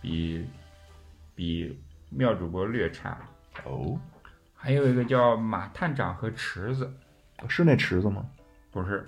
[0.00, 0.46] 比
[1.34, 1.80] 比
[2.10, 3.18] 妙主播略差。
[3.64, 3.98] 哦，
[4.54, 6.92] 还有一个叫马探长和池子，
[7.48, 8.24] 是那池子吗？
[8.70, 9.06] 不是，哦，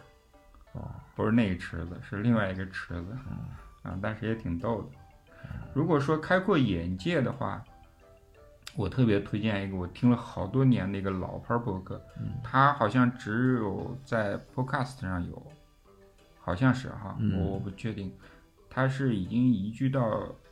[1.15, 3.17] 不是那个池子，是另外一个池子，
[3.83, 4.89] 啊，但是也挺逗的。
[5.75, 7.63] 如果说开阔眼界的话，
[8.75, 12.03] 我特别推荐一个我听了好多年的一个老牌播客，
[12.43, 15.47] 他好像只有在 Podcast 上有，
[16.39, 18.13] 好像是哈，嗯我我不确定，
[18.69, 20.03] 他是已经移居到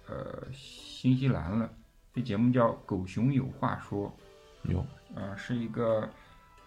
[0.09, 1.69] 呃新西兰了。
[2.15, 4.09] 这节目叫《狗熊有话说》，
[4.71, 6.09] 有，呃，是一个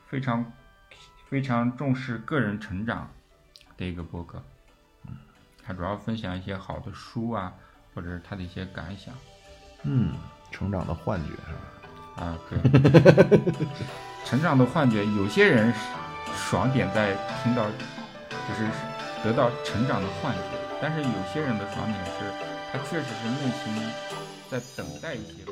[0.06, 0.46] 非常
[1.28, 3.10] 非常重视个人成长
[3.78, 4.42] 的一个播客。
[5.08, 5.16] 嗯，
[5.64, 7.54] 他主要分享一些好的书啊，
[7.94, 9.14] 或者是他的一些感想
[9.84, 10.14] 嗯，
[10.52, 12.26] 成长的幻觉是吧？
[12.26, 12.38] 啊。
[12.50, 12.60] 对，
[14.26, 15.80] 成长的幻觉，有些人是
[16.36, 17.64] 爽点在听到，
[18.30, 18.68] 就是
[19.24, 20.42] 得到成长的幻觉，
[20.82, 22.12] 但是有些人的爽点是，
[22.72, 23.74] 他确实是内心
[24.50, 25.44] 在等待一些。